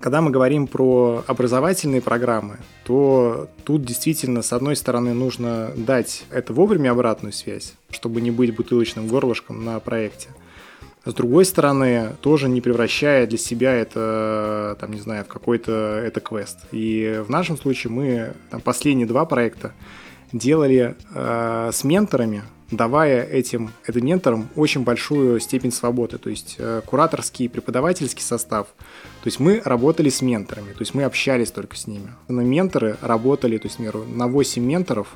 Когда 0.00 0.20
мы 0.20 0.30
говорим 0.30 0.66
про 0.66 1.24
образовательные 1.26 2.02
программы, 2.02 2.58
то 2.84 3.48
тут 3.64 3.84
действительно, 3.84 4.42
с 4.42 4.52
одной 4.52 4.76
стороны, 4.76 5.14
нужно 5.14 5.72
дать 5.74 6.24
это 6.30 6.52
вовремя 6.52 6.90
обратную 6.90 7.32
связь, 7.32 7.74
чтобы 7.90 8.20
не 8.20 8.30
быть 8.30 8.54
бутылочным 8.54 9.08
горлышком 9.08 9.64
на 9.64 9.80
проекте. 9.80 10.28
С 11.06 11.14
другой 11.14 11.44
стороны, 11.44 12.16
тоже 12.20 12.48
не 12.48 12.60
превращая 12.60 13.26
для 13.26 13.38
себя 13.38 13.72
это, 13.72 14.76
там, 14.80 14.92
не 14.92 15.00
знаю, 15.00 15.24
в 15.24 15.28
какой-то 15.28 15.72
это 15.72 16.20
квест. 16.20 16.58
И 16.72 17.22
в 17.24 17.30
нашем 17.30 17.56
случае 17.56 17.92
мы 17.92 18.34
там, 18.50 18.60
последние 18.60 19.06
два 19.06 19.24
проекта 19.24 19.72
делали 20.32 20.96
э, 21.14 21.70
с 21.72 21.84
менторами, 21.84 22.42
давая 22.70 23.22
этим, 23.24 23.70
этим 23.86 24.06
менторам 24.06 24.48
очень 24.56 24.82
большую 24.82 25.40
степень 25.40 25.72
свободы, 25.72 26.18
то 26.18 26.30
есть 26.30 26.56
э, 26.58 26.82
кураторский 26.84 27.46
и 27.46 27.48
преподавательский 27.48 28.22
состав. 28.22 28.66
То 29.22 29.28
есть 29.28 29.40
мы 29.40 29.62
работали 29.64 30.08
с 30.08 30.22
менторами, 30.22 30.72
то 30.72 30.80
есть 30.80 30.94
мы 30.94 31.04
общались 31.04 31.50
только 31.50 31.76
с 31.76 31.86
ними. 31.86 32.10
Но 32.28 32.42
менторы 32.42 32.96
работали, 33.00 33.58
то 33.58 33.66
есть, 33.66 33.78
например, 33.78 34.06
на 34.08 34.26
8 34.26 34.62
менторов 34.62 35.08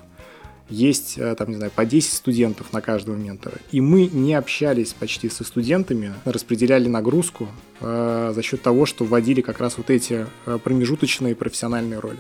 есть, 0.71 1.19
э, 1.19 1.35
там, 1.35 1.49
не 1.51 1.57
знаю, 1.57 1.73
по 1.75 1.85
10 1.85 2.13
студентов 2.13 2.73
на 2.73 2.81
каждого 2.81 3.17
ментора. 3.17 3.57
И 3.73 3.81
мы 3.81 4.07
не 4.07 4.35
общались 4.35 4.93
почти 4.93 5.29
со 5.29 5.45
студентами, 5.45 6.15
распределяли 6.25 6.89
нагрузку 6.89 7.49
э, 7.81 8.33
за 8.35 8.43
счет 8.43 8.63
того, 8.63 8.87
что 8.87 9.05
вводили 9.05 9.41
как 9.41 9.59
раз 9.61 9.77
вот 9.77 9.91
эти 9.91 10.27
э, 10.47 10.59
промежуточные 10.63 11.35
профессиональные 11.35 11.99
роли. 11.99 12.19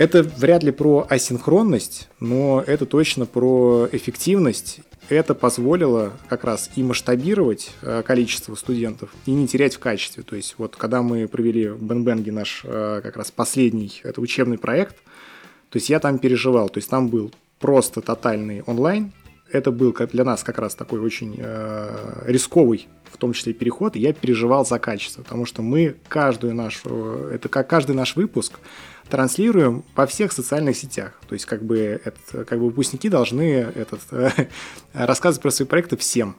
Это 0.00 0.22
вряд 0.22 0.62
ли 0.62 0.70
про 0.70 1.06
асинхронность, 1.10 2.08
но 2.20 2.64
это 2.66 2.86
точно 2.86 3.26
про 3.26 3.86
эффективность. 3.92 4.80
Это 5.10 5.34
позволило 5.34 6.14
как 6.26 6.44
раз 6.44 6.70
и 6.74 6.82
масштабировать 6.82 7.72
э, 7.82 8.02
количество 8.02 8.54
студентов, 8.54 9.10
и 9.26 9.32
не 9.32 9.46
терять 9.46 9.74
в 9.74 9.78
качестве. 9.78 10.22
То 10.22 10.36
есть 10.36 10.54
вот 10.56 10.74
когда 10.74 11.02
мы 11.02 11.28
провели 11.28 11.68
в 11.68 11.82
Бенбенге 11.82 12.32
наш 12.32 12.62
э, 12.64 13.00
как 13.02 13.18
раз 13.18 13.30
последний, 13.30 14.00
это 14.02 14.22
учебный 14.22 14.56
проект, 14.56 14.96
то 15.68 15.76
есть 15.76 15.90
я 15.90 16.00
там 16.00 16.18
переживал, 16.18 16.70
то 16.70 16.78
есть 16.78 16.88
там 16.88 17.08
был 17.08 17.30
просто 17.58 18.00
тотальный 18.00 18.62
онлайн, 18.62 19.12
это 19.52 19.70
был 19.70 19.92
для 19.92 20.24
нас 20.24 20.42
как 20.42 20.58
раз 20.58 20.74
такой 20.74 21.00
очень 21.00 21.36
э, 21.36 22.22
рисковый, 22.24 22.88
в 23.12 23.18
том 23.18 23.34
числе 23.34 23.52
переход, 23.52 23.96
и 23.96 24.00
я 24.00 24.14
переживал 24.14 24.64
за 24.64 24.78
качество, 24.78 25.22
потому 25.22 25.44
что 25.44 25.60
мы 25.60 25.96
каждую 26.08 26.54
нашу, 26.54 27.28
это 27.30 27.50
как 27.50 27.68
каждый 27.68 27.94
наш 27.94 28.16
выпуск 28.16 28.60
транслируем 29.10 29.84
во 29.94 30.06
всех 30.06 30.32
социальных 30.32 30.76
сетях. 30.76 31.20
То 31.28 31.34
есть 31.34 31.44
как 31.46 31.62
бы, 31.62 32.00
это, 32.04 32.44
как 32.44 32.58
бы 32.58 32.66
выпускники 32.66 33.08
должны 33.08 33.42
этот, 33.74 34.00
рассказывать 34.94 35.42
про 35.42 35.50
свои 35.50 35.66
проекты 35.66 35.96
всем. 35.96 36.36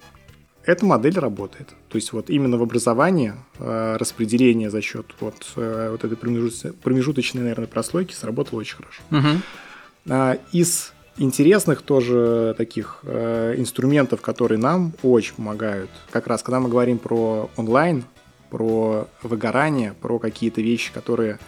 Эта 0.64 0.86
модель 0.86 1.18
работает. 1.18 1.70
То 1.90 1.96
есть 1.96 2.14
вот 2.14 2.30
именно 2.30 2.58
в 2.58 2.64
образовании 2.64 3.34
э, 3.58 3.98
распределение 4.00 4.70
за 4.70 4.82
счет 4.82 5.08
вот, 5.20 5.54
э, 5.56 5.90
вот 5.92 6.04
этой 6.04 6.16
промежуточной, 6.16 6.74
промежуточной, 6.74 7.42
наверное, 7.42 7.68
прослойки 7.68 8.14
сработало 8.14 8.60
очень 8.60 8.78
хорошо. 8.78 9.02
Угу. 9.12 10.38
Из 10.52 10.94
интересных 11.18 11.82
тоже 11.82 12.56
таких 12.58 13.00
э, 13.04 13.56
инструментов, 13.58 14.22
которые 14.22 14.60
нам 14.60 14.94
очень 15.04 15.36
помогают, 15.36 15.90
как 16.10 16.28
раз 16.28 16.44
когда 16.44 16.60
мы 16.60 16.70
говорим 16.70 17.00
про 17.00 17.50
онлайн, 17.58 18.04
про 18.50 19.08
выгорание, 19.24 19.94
про 20.00 20.20
какие-то 20.20 20.62
вещи, 20.62 20.92
которые 20.94 21.40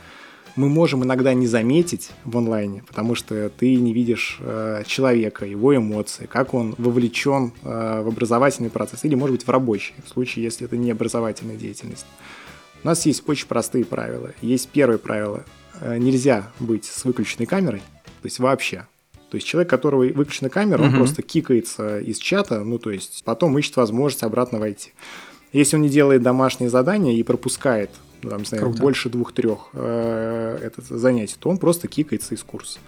мы 0.55 0.69
можем 0.69 1.03
иногда 1.03 1.33
не 1.33 1.47
заметить 1.47 2.11
в 2.25 2.37
онлайне, 2.37 2.83
потому 2.87 3.15
что 3.15 3.49
ты 3.49 3.75
не 3.75 3.93
видишь 3.93 4.37
э, 4.39 4.83
человека, 4.85 5.45
его 5.45 5.75
эмоции, 5.75 6.25
как 6.25 6.53
он 6.53 6.75
вовлечен 6.77 7.53
э, 7.63 8.01
в 8.03 8.07
образовательный 8.07 8.69
процесс 8.69 9.03
или, 9.03 9.15
может 9.15 9.35
быть, 9.37 9.47
в 9.47 9.49
рабочий, 9.49 9.93
в 10.05 10.09
случае, 10.09 10.45
если 10.45 10.67
это 10.67 10.77
не 10.77 10.91
образовательная 10.91 11.55
деятельность. 11.55 12.05
У 12.83 12.87
нас 12.87 13.05
есть 13.05 13.27
очень 13.27 13.47
простые 13.47 13.85
правила. 13.85 14.31
Есть 14.41 14.69
первое 14.69 14.97
правило. 14.97 15.43
э, 15.81 15.97
нельзя 15.97 16.51
быть 16.59 16.85
с 16.85 17.03
выключенной 17.05 17.45
камерой, 17.45 17.81
то 18.03 18.25
есть 18.25 18.39
вообще. 18.39 18.87
То 19.29 19.37
есть 19.37 19.47
человек, 19.47 19.69
которого 19.69 20.03
выключена 20.03 20.49
камера, 20.49 20.83
угу. 20.83 20.89
он 20.89 20.95
просто 20.97 21.23
кикается 21.23 21.99
из 21.99 22.19
чата, 22.19 22.63
ну 22.63 22.77
то 22.77 22.91
есть 22.91 23.23
потом 23.25 23.57
ищет 23.57 23.75
возможность 23.77 24.23
обратно 24.23 24.59
войти. 24.59 24.91
Если 25.51 25.75
он 25.75 25.81
не 25.81 25.89
делает 25.89 26.21
домашнее 26.21 26.69
задание 26.69 27.15
и 27.15 27.23
пропускает, 27.23 27.89
там, 28.29 28.39
не 28.39 28.45
знаю, 28.45 28.63
Круто. 28.63 28.81
больше 28.81 29.09
двух-трех 29.09 29.69
э, 29.73 30.69
занятий, 30.77 31.35
то 31.39 31.49
он 31.49 31.57
просто 31.57 31.87
кикается 31.87 32.35
из 32.35 32.43
курса. 32.43 32.79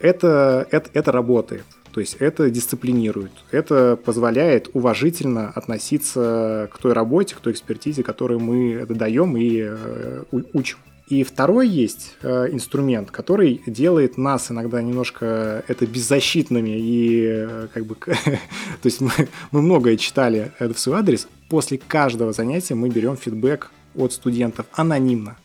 Это, 0.00 0.66
это, 0.70 0.90
это 0.94 1.12
работает. 1.12 1.64
То 1.92 2.00
есть 2.00 2.16
это 2.20 2.50
дисциплинирует, 2.50 3.32
это 3.50 3.96
позволяет 3.96 4.68
уважительно 4.72 5.50
относиться 5.50 6.68
к 6.72 6.78
той 6.78 6.92
работе, 6.92 7.34
к 7.34 7.40
той 7.40 7.54
экспертизе, 7.54 8.02
которую 8.02 8.40
мы 8.40 8.86
даем 8.86 9.36
и 9.36 9.62
э, 9.62 10.22
учим. 10.52 10.78
И 11.08 11.24
второй 11.24 11.66
есть 11.66 12.16
э, 12.22 12.48
инструмент, 12.52 13.10
который 13.10 13.62
делает 13.66 14.18
нас 14.18 14.50
иногда 14.50 14.82
немножко 14.82 15.64
это 15.66 15.86
беззащитными 15.86 16.78
и 16.78 17.24
э, 17.26 17.68
как 17.72 17.86
бы, 17.86 17.94
то 18.04 18.84
есть 18.84 19.00
мы, 19.00 19.10
мы 19.50 19.62
многое 19.62 19.96
читали 19.96 20.52
в 20.60 20.74
свой 20.74 20.98
адрес. 20.98 21.26
После 21.48 21.78
каждого 21.78 22.34
занятия 22.34 22.74
мы 22.74 22.90
берем 22.90 23.16
фидбэк 23.16 23.70
от 23.98 24.12
студентов 24.12 24.66
анонимно. 24.72 25.36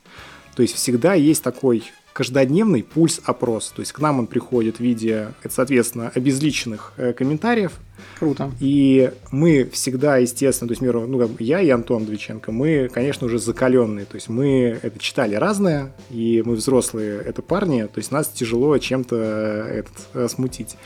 То 0.56 0.62
есть 0.62 0.76
всегда 0.76 1.14
есть 1.14 1.44
такой 1.44 1.84
каждодневный 2.14 2.84
пульс-опрос. 2.84 3.74
То 3.76 3.82
есть 3.82 3.92
к 3.92 4.00
нам 4.00 4.20
он 4.20 4.28
приходит 4.28 4.78
в 4.78 4.80
виде, 4.80 5.30
соответственно, 5.50 6.12
обезличенных 6.14 6.94
э, 6.98 7.14
комментариев. 7.14 7.74
Круто. 8.20 8.52
И 8.60 9.12
мы 9.32 9.66
всегда, 9.72 10.18
естественно, 10.18 10.68
то 10.68 10.74
есть, 10.74 10.82
миру, 10.82 11.08
ну, 11.08 11.30
я 11.40 11.60
и 11.60 11.70
Антон 11.70 12.06
Двиченко, 12.06 12.52
мы, 12.52 12.90
конечно, 12.94 13.26
уже 13.26 13.40
закаленные. 13.40 14.06
То 14.06 14.16
есть 14.16 14.30
мы 14.30 14.80
это 14.82 15.00
читали 15.00 15.36
разное, 15.36 15.94
и 16.10 16.44
мы 16.46 16.56
взрослые, 16.56 17.20
это 17.22 17.42
парни, 17.42 17.84
то 17.84 17.98
есть 17.98 18.12
нас 18.12 18.28
тяжело 18.28 18.78
чем-то 18.78 19.16
э, 19.16 19.80
этот, 19.80 19.94
э, 20.14 20.28
смутить. 20.30 20.78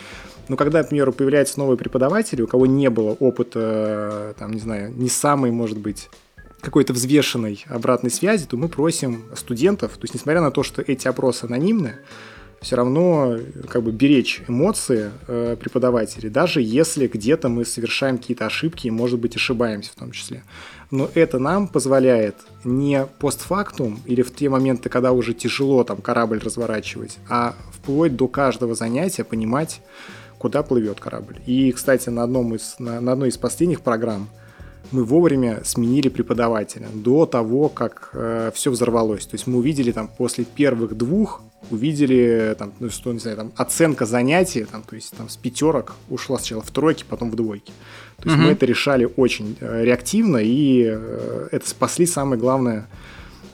Но 0.48 0.56
когда, 0.56 0.82
к 0.84 0.90
примеру, 0.90 1.12
появляются 1.12 1.60
новые 1.60 1.78
преподаватели, 1.78 2.42
у 2.42 2.48
кого 2.48 2.66
не 2.66 2.90
было 2.90 3.12
опыта, 3.12 4.34
там, 4.40 4.54
не 4.54 4.60
знаю, 4.62 4.94
не 4.96 5.10
самый, 5.10 5.52
может 5.52 5.78
быть, 5.78 6.10
какой-то 6.62 6.94
взвешенной 6.94 7.64
обратной 7.68 8.10
связи, 8.10 8.46
то 8.46 8.58
мы 8.58 8.68
просим 8.68 9.26
студентов, 9.36 9.94
то 9.94 10.04
есть 10.04 10.14
несмотря 10.14 10.42
на 10.42 10.52
то, 10.52 10.64
что 10.64 10.82
эти 10.82 11.08
опросы 11.08 11.46
анонимны, 11.46 11.96
все 12.62 12.76
равно 12.76 13.38
как 13.70 13.84
бы 13.84 13.92
беречь 13.92 14.42
эмоции 14.48 15.12
э, 15.28 15.56
преподавателей, 15.60 16.30
даже 16.30 16.60
если 16.60 17.08
где-то 17.08 17.50
мы 17.50 17.66
совершаем 17.66 18.18
какие-то 18.18 18.48
ошибки 18.48 18.88
и, 18.88 18.92
может 18.92 19.20
быть, 19.20 19.36
ошибаемся 19.36 19.92
в 19.92 19.96
том 19.96 20.12
числе. 20.12 20.44
Но 20.90 21.10
это 21.14 21.38
нам 21.38 21.68
позволяет 21.68 22.36
не 22.64 23.06
постфактум 23.20 24.00
или 24.06 24.24
в 24.24 24.34
те 24.34 24.50
моменты, 24.50 24.90
когда 24.90 25.12
уже 25.12 25.36
тяжело 25.36 25.84
там 25.84 25.98
корабль 25.98 26.40
разворачивать, 26.40 27.20
а 27.30 27.56
вплоть 27.72 28.16
до 28.16 28.28
каждого 28.28 28.74
занятия 28.74 29.24
понимать, 29.24 29.82
куда 30.40 30.64
плывет 30.64 31.00
корабль. 31.00 31.40
И, 31.46 31.72
кстати, 31.72 32.10
на, 32.10 32.24
одном 32.24 32.56
из, 32.56 32.76
на, 32.80 33.00
на 33.02 33.12
одной 33.12 33.30
из 33.30 33.38
последних 33.38 33.82
программ– 33.82 34.30
мы 34.92 35.04
вовремя 35.04 35.62
сменили 35.64 36.10
преподавателя 36.10 36.88
до 36.94 37.26
того, 37.26 37.70
как 37.70 38.10
э, 38.14 38.52
все 38.54 38.72
взорвалось. 38.72 39.26
То 39.26 39.36
есть 39.36 39.48
мы 39.48 39.58
увидели 39.58 39.92
там 39.92 40.08
после 40.08 40.46
первых 40.46 40.96
двух, 40.96 41.42
увидели 41.72 42.56
там, 42.58 42.74
ну 42.80 42.90
что, 42.90 43.12
не 43.12 43.20
знаю, 43.20 43.38
там 43.38 43.52
оценка 43.56 44.06
занятий, 44.06 44.64
там, 44.64 44.84
то 44.84 44.96
есть 44.96 45.16
там 45.18 45.30
с 45.30 45.38
пятерок 45.38 45.96
ушла 46.10 46.38
сначала 46.38 46.62
в 46.62 46.72
тройки, 46.72 47.04
потом 47.08 47.32
в 47.32 47.36
двойки. 47.36 47.72
То 48.18 48.30
есть 48.30 48.38
угу. 48.38 48.48
мы 48.48 48.54
это 48.54 48.66
решали 48.66 49.12
очень 49.18 49.58
э, 49.60 49.84
реактивно, 49.84 50.38
и 50.38 50.86
э, 50.88 51.48
это 51.52 51.70
спасли 51.70 52.06
самое 52.06 52.40
главное 52.40 52.88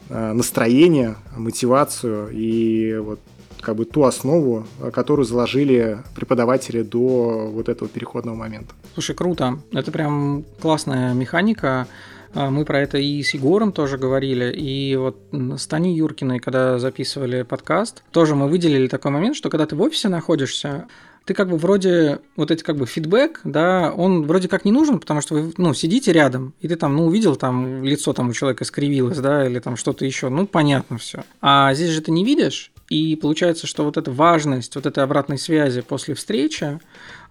э, 0.09 0.33
настроение, 0.33 1.15
мотивацию 1.35 2.29
и 2.31 2.97
вот 2.97 3.19
как 3.63 3.75
бы 3.75 3.85
ту 3.85 4.03
основу, 4.03 4.65
э, 4.79 4.91
которую 4.91 5.25
заложили 5.25 5.99
преподаватели 6.15 6.83
до 6.83 7.49
вот 7.51 7.69
этого 7.69 7.89
переходного 7.89 8.35
момента. 8.35 8.73
Слушай, 8.93 9.15
круто. 9.15 9.59
Это 9.71 9.91
прям 9.91 10.43
классная 10.61 11.13
механика. 11.13 11.87
А, 12.35 12.49
мы 12.49 12.65
про 12.65 12.81
это 12.81 12.97
и 12.97 13.21
с 13.21 13.33
Егором 13.33 13.71
тоже 13.71 13.97
говорили, 13.97 14.51
и 14.51 14.95
вот 14.95 15.17
с 15.31 15.67
Таней 15.67 15.95
Юркиной, 15.95 16.39
когда 16.39 16.79
записывали 16.79 17.43
подкаст, 17.43 18.03
тоже 18.11 18.35
мы 18.35 18.47
выделили 18.47 18.87
такой 18.87 19.11
момент, 19.11 19.35
что 19.35 19.49
когда 19.49 19.65
ты 19.67 19.75
в 19.75 19.81
офисе 19.81 20.09
находишься, 20.09 20.87
ты 21.25 21.33
как 21.33 21.49
бы 21.49 21.57
вроде, 21.57 22.19
вот 22.35 22.51
эти 22.51 22.63
как 22.63 22.75
бы 22.75 22.85
фидбэк, 22.85 23.41
да, 23.43 23.93
он 23.95 24.23
вроде 24.25 24.49
как 24.49 24.65
не 24.65 24.71
нужен, 24.71 24.99
потому 24.99 25.21
что 25.21 25.35
вы, 25.35 25.53
ну, 25.57 25.73
сидите 25.73 26.11
рядом, 26.11 26.53
и 26.59 26.67
ты 26.67 26.75
там, 26.75 26.95
ну, 26.95 27.05
увидел 27.05 27.35
там 27.35 27.83
лицо 27.83 28.13
там 28.13 28.29
у 28.29 28.33
человека 28.33 28.65
скривилось, 28.65 29.19
да, 29.19 29.47
или 29.47 29.59
там 29.59 29.77
что-то 29.77 30.03
еще, 30.03 30.29
ну, 30.29 30.47
понятно 30.47 30.97
все. 30.97 31.23
А 31.39 31.73
здесь 31.73 31.91
же 31.91 32.01
ты 32.01 32.11
не 32.11 32.25
видишь, 32.25 32.72
и 32.93 33.15
получается, 33.15 33.65
что 33.65 33.85
вот 33.85 33.97
эта 33.97 34.11
важность, 34.11 34.75
вот 34.75 34.85
этой 34.85 35.03
обратной 35.03 35.39
связи 35.39 35.81
после 35.81 36.13
встречи, 36.13 36.79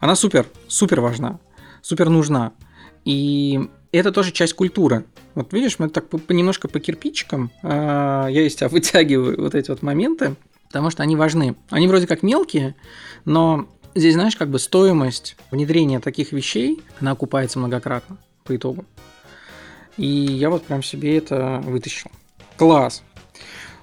она 0.00 0.16
супер, 0.16 0.48
супер 0.66 1.00
важна, 1.00 1.38
супер 1.82 2.08
нужна. 2.08 2.52
И 3.04 3.70
это 3.92 4.10
тоже 4.10 4.32
часть 4.32 4.54
культуры. 4.54 5.04
Вот 5.36 5.52
видишь, 5.52 5.78
мы 5.78 5.88
так 5.88 6.06
немножко 6.28 6.66
по 6.66 6.80
кирпичикам, 6.80 7.52
а, 7.62 8.26
я 8.26 8.44
из 8.44 8.56
тебя 8.56 8.68
вытягиваю 8.68 9.40
вот 9.40 9.54
эти 9.54 9.70
вот 9.70 9.82
моменты, 9.82 10.34
потому 10.66 10.90
что 10.90 11.04
они 11.04 11.14
важны. 11.14 11.54
Они 11.70 11.86
вроде 11.86 12.08
как 12.08 12.24
мелкие, 12.24 12.74
но 13.24 13.68
здесь, 13.94 14.14
знаешь, 14.14 14.34
как 14.34 14.50
бы 14.50 14.58
стоимость 14.58 15.36
внедрения 15.52 16.00
таких 16.00 16.32
вещей, 16.32 16.82
она 16.98 17.12
окупается 17.12 17.60
многократно 17.60 18.18
по 18.42 18.56
итогу. 18.56 18.84
И 19.96 20.08
я 20.08 20.50
вот 20.50 20.64
прям 20.64 20.82
себе 20.82 21.16
это 21.18 21.62
вытащил. 21.64 22.10
Класс. 22.56 23.04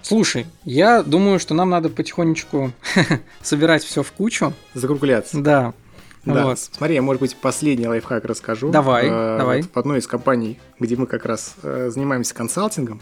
Слушай, 0.02 0.46
я 0.64 1.04
думаю, 1.04 1.40
что 1.40 1.54
нам 1.54 1.70
надо 1.70 1.90
потихонечку 1.90 2.72
собирать 3.42 3.84
все 3.84 4.04
в 4.04 4.12
кучу. 4.12 4.54
Закругляться. 4.74 5.40
Да. 5.40 5.74
Да. 6.26 6.46
Вот. 6.46 6.60
Смотри, 6.60 6.96
я, 6.96 7.02
может 7.02 7.22
быть, 7.22 7.36
последний 7.36 7.88
лайфхак 7.88 8.26
расскажу. 8.26 8.72
Давай, 8.72 9.08
э, 9.08 9.38
давай. 9.38 9.62
В 9.62 9.78
одной 9.78 10.00
из 10.00 10.08
компаний, 10.08 10.60
где 10.80 10.96
мы 10.96 11.06
как 11.06 11.26
раз 11.26 11.56
э, 11.64 11.90
занимаемся 11.92 12.36
консалтингом, 12.36 13.02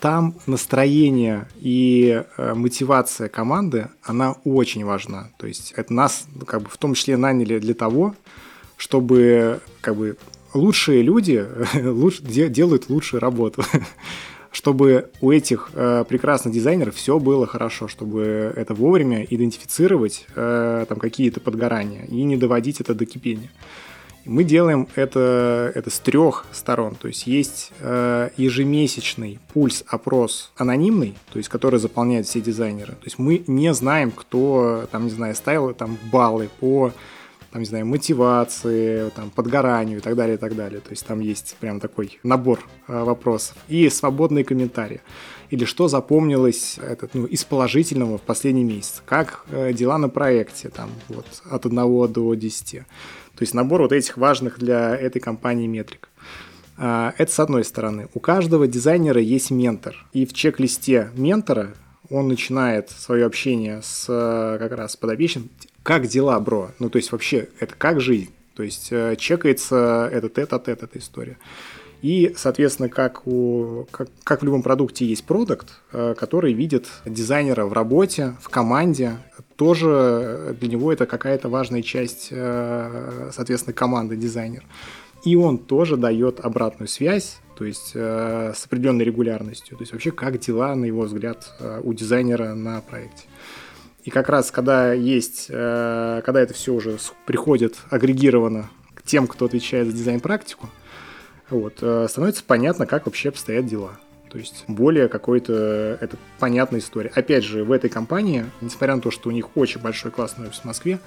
там 0.00 0.34
настроение 0.46 1.46
и 1.60 2.24
э, 2.36 2.54
мотивация 2.54 3.28
команды, 3.28 3.88
она 4.02 4.32
очень 4.44 4.84
важна. 4.84 5.30
То 5.38 5.46
есть 5.46 5.72
это 5.76 5.92
нас, 5.94 6.26
как 6.46 6.62
бы, 6.62 6.68
в 6.68 6.76
том 6.76 6.94
числе 6.94 7.16
наняли 7.16 7.58
для 7.60 7.74
того, 7.74 8.16
чтобы, 8.76 9.60
как 9.80 9.94
бы, 9.94 10.16
лучшие 10.54 11.02
люди 11.02 11.46
лучше, 11.80 12.22
делают 12.22 12.88
лучшую 12.88 13.20
работу. 13.20 13.64
чтобы 14.52 15.10
у 15.20 15.32
этих 15.32 15.70
э, 15.72 16.04
прекрасных 16.06 16.54
дизайнеров 16.54 16.94
все 16.94 17.18
было 17.18 17.46
хорошо, 17.46 17.88
чтобы 17.88 18.52
это 18.54 18.74
вовремя 18.74 19.24
идентифицировать 19.24 20.26
э, 20.36 20.84
там 20.88 20.98
какие-то 20.98 21.40
подгорания 21.40 22.04
и 22.04 22.22
не 22.22 22.36
доводить 22.36 22.80
это 22.80 22.94
до 22.94 23.06
кипения. 23.06 23.50
Мы 24.24 24.44
делаем 24.44 24.86
это, 24.94 25.72
это 25.74 25.90
с 25.90 25.98
трех 25.98 26.46
сторон. 26.52 26.94
То 26.94 27.08
есть 27.08 27.26
есть 27.26 27.72
э, 27.80 28.28
ежемесячный 28.36 29.40
пульс-опрос 29.52 30.52
анонимный, 30.56 31.14
то 31.32 31.38
есть 31.38 31.48
который 31.48 31.80
заполняют 31.80 32.28
все 32.28 32.40
дизайнеры. 32.40 32.92
То 32.92 33.04
есть 33.04 33.18
мы 33.18 33.42
не 33.46 33.72
знаем, 33.74 34.12
кто 34.12 34.86
там, 34.92 35.06
не 35.06 35.10
знаю, 35.10 35.34
ставил 35.34 35.72
там 35.74 35.98
баллы 36.12 36.50
по 36.60 36.92
там, 37.52 37.60
не 37.60 37.66
знаю, 37.66 37.86
мотивации, 37.86 39.10
там, 39.10 39.30
подгоранию 39.30 39.98
и 39.98 40.00
так 40.00 40.16
далее, 40.16 40.36
и 40.36 40.38
так 40.38 40.56
далее. 40.56 40.80
То 40.80 40.90
есть 40.90 41.06
там 41.06 41.20
есть 41.20 41.56
прям 41.60 41.80
такой 41.80 42.18
набор 42.22 42.60
э, 42.88 43.04
вопросов. 43.04 43.56
И 43.68 43.88
свободные 43.90 44.42
комментарии. 44.42 45.02
Или 45.50 45.66
что 45.66 45.86
запомнилось 45.86 46.78
этот, 46.78 47.14
ну, 47.14 47.26
из 47.26 47.44
положительного 47.44 48.16
в 48.16 48.22
последний 48.22 48.64
месяц. 48.64 49.02
Как 49.04 49.44
э, 49.50 49.74
дела 49.74 49.98
на 49.98 50.08
проекте, 50.08 50.70
там, 50.70 50.90
вот, 51.08 51.26
от 51.44 51.66
1 51.66 52.12
до 52.12 52.34
10. 52.34 52.70
То 52.72 52.84
есть 53.40 53.52
набор 53.52 53.82
вот 53.82 53.92
этих 53.92 54.16
важных 54.16 54.58
для 54.58 54.96
этой 54.96 55.20
компании 55.20 55.66
метрик. 55.66 56.08
А, 56.78 57.12
это 57.18 57.30
с 57.30 57.38
одной 57.38 57.64
стороны. 57.64 58.08
У 58.14 58.20
каждого 58.20 58.66
дизайнера 58.66 59.20
есть 59.20 59.50
ментор. 59.50 59.94
И 60.14 60.24
в 60.24 60.32
чек-листе 60.32 61.10
ментора 61.14 61.74
он 62.08 62.28
начинает 62.28 62.88
свое 62.90 63.26
общение 63.26 63.82
с 63.82 64.06
э, 64.08 64.58
как 64.58 64.72
раз 64.72 64.96
подопечным 64.96 65.50
как 65.82 66.06
дела, 66.06 66.38
бро? 66.40 66.70
Ну, 66.78 66.90
то 66.90 66.96
есть 66.96 67.12
вообще, 67.12 67.48
это 67.58 67.74
как 67.76 68.00
жизнь? 68.00 68.30
То 68.54 68.62
есть 68.62 68.88
э, 68.90 69.16
чекается 69.16 70.08
этот 70.12 70.38
этот 70.38 70.68
этот 70.68 70.82
эта 70.84 70.98
история. 70.98 71.38
И, 72.02 72.34
соответственно, 72.36 72.88
как, 72.88 73.26
у, 73.28 73.86
как, 73.92 74.08
как 74.24 74.42
в 74.42 74.44
любом 74.44 74.62
продукте 74.62 75.06
есть 75.06 75.24
продукт, 75.24 75.80
э, 75.92 76.14
который 76.18 76.52
видит 76.52 76.88
дизайнера 77.04 77.64
в 77.64 77.72
работе, 77.72 78.34
в 78.40 78.48
команде, 78.48 79.18
тоже 79.56 80.56
для 80.58 80.68
него 80.68 80.92
это 80.92 81.06
какая-то 81.06 81.48
важная 81.48 81.82
часть, 81.82 82.28
э, 82.30 83.30
соответственно, 83.32 83.72
команды 83.72 84.16
дизайнер. 84.16 84.64
И 85.24 85.36
он 85.36 85.58
тоже 85.58 85.96
дает 85.96 86.40
обратную 86.40 86.88
связь, 86.88 87.38
то 87.56 87.64
есть 87.64 87.92
с 87.92 88.64
определенной 88.66 89.04
регулярностью. 89.04 89.76
То 89.76 89.82
есть 89.82 89.92
вообще 89.92 90.10
как 90.10 90.40
дела, 90.40 90.74
на 90.74 90.84
его 90.84 91.02
взгляд, 91.02 91.54
у 91.84 91.94
дизайнера 91.94 92.54
на 92.54 92.80
проекте. 92.80 93.22
И 94.04 94.10
как 94.10 94.28
раз, 94.28 94.50
когда 94.50 94.92
есть, 94.92 95.46
э, 95.48 96.22
когда 96.24 96.40
это 96.40 96.54
все 96.54 96.72
уже 96.72 96.98
приходит 97.24 97.76
агрегировано 97.90 98.68
к 98.94 99.02
тем, 99.02 99.26
кто 99.26 99.46
отвечает 99.46 99.86
за 99.86 99.92
дизайн-практику, 99.92 100.68
вот, 101.50 101.78
э, 101.80 102.06
становится 102.08 102.42
понятно, 102.44 102.86
как 102.86 103.06
вообще 103.06 103.28
обстоят 103.28 103.66
дела. 103.66 103.92
То 104.28 104.38
есть 104.38 104.64
более 104.66 105.08
какой-то 105.08 105.98
это 106.00 106.16
понятная 106.38 106.80
история. 106.80 107.12
Опять 107.14 107.44
же, 107.44 107.64
в 107.64 107.70
этой 107.70 107.90
компании, 107.90 108.46
несмотря 108.62 108.96
на 108.96 109.02
то, 109.02 109.10
что 109.10 109.28
у 109.28 109.32
них 109.32 109.56
очень 109.56 109.80
большой 109.80 110.10
классный 110.10 110.48
офис 110.48 110.60
в 110.60 110.64
Москве, 110.64 110.98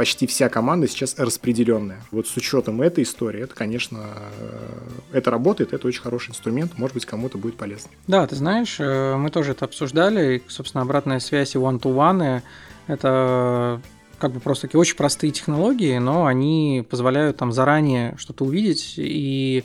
почти 0.00 0.26
вся 0.26 0.48
команда 0.48 0.88
сейчас 0.88 1.14
распределенная. 1.18 2.00
Вот 2.10 2.26
с 2.26 2.34
учетом 2.34 2.80
этой 2.80 3.04
истории, 3.04 3.42
это, 3.42 3.54
конечно, 3.54 3.98
э, 4.38 5.18
это 5.18 5.30
работает, 5.30 5.74
это 5.74 5.86
очень 5.86 6.00
хороший 6.00 6.30
инструмент, 6.30 6.78
может 6.78 6.94
быть, 6.94 7.04
кому-то 7.04 7.36
будет 7.36 7.58
полезно. 7.58 7.90
Да, 8.06 8.26
ты 8.26 8.34
знаешь, 8.34 8.76
э, 8.78 9.16
мы 9.16 9.28
тоже 9.28 9.52
это 9.52 9.66
обсуждали, 9.66 10.38
и, 10.38 10.42
собственно, 10.48 10.80
обратная 10.80 11.18
связь 11.20 11.54
и 11.54 11.58
one-to-one– 11.58 12.40
это 12.86 13.82
как 14.16 14.32
бы 14.32 14.40
просто 14.40 14.68
такие 14.68 14.80
очень 14.80 14.96
простые 14.96 15.32
технологии, 15.32 15.98
но 15.98 16.24
они 16.24 16.82
позволяют 16.88 17.36
там 17.36 17.52
заранее 17.52 18.14
что-то 18.16 18.46
увидеть 18.46 18.94
и 18.96 19.64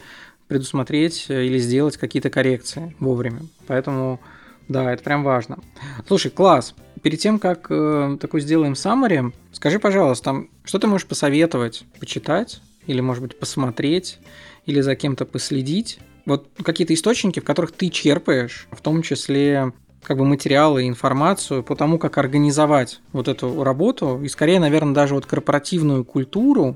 предусмотреть 0.50 1.28
или 1.30 1.60
сделать 1.60 1.96
какие-то 1.96 2.30
коррекции 2.30 2.94
вовремя. 3.00 3.44
Поэтому, 3.68 4.20
да, 4.68 4.92
это 4.92 5.02
прям 5.02 5.24
важно. 5.24 5.60
Слушай, 6.06 6.30
класс. 6.30 6.76
Перед 7.06 7.20
тем, 7.20 7.38
как 7.38 7.68
э, 7.70 8.18
такой 8.20 8.42
сделаем 8.42 8.74
summary, 8.74 9.32
скажи, 9.52 9.78
пожалуйста, 9.78 10.24
там, 10.24 10.50
что 10.64 10.80
ты 10.80 10.88
можешь 10.88 11.06
посоветовать, 11.06 11.84
почитать, 12.00 12.62
или, 12.88 13.00
может 13.00 13.22
быть, 13.22 13.38
посмотреть, 13.38 14.18
или 14.66 14.82
за 14.82 14.96
кем-то 14.96 15.26
последить? 15.26 16.00
Вот 16.26 16.48
какие-то 16.64 16.96
источники, 16.96 17.40
в 17.40 17.44
которых 17.44 17.74
ты 17.74 17.90
черпаешь, 17.90 18.68
в 18.72 18.82
том 18.82 19.04
числе 19.04 19.72
как 20.02 20.18
бы 20.18 20.26
материалы, 20.26 20.88
информацию 20.88 21.62
по 21.62 21.76
тому, 21.76 22.00
как 22.00 22.18
организовать 22.18 23.02
вот 23.12 23.28
эту 23.28 23.64
работу, 23.64 24.20
и 24.24 24.28
скорее, 24.28 24.60
наверное, 24.60 24.96
даже 24.96 25.14
вот 25.14 25.28
корпоративную 25.28 26.06
культуру 26.06 26.76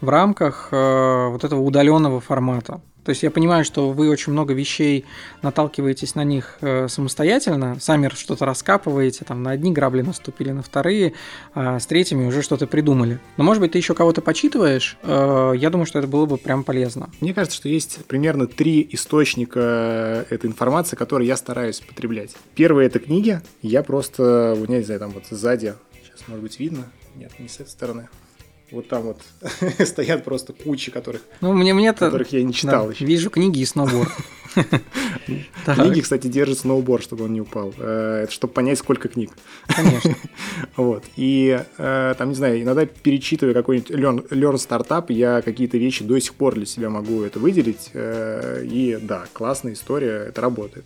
в 0.00 0.08
рамках 0.08 0.70
э, 0.72 1.28
вот 1.28 1.44
этого 1.44 1.60
удаленного 1.60 2.20
формата. 2.20 2.80
То 3.08 3.12
есть 3.12 3.22
я 3.22 3.30
понимаю, 3.30 3.64
что 3.64 3.90
вы 3.92 4.10
очень 4.10 4.34
много 4.34 4.52
вещей 4.52 5.06
наталкиваетесь 5.40 6.14
на 6.14 6.24
них 6.24 6.58
э, 6.60 6.88
самостоятельно, 6.88 7.78
сами 7.80 8.10
что-то 8.14 8.44
раскапываете, 8.44 9.24
там 9.24 9.42
на 9.42 9.52
одни 9.52 9.72
грабли 9.72 10.02
наступили, 10.02 10.50
на 10.50 10.60
вторые, 10.60 11.14
а 11.54 11.80
с 11.80 11.86
третьими 11.86 12.26
уже 12.26 12.42
что-то 12.42 12.66
придумали. 12.66 13.18
Но 13.38 13.44
может 13.44 13.62
быть 13.62 13.72
ты 13.72 13.78
еще 13.78 13.94
кого-то 13.94 14.20
почитываешь, 14.20 14.98
э, 15.02 15.54
я 15.56 15.70
думаю, 15.70 15.86
что 15.86 16.00
это 16.00 16.06
было 16.06 16.26
бы 16.26 16.36
прям 16.36 16.64
полезно. 16.64 17.08
Мне 17.22 17.32
кажется, 17.32 17.56
что 17.56 17.70
есть 17.70 18.04
примерно 18.04 18.46
три 18.46 18.86
источника 18.92 20.26
этой 20.28 20.44
информации, 20.44 20.94
которые 20.94 21.28
я 21.28 21.38
стараюсь 21.38 21.80
потреблять. 21.80 22.36
Первый 22.56 22.84
это 22.84 22.98
книги, 22.98 23.40
я 23.62 23.82
просто, 23.82 24.54
у 24.54 24.66
меня, 24.66 24.80
не 24.80 24.84
знаю, 24.84 25.00
там 25.00 25.12
вот 25.12 25.24
сзади, 25.30 25.72
сейчас 25.94 26.28
может 26.28 26.42
быть 26.42 26.60
видно, 26.60 26.84
нет, 27.16 27.32
не 27.38 27.48
с 27.48 27.54
этой 27.54 27.70
стороны, 27.70 28.10
вот 28.70 28.88
там 28.88 29.02
вот 29.02 29.20
стоят 29.86 30.24
просто 30.24 30.52
кучи, 30.52 30.90
которых, 30.90 31.22
ну, 31.40 31.52
мне, 31.52 31.74
мне 31.74 31.92
которых 31.92 32.32
я 32.32 32.42
не 32.42 32.52
читал 32.52 32.86
да, 32.86 32.92
еще. 32.92 33.04
Вижу 33.04 33.30
книги 33.30 33.60
и 33.60 33.64
сноуборд. 33.64 34.10
Книги, 35.64 36.00
кстати, 36.00 36.26
держит 36.26 36.58
сноуборд, 36.58 37.02
чтобы 37.02 37.24
он 37.24 37.32
не 37.32 37.40
упал. 37.40 37.72
Э, 37.78 38.22
это 38.24 38.32
чтобы 38.32 38.52
понять, 38.52 38.78
сколько 38.78 39.08
книг. 39.08 39.30
Конечно. 39.66 40.14
Вот. 40.76 41.04
И 41.16 41.60
э, 41.76 42.14
там, 42.16 42.28
не 42.28 42.34
знаю, 42.34 42.62
иногда 42.62 42.86
перечитывая 42.86 43.54
какой-нибудь 43.54 43.90
Learn, 43.90 44.54
Startup, 44.54 45.04
я 45.12 45.42
какие-то 45.42 45.76
вещи 45.76 46.04
до 46.04 46.18
сих 46.20 46.34
пор 46.34 46.54
для 46.54 46.66
себя 46.66 46.88
могу 46.88 47.22
это 47.22 47.38
выделить. 47.38 47.90
Э, 47.94 48.62
и 48.64 48.98
да, 49.00 49.24
классная 49.32 49.72
история, 49.72 50.26
это 50.28 50.40
работает. 50.40 50.84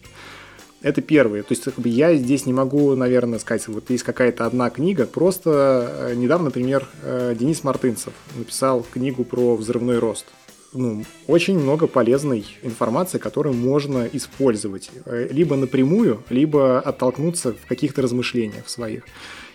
Это 0.82 1.00
первое. 1.00 1.42
То 1.42 1.52
есть 1.52 1.64
как 1.64 1.74
бы, 1.74 1.88
я 1.88 2.14
здесь 2.14 2.44
не 2.46 2.52
могу, 2.52 2.94
наверное, 2.96 3.38
сказать, 3.38 3.66
вот 3.68 3.90
есть 3.90 4.02
какая-то 4.02 4.46
одна 4.46 4.68
книга. 4.70 5.06
Просто 5.06 6.10
э, 6.10 6.14
недавно, 6.14 6.46
например, 6.46 6.86
э, 7.02 7.36
Денис 7.38 7.62
Мартынцев 7.62 8.12
написал 8.36 8.84
книгу 8.92 9.24
про 9.24 9.56
взрывной 9.56 9.98
рост. 9.98 10.26
Ну, 10.72 11.04
очень 11.26 11.58
много 11.58 11.86
полезной 11.86 12.46
информации, 12.62 13.18
которую 13.18 13.54
можно 13.54 14.08
использовать 14.12 14.90
э, 15.04 15.28
либо 15.30 15.54
напрямую, 15.54 16.22
либо 16.30 16.80
оттолкнуться 16.80 17.52
в 17.52 17.66
каких-то 17.66 18.02
размышлениях 18.02 18.68
своих. 18.68 19.04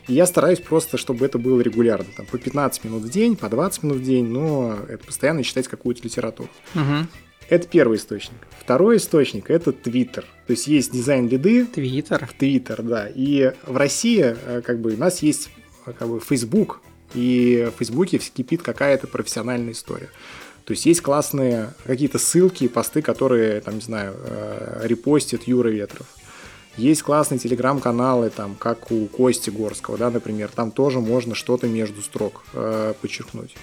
И 0.08 0.14
я 0.14 0.26
стараюсь 0.26 0.60
просто, 0.60 0.98
чтобы 0.98 1.26
это 1.26 1.38
было 1.38 1.60
регулярно, 1.60 2.08
там, 2.16 2.26
по 2.26 2.38
15 2.38 2.86
минут 2.86 3.04
в 3.04 3.10
день, 3.10 3.36
по 3.36 3.50
20 3.50 3.84
минут 3.84 3.98
в 3.98 4.04
день, 4.04 4.26
но 4.26 4.78
это 4.88 5.04
постоянно 5.04 5.44
читать 5.44 5.68
какую-то 5.68 6.04
литературу. 6.04 6.50
Угу. 6.76 7.08
Это 7.50 7.68
первый 7.68 7.98
источник. 7.98 8.38
Второй 8.60 8.98
источник– 8.98 9.50
это 9.50 9.72
Твиттер. 9.72 10.26
То 10.48 10.52
есть 10.52 10.68
есть 10.68 10.92
дизайн-лиды. 10.92 11.66
Твиттер. 11.66 12.26
В 12.26 12.34
Твиттер, 12.34 12.82
да. 12.82 13.08
И 13.08 13.54
в 13.66 13.78
России 13.78 14.36
э, 14.46 14.62
как 14.62 14.80
бы 14.80 14.94
у 14.94 14.98
нас 14.98 15.22
есть 15.22 15.50
э, 15.86 15.94
как 15.98 16.10
бы 16.10 16.20
Facebook, 16.20 16.82
и 17.14 17.70
в 17.74 17.78
Фейсбуке 17.78 18.18
кипит 18.18 18.62
какая-то 18.62 19.08
профессиональная 19.08 19.72
история. 19.72 20.10
То 20.66 20.72
есть 20.72 20.86
есть 20.86 21.02
классные 21.02 21.74
какие-то 21.86 22.20
ссылки, 22.20 22.68
посты, 22.68 23.02
которые, 23.02 23.62
там, 23.62 23.76
не 23.76 23.82
знаю, 23.82 24.16
э, 24.18 24.82
репостит 24.84 25.44
Юра 25.48 25.70
Ветров. 25.70 26.08
Есть 26.76 27.02
классные 27.04 27.40
телеграм-каналы, 27.40 28.30
там, 28.30 28.56
как 28.56 28.92
у 28.92 29.08
Кости 29.08 29.50
Горского, 29.50 29.98
да, 29.98 30.12
например, 30.12 30.52
там 30.54 30.72
тоже 30.72 31.00
можно 31.00 31.34
что-то 31.34 31.68
между 31.68 32.02
строк 32.02 32.44
э, 32.54 32.94
подчерпнуть. 33.02 33.56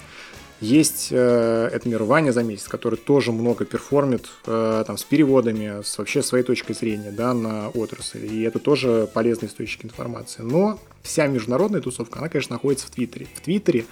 Есть, 0.60 1.08
э, 1.10 1.68
это 1.72 1.88
мир 1.88 2.04
Ваня 2.04 2.32
за 2.32 2.42
месяц, 2.42 2.68
который 2.68 2.98
тоже 2.98 3.32
много 3.32 3.64
перформит 3.64 4.28
э, 4.46 4.84
там, 4.86 4.96
с 4.96 5.04
переводами, 5.04 5.82
с 5.82 5.98
вообще 5.98 6.22
своей 6.22 6.44
точкой 6.44 6.74
зрения 6.74 7.10
да, 7.10 7.34
на 7.34 7.68
отрасль. 7.70 8.24
И 8.24 8.42
это 8.42 8.58
тоже 8.58 9.08
полезный 9.12 9.48
источник 9.48 9.84
информации. 9.84 10.42
Но 10.42 10.78
вся 11.02 11.26
международная 11.26 11.80
тусовка, 11.80 12.20
она, 12.20 12.28
конечно, 12.28 12.54
находится 12.54 12.86
в 12.86 12.90
Твиттере. 12.90 13.26
В 13.34 13.40
Твиттере 13.40 13.84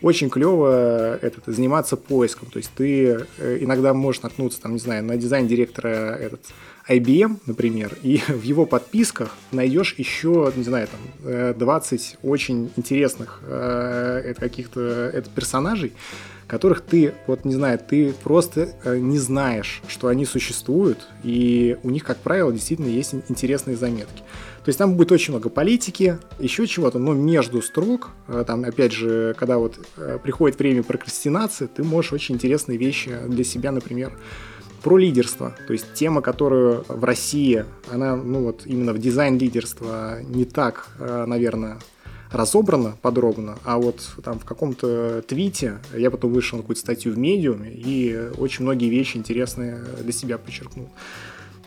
очень 0.00 0.30
клево 0.30 1.16
этот, 1.20 1.44
заниматься 1.46 1.96
поиском. 1.96 2.48
То 2.50 2.58
есть 2.58 2.70
ты 2.74 3.26
э, 3.38 3.58
иногда 3.60 3.92
можешь 3.92 4.22
наткнуться, 4.22 4.60
там, 4.60 4.72
не 4.72 4.78
знаю, 4.78 5.04
на 5.04 5.16
дизайн 5.16 5.46
директора 5.46 6.16
этот, 6.16 6.40
IBM, 6.88 7.38
например, 7.46 7.96
и 8.02 8.18
в 8.28 8.42
его 8.42 8.66
подписках 8.66 9.36
найдешь 9.52 9.94
еще, 9.98 10.52
не 10.56 10.64
знаю, 10.64 10.88
там, 10.88 11.54
20 11.54 12.00
э, 12.00 12.26
очень 12.26 12.70
интересных 12.76 13.40
э, 13.46 14.34
каких-то 14.38 14.80
это 14.80 15.28
персонажей, 15.30 15.92
которых 16.46 16.80
ты, 16.80 17.12
вот 17.26 17.44
не 17.44 17.54
знаю, 17.54 17.78
ты 17.78 18.14
просто 18.24 18.70
э, 18.84 18.98
не 18.98 19.18
знаешь, 19.18 19.82
что 19.86 20.08
они 20.08 20.24
существуют, 20.24 21.06
и 21.22 21.76
у 21.82 21.90
них, 21.90 22.04
как 22.04 22.16
правило, 22.18 22.50
действительно 22.52 22.88
есть 22.88 23.14
интересные 23.28 23.76
заметки. 23.76 24.22
То 24.64 24.70
есть 24.70 24.78
там 24.78 24.96
будет 24.96 25.12
очень 25.12 25.32
много 25.32 25.50
политики, 25.50 26.18
еще 26.38 26.66
чего-то, 26.66 26.98
но 26.98 27.14
между 27.14 27.62
строк, 27.62 28.10
там, 28.46 28.64
опять 28.64 28.92
же, 28.92 29.34
когда 29.38 29.56
вот 29.56 29.78
приходит 30.22 30.58
время 30.58 30.82
прокрастинации, 30.82 31.66
ты 31.66 31.82
можешь 31.82 32.12
очень 32.12 32.34
интересные 32.34 32.76
вещи 32.76 33.16
для 33.28 33.44
себя, 33.44 33.72
например, 33.72 34.12
про 34.82 34.96
лидерство. 34.96 35.54
То 35.66 35.72
есть 35.72 35.94
тема, 35.94 36.20
которую 36.22 36.84
в 36.88 37.04
России, 37.04 37.64
она, 37.90 38.16
ну 38.16 38.44
вот 38.44 38.62
именно 38.64 38.92
в 38.92 38.98
дизайн 38.98 39.38
лидерства 39.38 40.20
не 40.22 40.44
так, 40.44 40.88
э, 40.98 41.24
наверное, 41.26 41.78
разобрана 42.30 42.96
подробно, 43.00 43.58
а 43.64 43.78
вот 43.78 44.02
там 44.22 44.38
в 44.38 44.44
каком-то 44.44 45.22
твите 45.26 45.78
я 45.94 46.10
потом 46.10 46.32
вышел 46.32 46.58
на 46.58 46.62
какую-то 46.62 46.80
статью 46.80 47.14
в 47.14 47.18
медиуме 47.18 47.70
и 47.72 48.30
очень 48.36 48.64
многие 48.64 48.90
вещи 48.90 49.16
интересные 49.16 49.78
для 50.02 50.12
себя 50.12 50.38
подчеркнул. 50.38 50.90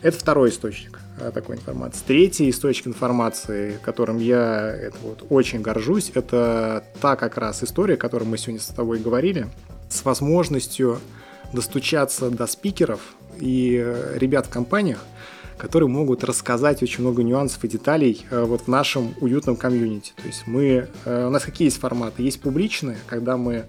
Это 0.02 0.18
второй 0.18 0.50
источник 0.50 0.98
э, 1.20 1.30
такой 1.32 1.56
информации. 1.56 2.00
Третий 2.04 2.50
источник 2.50 2.88
информации, 2.88 3.78
которым 3.82 4.18
я 4.18 4.68
это 4.68 4.96
вот 5.02 5.24
очень 5.30 5.62
горжусь, 5.62 6.10
это 6.14 6.84
та 7.00 7.14
как 7.14 7.38
раз 7.38 7.62
история, 7.62 7.94
о 7.94 7.98
которой 7.98 8.24
мы 8.24 8.36
сегодня 8.36 8.60
с 8.60 8.66
тобой 8.66 8.98
говорили, 8.98 9.46
с 9.88 10.04
возможностью 10.04 10.98
достучаться 11.52 12.30
до 12.30 12.46
спикеров 12.46 13.00
и 13.38 13.82
э, 13.82 14.18
ребят 14.18 14.46
в 14.46 14.50
компаниях, 14.50 15.04
которые 15.58 15.88
могут 15.88 16.24
рассказать 16.24 16.82
очень 16.82 17.02
много 17.02 17.22
нюансов 17.22 17.62
и 17.64 17.68
деталей 17.68 18.24
э, 18.30 18.42
вот 18.42 18.62
в 18.62 18.68
нашем 18.68 19.14
уютном 19.20 19.56
комьюнити. 19.56 20.12
То 20.16 20.26
есть 20.26 20.46
мы, 20.46 20.88
э, 21.04 21.26
у 21.26 21.30
нас 21.30 21.44
какие 21.44 21.66
есть 21.66 21.78
форматы? 21.78 22.22
Есть 22.22 22.40
публичные, 22.40 22.98
когда 23.06 23.36
мы 23.36 23.66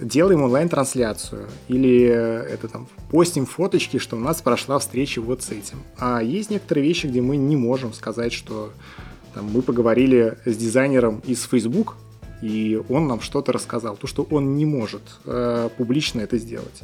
делаем 0.00 0.42
онлайн-трансляцию 0.42 1.46
или 1.68 2.02
это 2.02 2.68
там 2.68 2.86
постим 3.10 3.46
фоточки, 3.46 3.98
что 3.98 4.16
у 4.16 4.20
нас 4.20 4.42
прошла 4.42 4.78
встреча 4.78 5.22
вот 5.22 5.42
с 5.42 5.50
этим. 5.50 5.82
А 5.98 6.22
есть 6.22 6.50
некоторые 6.50 6.86
вещи, 6.86 7.06
где 7.06 7.22
мы 7.22 7.38
не 7.38 7.56
можем 7.56 7.94
сказать, 7.94 8.34
что 8.34 8.72
там, 9.32 9.50
мы 9.50 9.62
поговорили 9.62 10.36
с 10.44 10.54
дизайнером 10.56 11.22
из 11.26 11.44
Facebook, 11.44 11.96
и 12.42 12.80
он 12.88 13.06
нам 13.06 13.20
что-то 13.20 13.52
рассказал, 13.52 13.96
то, 13.96 14.06
что 14.06 14.26
он 14.30 14.56
не 14.56 14.66
может 14.66 15.02
э, 15.24 15.68
публично 15.76 16.20
это 16.20 16.38
сделать. 16.38 16.82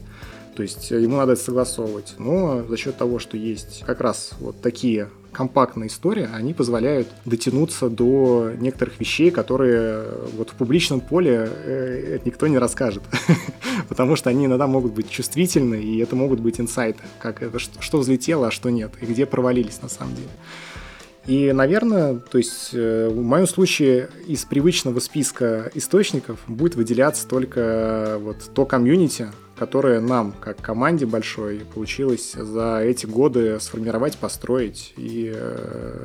То 0.57 0.63
есть 0.63 0.91
ему 0.91 1.17
надо 1.17 1.33
это 1.33 1.43
согласовывать. 1.43 2.15
Но 2.19 2.65
за 2.65 2.77
счет 2.77 2.97
того, 2.97 3.19
что 3.19 3.37
есть 3.37 3.83
как 3.87 4.01
раз 4.01 4.33
вот 4.41 4.61
такие 4.61 5.09
компактные 5.33 5.89
истории, 5.89 6.29
они 6.33 6.53
позволяют 6.53 7.09
дотянуться 7.25 7.89
до 7.89 8.53
некоторых 8.59 9.01
вещей, 9.01 9.31
которые 9.31 10.05
вот 10.37 10.51
в 10.51 10.55
публичном 10.55 11.01
поле 11.01 11.49
э, 11.51 12.19
никто 12.25 12.47
не 12.49 12.59
расскажет. 12.59 13.03
Потому 13.89 14.15
что 14.15 14.29
они 14.29 14.45
иногда 14.45 14.67
могут 14.67 14.93
быть 14.93 15.09
чувствительны, 15.09 15.83
и 15.83 15.99
это 15.99 16.17
могут 16.17 16.41
быть 16.41 16.61
инсайты, 16.61 17.03
как 17.19 17.43
это, 17.43 17.59
что 17.59 17.99
взлетело, 17.99 18.49
а 18.49 18.51
что 18.51 18.69
нет, 18.69 18.93
и 19.01 19.07
где 19.07 19.25
провалились 19.25 19.81
на 19.81 19.89
самом 19.89 20.15
деле. 20.15 20.29
И, 21.27 21.53
наверное, 21.53 22.17
то 22.17 22.39
есть 22.39 22.71
э, 22.73 23.09
в 23.09 23.23
моем 23.23 23.47
случае 23.47 24.11
из 24.27 24.45
привычного 24.45 24.99
списка 24.99 25.71
источников 25.75 26.41
будет 26.49 26.75
выделяться 26.75 27.29
только 27.29 28.17
вот 28.19 28.39
то 28.53 28.67
комьюнити, 28.67 29.29
которое 29.57 30.01
нам, 30.01 30.33
как 30.33 30.57
команде 30.57 31.07
большой, 31.07 31.61
получилось 31.61 32.33
за 32.33 32.81
эти 32.81 33.07
годы 33.07 33.61
сформировать, 33.61 34.19
построить, 34.19 34.93
и 34.97 35.33
э, 35.33 36.05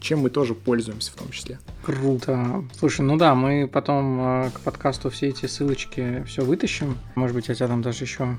чем 0.00 0.20
мы 0.20 0.30
тоже 0.30 0.54
пользуемся 0.54 1.12
в 1.12 1.16
том 1.16 1.30
числе. 1.30 1.58
Круто. 1.84 2.64
Слушай, 2.78 3.02
ну 3.02 3.18
да, 3.18 3.34
мы 3.34 3.68
потом 3.70 4.20
э, 4.20 4.50
к 4.54 4.60
подкасту 4.60 5.10
все 5.10 5.28
эти 5.28 5.44
ссылочки 5.44 6.24
все 6.26 6.42
вытащим. 6.42 6.96
Может 7.14 7.36
быть, 7.36 7.48
я 7.48 7.54
тебя 7.54 7.68
там 7.68 7.82
даже 7.82 8.04
еще 8.04 8.38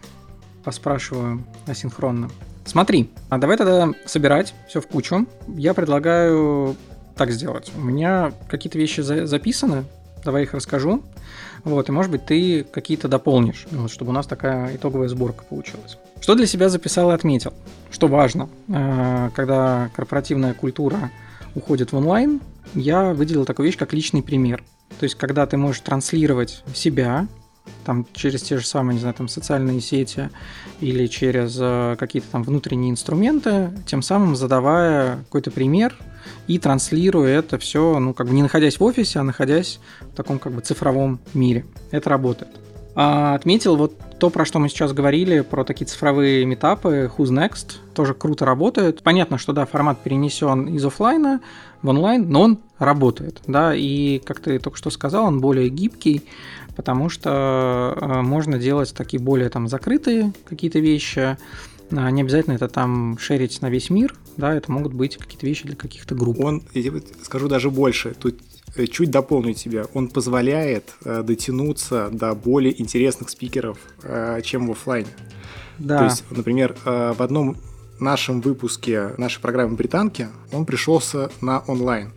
поспрашиваю 0.64 1.44
асинхронно. 1.68 2.30
Смотри, 2.66 3.10
а 3.30 3.38
давай 3.38 3.58
тогда 3.58 3.92
собирать 4.06 4.54
все 4.68 4.82
в 4.82 4.88
кучу. 4.88 5.28
Я 5.48 5.74
предлагаю 5.74 6.76
так 7.16 7.32
сделать. 7.32 7.72
У 7.76 7.82
меня 7.82 8.34
какие-то 8.50 8.78
вещи 8.78 9.02
за- 9.02 9.28
записаны, 9.28 9.86
давай 10.24 10.44
их 10.44 10.54
расскажу. 10.54 11.04
Вот, 11.64 11.88
и 11.88 11.92
может 11.92 12.12
быть 12.12 12.26
ты 12.26 12.64
какие-то 12.64 13.08
дополнишь, 13.08 13.68
вот, 13.72 13.92
чтобы 13.92 14.10
у 14.10 14.14
нас 14.14 14.28
такая 14.28 14.76
итоговая 14.76 15.08
сборка 15.08 15.44
получилась. 15.44 15.98
Что 16.20 16.36
для 16.36 16.46
себя 16.46 16.70
записал 16.70 17.12
и 17.12 17.14
отметил? 17.14 17.54
Что 17.92 18.08
важно, 18.08 18.50
э, 18.68 19.30
когда 19.36 19.90
корпоративная 19.96 20.54
культура 20.54 21.12
уходит 21.56 21.92
в 21.92 21.98
онлайн, 21.98 22.42
я 22.74 23.14
выделил 23.14 23.46
такую 23.46 23.68
вещь, 23.68 23.78
как 23.78 23.94
личный 23.94 24.24
пример. 24.24 24.64
То 25.00 25.04
есть, 25.04 25.16
когда 25.16 25.46
ты 25.46 25.58
можешь 25.58 25.82
транслировать 25.82 26.64
себя, 26.74 27.28
там 27.86 28.06
через 28.14 28.42
те 28.42 28.58
же 28.58 28.66
самые, 28.66 28.96
не 28.96 29.00
знаю, 29.00 29.16
там 29.16 29.28
социальные 29.28 29.82
сети 29.82 30.30
или 30.80 31.08
через 31.08 31.58
э, 31.60 31.96
какие-то 32.00 32.30
там 32.32 32.44
внутренние 32.44 32.92
инструменты, 32.92 33.72
тем 33.86 34.02
самым 34.02 34.36
задавая 34.36 35.18
какой-то 35.26 35.52
пример 35.52 35.96
и 36.48 36.60
транслируя 36.60 37.40
это 37.40 37.58
все, 37.58 38.00
ну, 38.00 38.14
как 38.14 38.28
бы 38.28 38.34
не 38.34 38.42
находясь 38.42 38.80
в 38.80 38.84
офисе, 38.84 39.20
а 39.20 39.24
находясь 39.24 39.80
в 40.02 40.16
таком 40.16 40.40
как 40.40 40.54
бы 40.54 40.62
цифровом 40.62 41.20
мире. 41.34 41.66
Это 41.92 42.10
работает. 42.10 42.52
А 42.96 43.34
отметил 43.34 43.76
вот 43.76 43.98
то, 44.20 44.30
про 44.30 44.46
что 44.46 44.60
мы 44.60 44.70
сейчас 44.70 44.94
говорили, 44.94 45.42
про 45.42 45.64
такие 45.64 45.86
цифровые 45.86 46.46
метапы, 46.46 47.12
Who's 47.18 47.30
Next, 47.30 47.78
тоже 47.94 48.14
круто 48.14 48.46
работает. 48.46 49.02
Понятно, 49.02 49.38
что 49.38 49.52
да, 49.52 49.66
формат 49.66 50.00
перенесен 50.02 50.68
из 50.68 50.86
офлайна 50.86 51.42
в 51.82 51.90
онлайн, 51.90 52.30
но 52.30 52.44
он 52.44 52.60
работает, 52.78 53.42
да, 53.48 53.74
и 53.76 54.20
как 54.20 54.40
ты 54.40 54.60
только 54.60 54.78
что 54.78 54.90
сказал, 54.92 55.26
он 55.26 55.42
более 55.42 55.70
гибкий, 55.70 56.24
потому 56.76 57.10
что 57.10 57.98
э, 58.00 58.22
можно 58.22 58.58
делать 58.58 58.94
такие 58.94 59.22
более 59.22 59.50
там 59.50 59.68
закрытые 59.68 60.34
какие-то 60.46 60.80
вещи, 60.80 61.38
а 61.92 62.12
не 62.12 62.22
обязательно 62.22 62.56
это 62.56 62.68
там 62.68 63.18
шерить 63.20 63.62
на 63.62 63.70
весь 63.70 63.90
мир, 63.90 64.16
да, 64.38 64.54
это 64.54 64.72
могут 64.72 64.94
быть 64.94 65.18
какие-то 65.18 65.46
вещи 65.46 65.66
для 65.66 65.76
каких-то 65.76 66.16
групп. 66.16 66.40
Он, 66.40 66.64
я 66.74 66.92
скажу 67.22 67.48
даже 67.48 67.70
больше, 67.70 68.16
тут 68.20 68.40
э, 68.76 68.88
чуть 68.88 69.12
дополню 69.12 69.54
тебя, 69.54 69.86
он 69.94 70.08
позволяет 70.08 70.94
э, 71.06 71.24
дотянуться 71.24 72.10
до 72.12 72.34
более 72.34 72.80
интересных 72.82 73.30
спикеров, 73.30 73.78
чем 74.44 74.68
в 74.68 74.72
офлайне. 74.72 75.10
Да. 75.80 76.00
То 76.00 76.04
есть, 76.06 76.24
например, 76.30 76.76
в 76.86 77.22
одном 77.22 77.58
нашем 78.00 78.42
выпуске 78.42 79.12
нашей 79.18 79.40
программы 79.42 79.76
«Британки» 79.76 80.28
он 80.52 80.66
пришелся 80.66 81.32
на 81.42 81.60
онлайн 81.60 82.12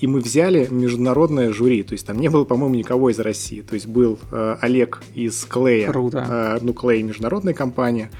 и 0.00 0.06
мы 0.06 0.20
взяли 0.20 0.66
международное 0.70 1.52
жюри, 1.52 1.82
то 1.82 1.92
есть 1.92 2.06
там 2.06 2.18
не 2.18 2.28
было, 2.28 2.44
по-моему, 2.44 2.74
никого 2.74 3.10
из 3.10 3.18
России, 3.18 3.62
то 3.62 3.74
есть 3.74 3.86
был 3.86 4.18
э, 4.30 4.56
Олег 4.60 5.02
из 5.14 5.44
Клея, 5.44 5.88
Круто. 5.88 6.26
Э, 6.28 6.58
ну 6.62 6.72
Клей 6.72 7.02
международная 7.02 7.54
компания, 7.54 8.10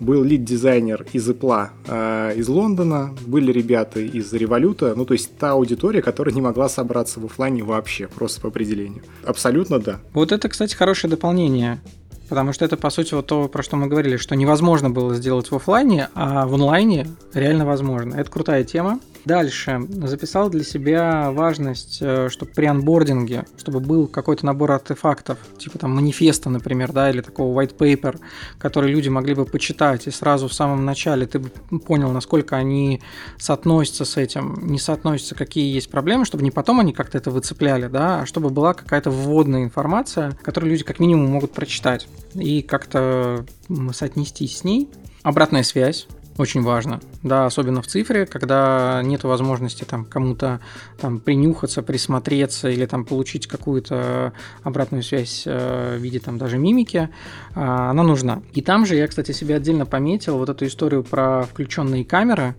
был 0.00 0.24
лид-дизайнер 0.24 1.06
из 1.12 1.28
Apple 1.28 1.68
э, 1.86 2.34
из 2.36 2.48
Лондона, 2.48 3.14
были 3.26 3.52
ребята 3.52 4.00
из 4.00 4.32
Революта, 4.32 4.94
ну 4.96 5.04
то 5.04 5.14
есть 5.14 5.36
та 5.38 5.52
аудитория, 5.52 6.02
которая 6.02 6.34
не 6.34 6.40
могла 6.40 6.68
собраться 6.68 7.20
в 7.20 7.26
офлайне 7.26 7.62
вообще, 7.62 8.08
просто 8.08 8.40
по 8.40 8.48
определению. 8.48 9.02
Абсолютно 9.24 9.78
да. 9.78 10.00
Вот 10.12 10.32
это, 10.32 10.48
кстати, 10.48 10.74
хорошее 10.74 11.10
дополнение. 11.10 11.80
Потому 12.28 12.54
что 12.54 12.64
это, 12.64 12.78
по 12.78 12.88
сути, 12.88 13.12
вот 13.12 13.26
то, 13.26 13.48
про 13.48 13.62
что 13.62 13.76
мы 13.76 13.86
говорили, 13.86 14.16
что 14.16 14.34
невозможно 14.34 14.88
было 14.88 15.14
сделать 15.14 15.50
в 15.50 15.54
офлайне, 15.54 16.08
а 16.14 16.46
в 16.46 16.54
онлайне 16.54 17.06
реально 17.34 17.66
возможно. 17.66 18.14
Это 18.14 18.30
крутая 18.30 18.64
тема. 18.64 18.98
Дальше. 19.24 19.80
Записал 19.88 20.50
для 20.50 20.64
себя 20.64 21.30
важность, 21.30 21.98
э, 22.00 22.28
чтобы 22.28 22.52
при 22.52 22.66
анбординге, 22.66 23.46
чтобы 23.56 23.80
был 23.80 24.06
какой-то 24.06 24.44
набор 24.44 24.72
артефактов, 24.72 25.38
типа 25.58 25.78
там 25.78 25.94
манифеста, 25.94 26.50
например, 26.50 26.92
да, 26.92 27.10
или 27.10 27.22
такого 27.22 27.58
white 27.58 27.76
paper, 27.76 28.20
который 28.58 28.90
люди 28.90 29.08
могли 29.08 29.34
бы 29.34 29.46
почитать, 29.46 30.06
и 30.06 30.10
сразу 30.10 30.48
в 30.48 30.52
самом 30.52 30.84
начале 30.84 31.26
ты 31.26 31.38
бы 31.38 31.48
понял, 31.78 32.12
насколько 32.12 32.56
они 32.56 33.00
соотносятся 33.38 34.04
с 34.04 34.18
этим, 34.18 34.58
не 34.66 34.78
соотносятся, 34.78 35.34
какие 35.34 35.72
есть 35.72 35.90
проблемы, 35.90 36.26
чтобы 36.26 36.44
не 36.44 36.50
потом 36.50 36.80
они 36.80 36.92
как-то 36.92 37.16
это 37.16 37.30
выцепляли, 37.30 37.86
да, 37.86 38.20
а 38.20 38.26
чтобы 38.26 38.50
была 38.50 38.74
какая-то 38.74 39.10
вводная 39.10 39.64
информация, 39.64 40.32
которую 40.42 40.70
люди 40.70 40.84
как 40.84 41.00
минимум 41.00 41.30
могут 41.30 41.52
прочитать 41.52 42.08
и 42.34 42.60
как-то 42.60 43.46
соотнестись 43.92 44.58
с 44.58 44.64
ней. 44.64 44.90
Обратная 45.22 45.62
связь, 45.62 46.06
очень 46.36 46.62
важно, 46.62 47.00
да, 47.22 47.46
особенно 47.46 47.80
в 47.80 47.86
цифре, 47.86 48.26
когда 48.26 49.00
нет 49.04 49.22
возможности 49.24 49.84
там 49.84 50.04
кому-то 50.04 50.60
там 51.00 51.20
принюхаться, 51.20 51.82
присмотреться 51.82 52.68
или 52.68 52.86
там 52.86 53.04
получить 53.04 53.46
какую-то 53.46 54.32
обратную 54.62 55.02
связь 55.02 55.44
э, 55.46 55.96
в 55.96 56.02
виде 56.02 56.18
там 56.18 56.38
даже 56.38 56.58
мимики, 56.58 57.08
а, 57.54 57.90
она 57.90 58.02
нужна. 58.02 58.42
И 58.52 58.62
там 58.62 58.84
же 58.84 58.96
я, 58.96 59.06
кстати, 59.06 59.32
себе 59.32 59.56
отдельно 59.56 59.86
пометил 59.86 60.38
вот 60.38 60.48
эту 60.48 60.66
историю 60.66 61.04
про 61.04 61.44
включенные 61.44 62.04
камеры. 62.04 62.56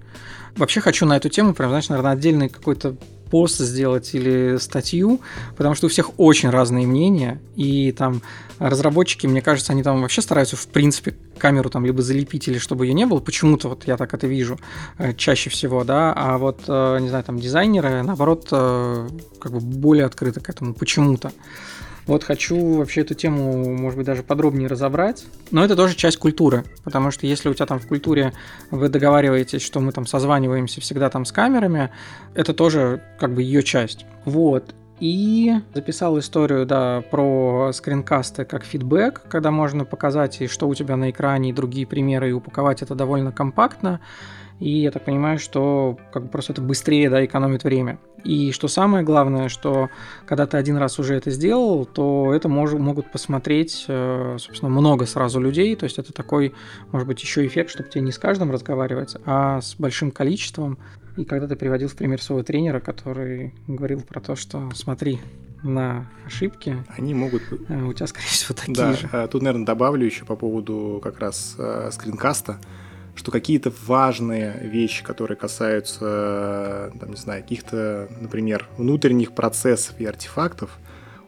Вообще 0.55 0.79
хочу 0.79 1.05
на 1.05 1.17
эту 1.17 1.27
тему 1.27 1.53
прям, 1.53 1.69
знаешь, 1.69 1.89
наверное, 1.89 2.13
отдельный 2.13 2.47
какой-то 2.47 2.95
пост 3.29 3.59
сделать 3.59 4.13
или 4.13 4.57
статью, 4.57 5.21
потому 5.57 5.75
что 5.75 5.87
у 5.87 5.89
всех 5.89 6.11
очень 6.19 6.49
разные 6.49 6.87
мнения, 6.87 7.41
и 7.55 7.91
там 7.91 8.21
разработчики, 8.59 9.27
мне 9.27 9.41
кажется, 9.41 9.73
они 9.73 9.83
там 9.83 10.01
вообще 10.01 10.21
стараются, 10.21 10.55
в 10.55 10.67
принципе, 10.67 11.15
камеру 11.37 11.69
там 11.69 11.85
либо 11.85 12.01
залепить, 12.01 12.47
или 12.47 12.57
чтобы 12.57 12.85
ее 12.85 12.93
не 12.93 13.05
было, 13.05 13.19
почему-то 13.19 13.69
вот 13.69 13.85
я 13.87 13.97
так 13.97 14.13
это 14.13 14.27
вижу 14.27 14.59
э, 14.97 15.13
чаще 15.13 15.49
всего, 15.49 15.83
да, 15.83 16.13
а 16.15 16.37
вот, 16.37 16.61
э, 16.67 16.99
не 17.01 17.09
знаю, 17.09 17.23
там 17.23 17.39
дизайнеры, 17.39 18.03
наоборот, 18.03 18.47
э, 18.51 19.09
как 19.39 19.51
бы 19.51 19.59
более 19.59 20.05
открыты 20.05 20.39
к 20.39 20.49
этому 20.49 20.73
почему-то. 20.73 21.31
Вот 22.07 22.23
хочу 22.23 22.75
вообще 22.75 23.01
эту 23.01 23.15
тему, 23.15 23.75
может 23.75 23.97
быть, 23.97 24.05
даже 24.05 24.21
подробнее 24.21 24.67
разобрать. 24.67 25.25
Но 25.51 25.63
это 25.63 25.75
тоже 25.75 25.95
часть 25.95 26.17
культуры, 26.17 26.63
потому 26.83 27.09
что 27.11 27.25
если 27.25 27.49
у 27.49 27.53
тебя 27.53 27.65
там 27.65 27.79
в 27.79 27.87
культуре 27.87 28.33
вы 28.69 28.89
договариваетесь, 28.89 29.61
что 29.63 29.79
мы 29.79 29.91
там 29.91 30.05
созваниваемся 30.05 30.81
всегда 30.81 31.09
там 31.09 31.25
с 31.25 31.31
камерами, 31.31 31.89
это 32.35 32.53
тоже 32.53 33.01
как 33.19 33.33
бы 33.33 33.41
ее 33.41 33.63
часть. 33.63 34.05
Вот. 34.25 34.75
И 34.99 35.53
записал 35.73 36.17
историю, 36.19 36.65
да, 36.65 37.03
про 37.11 37.71
скринкасты 37.73 38.45
как 38.45 38.63
фидбэк, 38.63 39.23
когда 39.27 39.51
можно 39.51 39.83
показать, 39.83 40.41
и 40.41 40.47
что 40.47 40.69
у 40.69 40.75
тебя 40.75 40.95
на 40.95 41.09
экране, 41.09 41.49
и 41.49 41.53
другие 41.53 41.85
примеры, 41.85 42.29
и 42.29 42.33
упаковать 42.33 42.81
это 42.81 42.95
довольно 42.95 43.31
компактно. 43.31 43.99
И 44.59 44.69
я 44.81 44.91
так 44.91 45.03
понимаю, 45.03 45.37
что 45.37 45.97
как 46.13 46.23
бы 46.23 46.29
просто 46.29 46.53
это 46.53 46.61
быстрее 46.61 47.09
да, 47.09 47.23
экономит 47.25 47.63
время. 47.63 47.99
И 48.23 48.51
что 48.51 48.67
самое 48.67 49.03
главное, 49.03 49.49
что 49.49 49.89
когда 50.25 50.47
ты 50.47 50.57
один 50.57 50.77
раз 50.77 50.97
уже 50.97 51.15
это 51.15 51.29
сделал, 51.29 51.85
то 51.85 52.33
это 52.33 52.47
мож, 52.47 52.71
могут 52.71 53.11
посмотреть, 53.11 53.85
э, 53.87 54.37
собственно, 54.39 54.71
много 54.71 55.05
сразу 55.05 55.39
людей. 55.41 55.75
То 55.75 55.83
есть 55.83 55.99
это 55.99 56.13
такой, 56.13 56.53
может 56.91 57.07
быть, 57.07 57.21
еще 57.21 57.45
эффект, 57.45 57.69
чтобы 57.69 57.89
тебе 57.89 58.01
не 58.01 58.11
с 58.11 58.17
каждым 58.17 58.49
разговаривать, 58.49 59.15
а 59.25 59.59
с 59.61 59.75
большим 59.75 60.11
количеством. 60.11 60.77
И 61.17 61.25
когда 61.25 61.47
ты 61.47 61.55
приводил 61.55 61.89
в 61.89 61.95
пример 61.95 62.21
своего 62.21 62.43
тренера, 62.43 62.79
который 62.79 63.53
говорил 63.67 64.01
про 64.01 64.21
то, 64.21 64.35
что 64.35 64.71
смотри, 64.73 65.19
на 65.63 66.09
ошибки. 66.25 66.83
Они 66.95 67.13
могут... 67.13 67.41
Э, 67.67 67.83
у 67.83 67.93
тебя, 67.93 68.07
скорее 68.07 68.27
всего, 68.27 68.55
такие 68.59 68.75
да, 68.75 68.93
же. 68.93 69.27
Тут, 69.29 69.41
наверное, 69.41 69.65
добавлю 69.65 70.05
еще 70.05 70.23
по 70.23 70.35
поводу 70.35 71.01
как 71.03 71.19
раз 71.19 71.55
э, 71.57 71.89
скринкаста 71.91 72.59
что 73.15 73.31
какие-то 73.31 73.71
важные 73.85 74.59
вещи, 74.61 75.03
которые 75.03 75.37
касаются, 75.37 76.91
там, 76.99 77.09
не 77.11 77.17
знаю, 77.17 77.41
каких-то, 77.41 78.09
например, 78.19 78.67
внутренних 78.77 79.33
процессов 79.33 79.95
и 79.99 80.05
артефактов, 80.05 80.77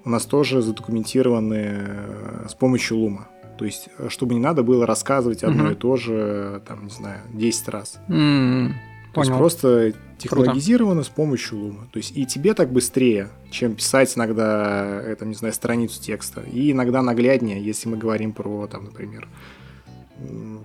у 0.03 0.09
нас 0.09 0.25
тоже 0.25 0.61
задокументированы 0.61 1.65
э, 1.69 2.45
с 2.49 2.53
помощью 2.53 2.97
лума. 2.97 3.27
То 3.57 3.65
есть, 3.65 3.89
э, 3.97 4.07
чтобы 4.09 4.35
не 4.35 4.39
надо 4.39 4.63
было 4.63 4.85
рассказывать 4.85 5.43
одно 5.43 5.67
mm-hmm. 5.67 5.73
и 5.73 5.75
то 5.75 5.95
же, 5.97 6.61
там, 6.67 6.85
не 6.85 6.89
знаю, 6.89 7.21
10 7.33 7.67
раз. 7.69 7.99
Mm-hmm. 8.07 8.71
То 9.13 9.21
есть 9.21 9.35
просто 9.35 9.93
технологизировано 10.19 11.01
Круто. 11.01 11.11
с 11.11 11.15
помощью 11.15 11.57
лума. 11.57 11.87
То 11.91 11.97
есть 11.97 12.15
и 12.15 12.25
тебе 12.25 12.53
так 12.53 12.71
быстрее, 12.71 13.29
чем 13.49 13.73
писать 13.73 14.15
иногда, 14.15 15.01
это, 15.01 15.25
не 15.25 15.33
знаю, 15.33 15.53
страницу 15.53 16.01
текста. 16.01 16.41
И 16.41 16.71
иногда 16.71 17.01
нагляднее, 17.01 17.63
если 17.63 17.89
мы 17.89 17.97
говорим 17.97 18.33
про, 18.33 18.67
там, 18.67 18.85
например, 18.85 19.27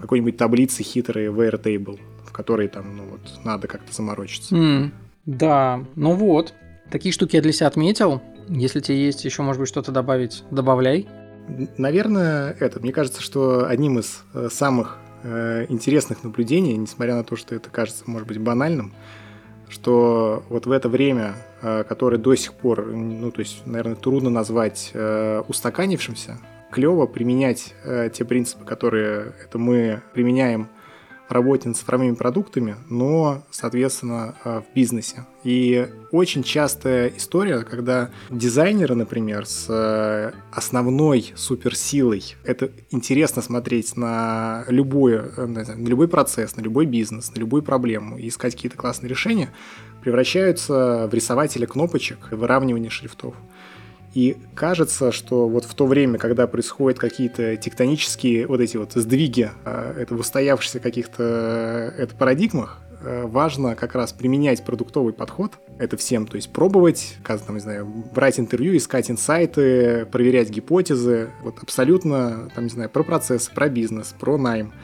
какой-нибудь 0.01 0.37
таблицы 0.37 0.83
хитрые 0.83 1.31
в 1.31 1.41
Airtable, 1.41 1.99
в 2.25 2.33
которой 2.33 2.69
там, 2.69 2.97
ну 2.97 3.05
вот, 3.05 3.45
надо 3.45 3.69
как-то 3.69 3.93
заморочиться. 3.93 4.55
Mm, 4.55 4.91
да, 5.27 5.85
ну 5.95 6.13
вот. 6.13 6.55
Такие 6.91 7.13
штуки 7.13 7.37
я 7.37 7.43
для 7.43 7.53
себя 7.53 7.69
отметил. 7.69 8.21
Если 8.49 8.81
тебе 8.81 9.07
есть 9.07 9.25
еще, 9.25 9.43
может 9.43 9.61
быть, 9.61 9.69
что-то 9.69 9.93
добавить, 9.93 10.45
добавляй. 10.51 11.09
Наверное, 11.77 12.57
это. 12.61 12.81
Мне 12.81 12.93
кажется, 12.93 13.23
что 13.23 13.67
одним 13.67 13.99
из 13.99 14.23
э, 14.35 14.49
самых 14.51 14.99
э, 15.23 15.67
интересных 15.69 16.23
наблюдений, 16.23 16.77
несмотря 16.77 17.15
на 17.15 17.25
то, 17.25 17.37
что 17.37 17.55
это 17.55 17.71
кажется, 17.71 18.05
может 18.07 18.29
быть, 18.29 18.39
банальным, 18.39 18.93
что 19.69 20.45
вот 20.49 20.67
в 20.67 20.71
это 20.71 20.89
время, 20.89 21.35
э, 21.63 21.85
которое 21.89 22.19
до 22.19 22.35
сих 22.35 22.53
пор, 22.55 22.87
ну, 22.87 23.31
то 23.31 23.41
есть, 23.41 23.67
наверное, 23.67 23.97
трудно 23.97 24.31
назвать 24.31 24.93
устаканившимся, 25.49 26.39
клево 26.73 27.07
применять 27.07 27.75
э, 27.85 28.11
те 28.13 28.25
принципы, 28.25 28.65
которые 28.65 29.35
это 29.45 29.59
мы 29.59 30.03
применяем 30.15 30.69
работе 31.33 31.69
над 31.69 31.77
цифровыми 31.77 32.15
продуктами, 32.15 32.77
но, 32.89 33.45
соответственно, 33.51 34.35
э, 34.45 34.61
в 34.61 34.75
бизнесе. 34.75 35.27
И 35.45 35.89
очень 36.11 36.43
частая 36.43 37.09
история, 37.17 37.61
когда 37.61 38.11
дизайнеры, 38.31 38.95
например, 38.95 39.47
с 39.47 39.67
э, 39.69 40.33
основной 40.53 41.33
суперсилой, 41.35 42.37
это 42.45 42.71
интересно 42.91 43.43
смотреть 43.43 43.97
на, 43.97 44.65
любое, 44.69 45.31
э, 45.37 45.47
на 45.47 45.89
любой 45.89 46.09
процесс, 46.09 46.57
на 46.57 46.61
любой 46.61 46.87
бизнес, 46.87 47.35
на 47.35 47.41
любую 47.41 47.63
проблему 47.63 48.19
и 48.19 48.29
искать 48.29 48.55
какие-то 48.55 48.77
классные 48.77 49.09
решения, 49.09 49.51
превращаются 50.03 51.09
в 51.11 51.15
рисователя 51.15 51.67
кнопочек, 51.67 52.31
выравнивание 52.31 52.91
шрифтов. 52.91 53.35
И 54.15 54.37
кажется, 54.55 55.11
что 55.11 55.49
вот 55.49 55.65
в 55.65 55.75
то 55.75 55.87
время, 55.87 56.19
когда 56.19 56.47
происходят 56.47 56.99
какие-то 56.99 57.57
тектонические 57.57 58.47
вот 58.47 58.61
эти 58.61 58.77
вот 58.77 58.93
сдвиги, 58.93 59.51
а, 59.65 59.95
это 59.99 60.15
в 60.15 60.21
устоявшихся 60.21 60.81
каких-то 60.81 61.93
э, 61.97 62.03
это 62.03 62.15
парадигмах, 62.15 62.81
э, 63.01 63.23
важно 63.27 63.75
как 63.75 63.95
раз 63.95 64.13
применять 64.13 64.65
продуктовый 64.65 65.15
подход, 65.15 65.53
это 65.79 65.97
всем, 65.97 66.27
то 66.27 66.37
есть 66.37 66.53
пробовать, 66.53 67.17
там, 67.27 67.55
не 67.55 67.61
знаю, 67.61 67.87
брать 68.15 68.39
интервью, 68.39 68.77
искать 68.77 69.11
инсайты, 69.11 70.07
проверять 70.07 70.51
гипотезы, 70.51 71.31
вот 71.43 71.63
абсолютно, 71.63 72.51
там, 72.55 72.65
не 72.65 72.71
знаю, 72.71 72.91
про 72.91 73.03
процесс, 73.05 73.49
про 73.49 73.71
бизнес, 73.71 74.15
про 74.19 74.37
найм. 74.37 74.75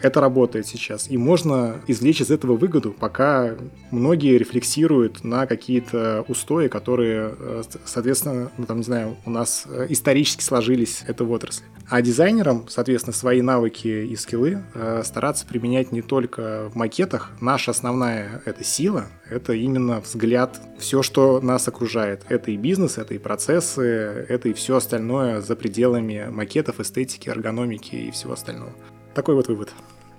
Это 0.00 0.20
работает 0.20 0.66
сейчас. 0.66 1.10
И 1.10 1.16
можно 1.16 1.76
извлечь 1.86 2.20
из 2.20 2.30
этого 2.30 2.56
выгоду, 2.56 2.94
пока 2.98 3.56
многие 3.90 4.38
рефлексируют 4.38 5.24
на 5.24 5.46
какие-то 5.46 6.24
устои, 6.28 6.68
которые, 6.68 7.34
э, 7.38 7.62
соответственно, 7.84 8.50
ну, 8.56 8.66
там, 8.66 8.78
не 8.78 8.84
знаю, 8.84 9.16
у 9.24 9.30
нас 9.30 9.64
э, 9.66 9.86
исторически 9.88 10.42
сложились 10.42 11.02
это 11.06 11.24
в 11.24 11.30
отрасли. 11.30 11.64
А 11.88 12.02
дизайнерам, 12.02 12.66
соответственно, 12.68 13.14
свои 13.14 13.40
навыки 13.40 13.88
и 13.88 14.14
скиллы 14.16 14.62
э, 14.74 15.02
стараться 15.04 15.46
применять 15.46 15.90
не 15.90 16.02
только 16.02 16.70
в 16.72 16.76
макетах. 16.76 17.30
Наша 17.40 17.70
основная 17.70 18.42
это 18.44 18.62
сила, 18.62 19.06
это 19.28 19.54
именно 19.54 20.00
взгляд, 20.00 20.60
все, 20.78 21.02
что 21.02 21.40
нас 21.40 21.66
окружает. 21.66 22.24
Это 22.28 22.50
и 22.50 22.56
бизнес, 22.56 22.98
это 22.98 23.14
и 23.14 23.18
процессы, 23.18 23.82
это 24.28 24.48
и 24.48 24.52
все 24.52 24.76
остальное 24.76 25.40
за 25.40 25.56
пределами 25.56 26.28
макетов, 26.30 26.80
эстетики, 26.80 27.28
эргономики 27.28 27.94
и 27.94 28.10
всего 28.10 28.34
остального. 28.34 28.72
Такой 29.18 29.34
вот 29.34 29.48
вывод. 29.48 29.72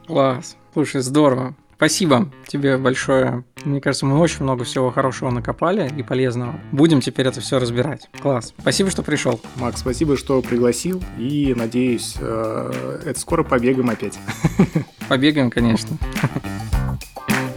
Класс. 0.07 0.57
Слушай, 0.73 0.99
здорово. 0.99 1.55
Спасибо 1.77 2.29
тебе 2.49 2.77
большое. 2.77 3.45
Мне 3.63 3.79
кажется, 3.79 4.05
мы 4.05 4.19
очень 4.19 4.43
много 4.43 4.65
всего 4.65 4.91
хорошего 4.91 5.29
накопали 5.29 5.89
и 5.97 6.03
полезного. 6.03 6.59
Будем 6.73 6.99
теперь 6.99 7.25
это 7.25 7.39
все 7.39 7.59
разбирать. 7.59 8.09
Класс. 8.21 8.53
Спасибо, 8.59 8.91
что 8.91 9.01
пришел. 9.01 9.39
Макс, 9.55 9.79
спасибо, 9.79 10.17
что 10.17 10.41
пригласил. 10.41 11.01
И 11.17 11.53
надеюсь, 11.55 12.17
э, 12.19 12.99
это 13.05 13.17
скоро 13.17 13.43
побегаем 13.43 13.89
опять. 13.89 14.19
Побегаем, 15.07 15.49
конечно. 15.49 15.97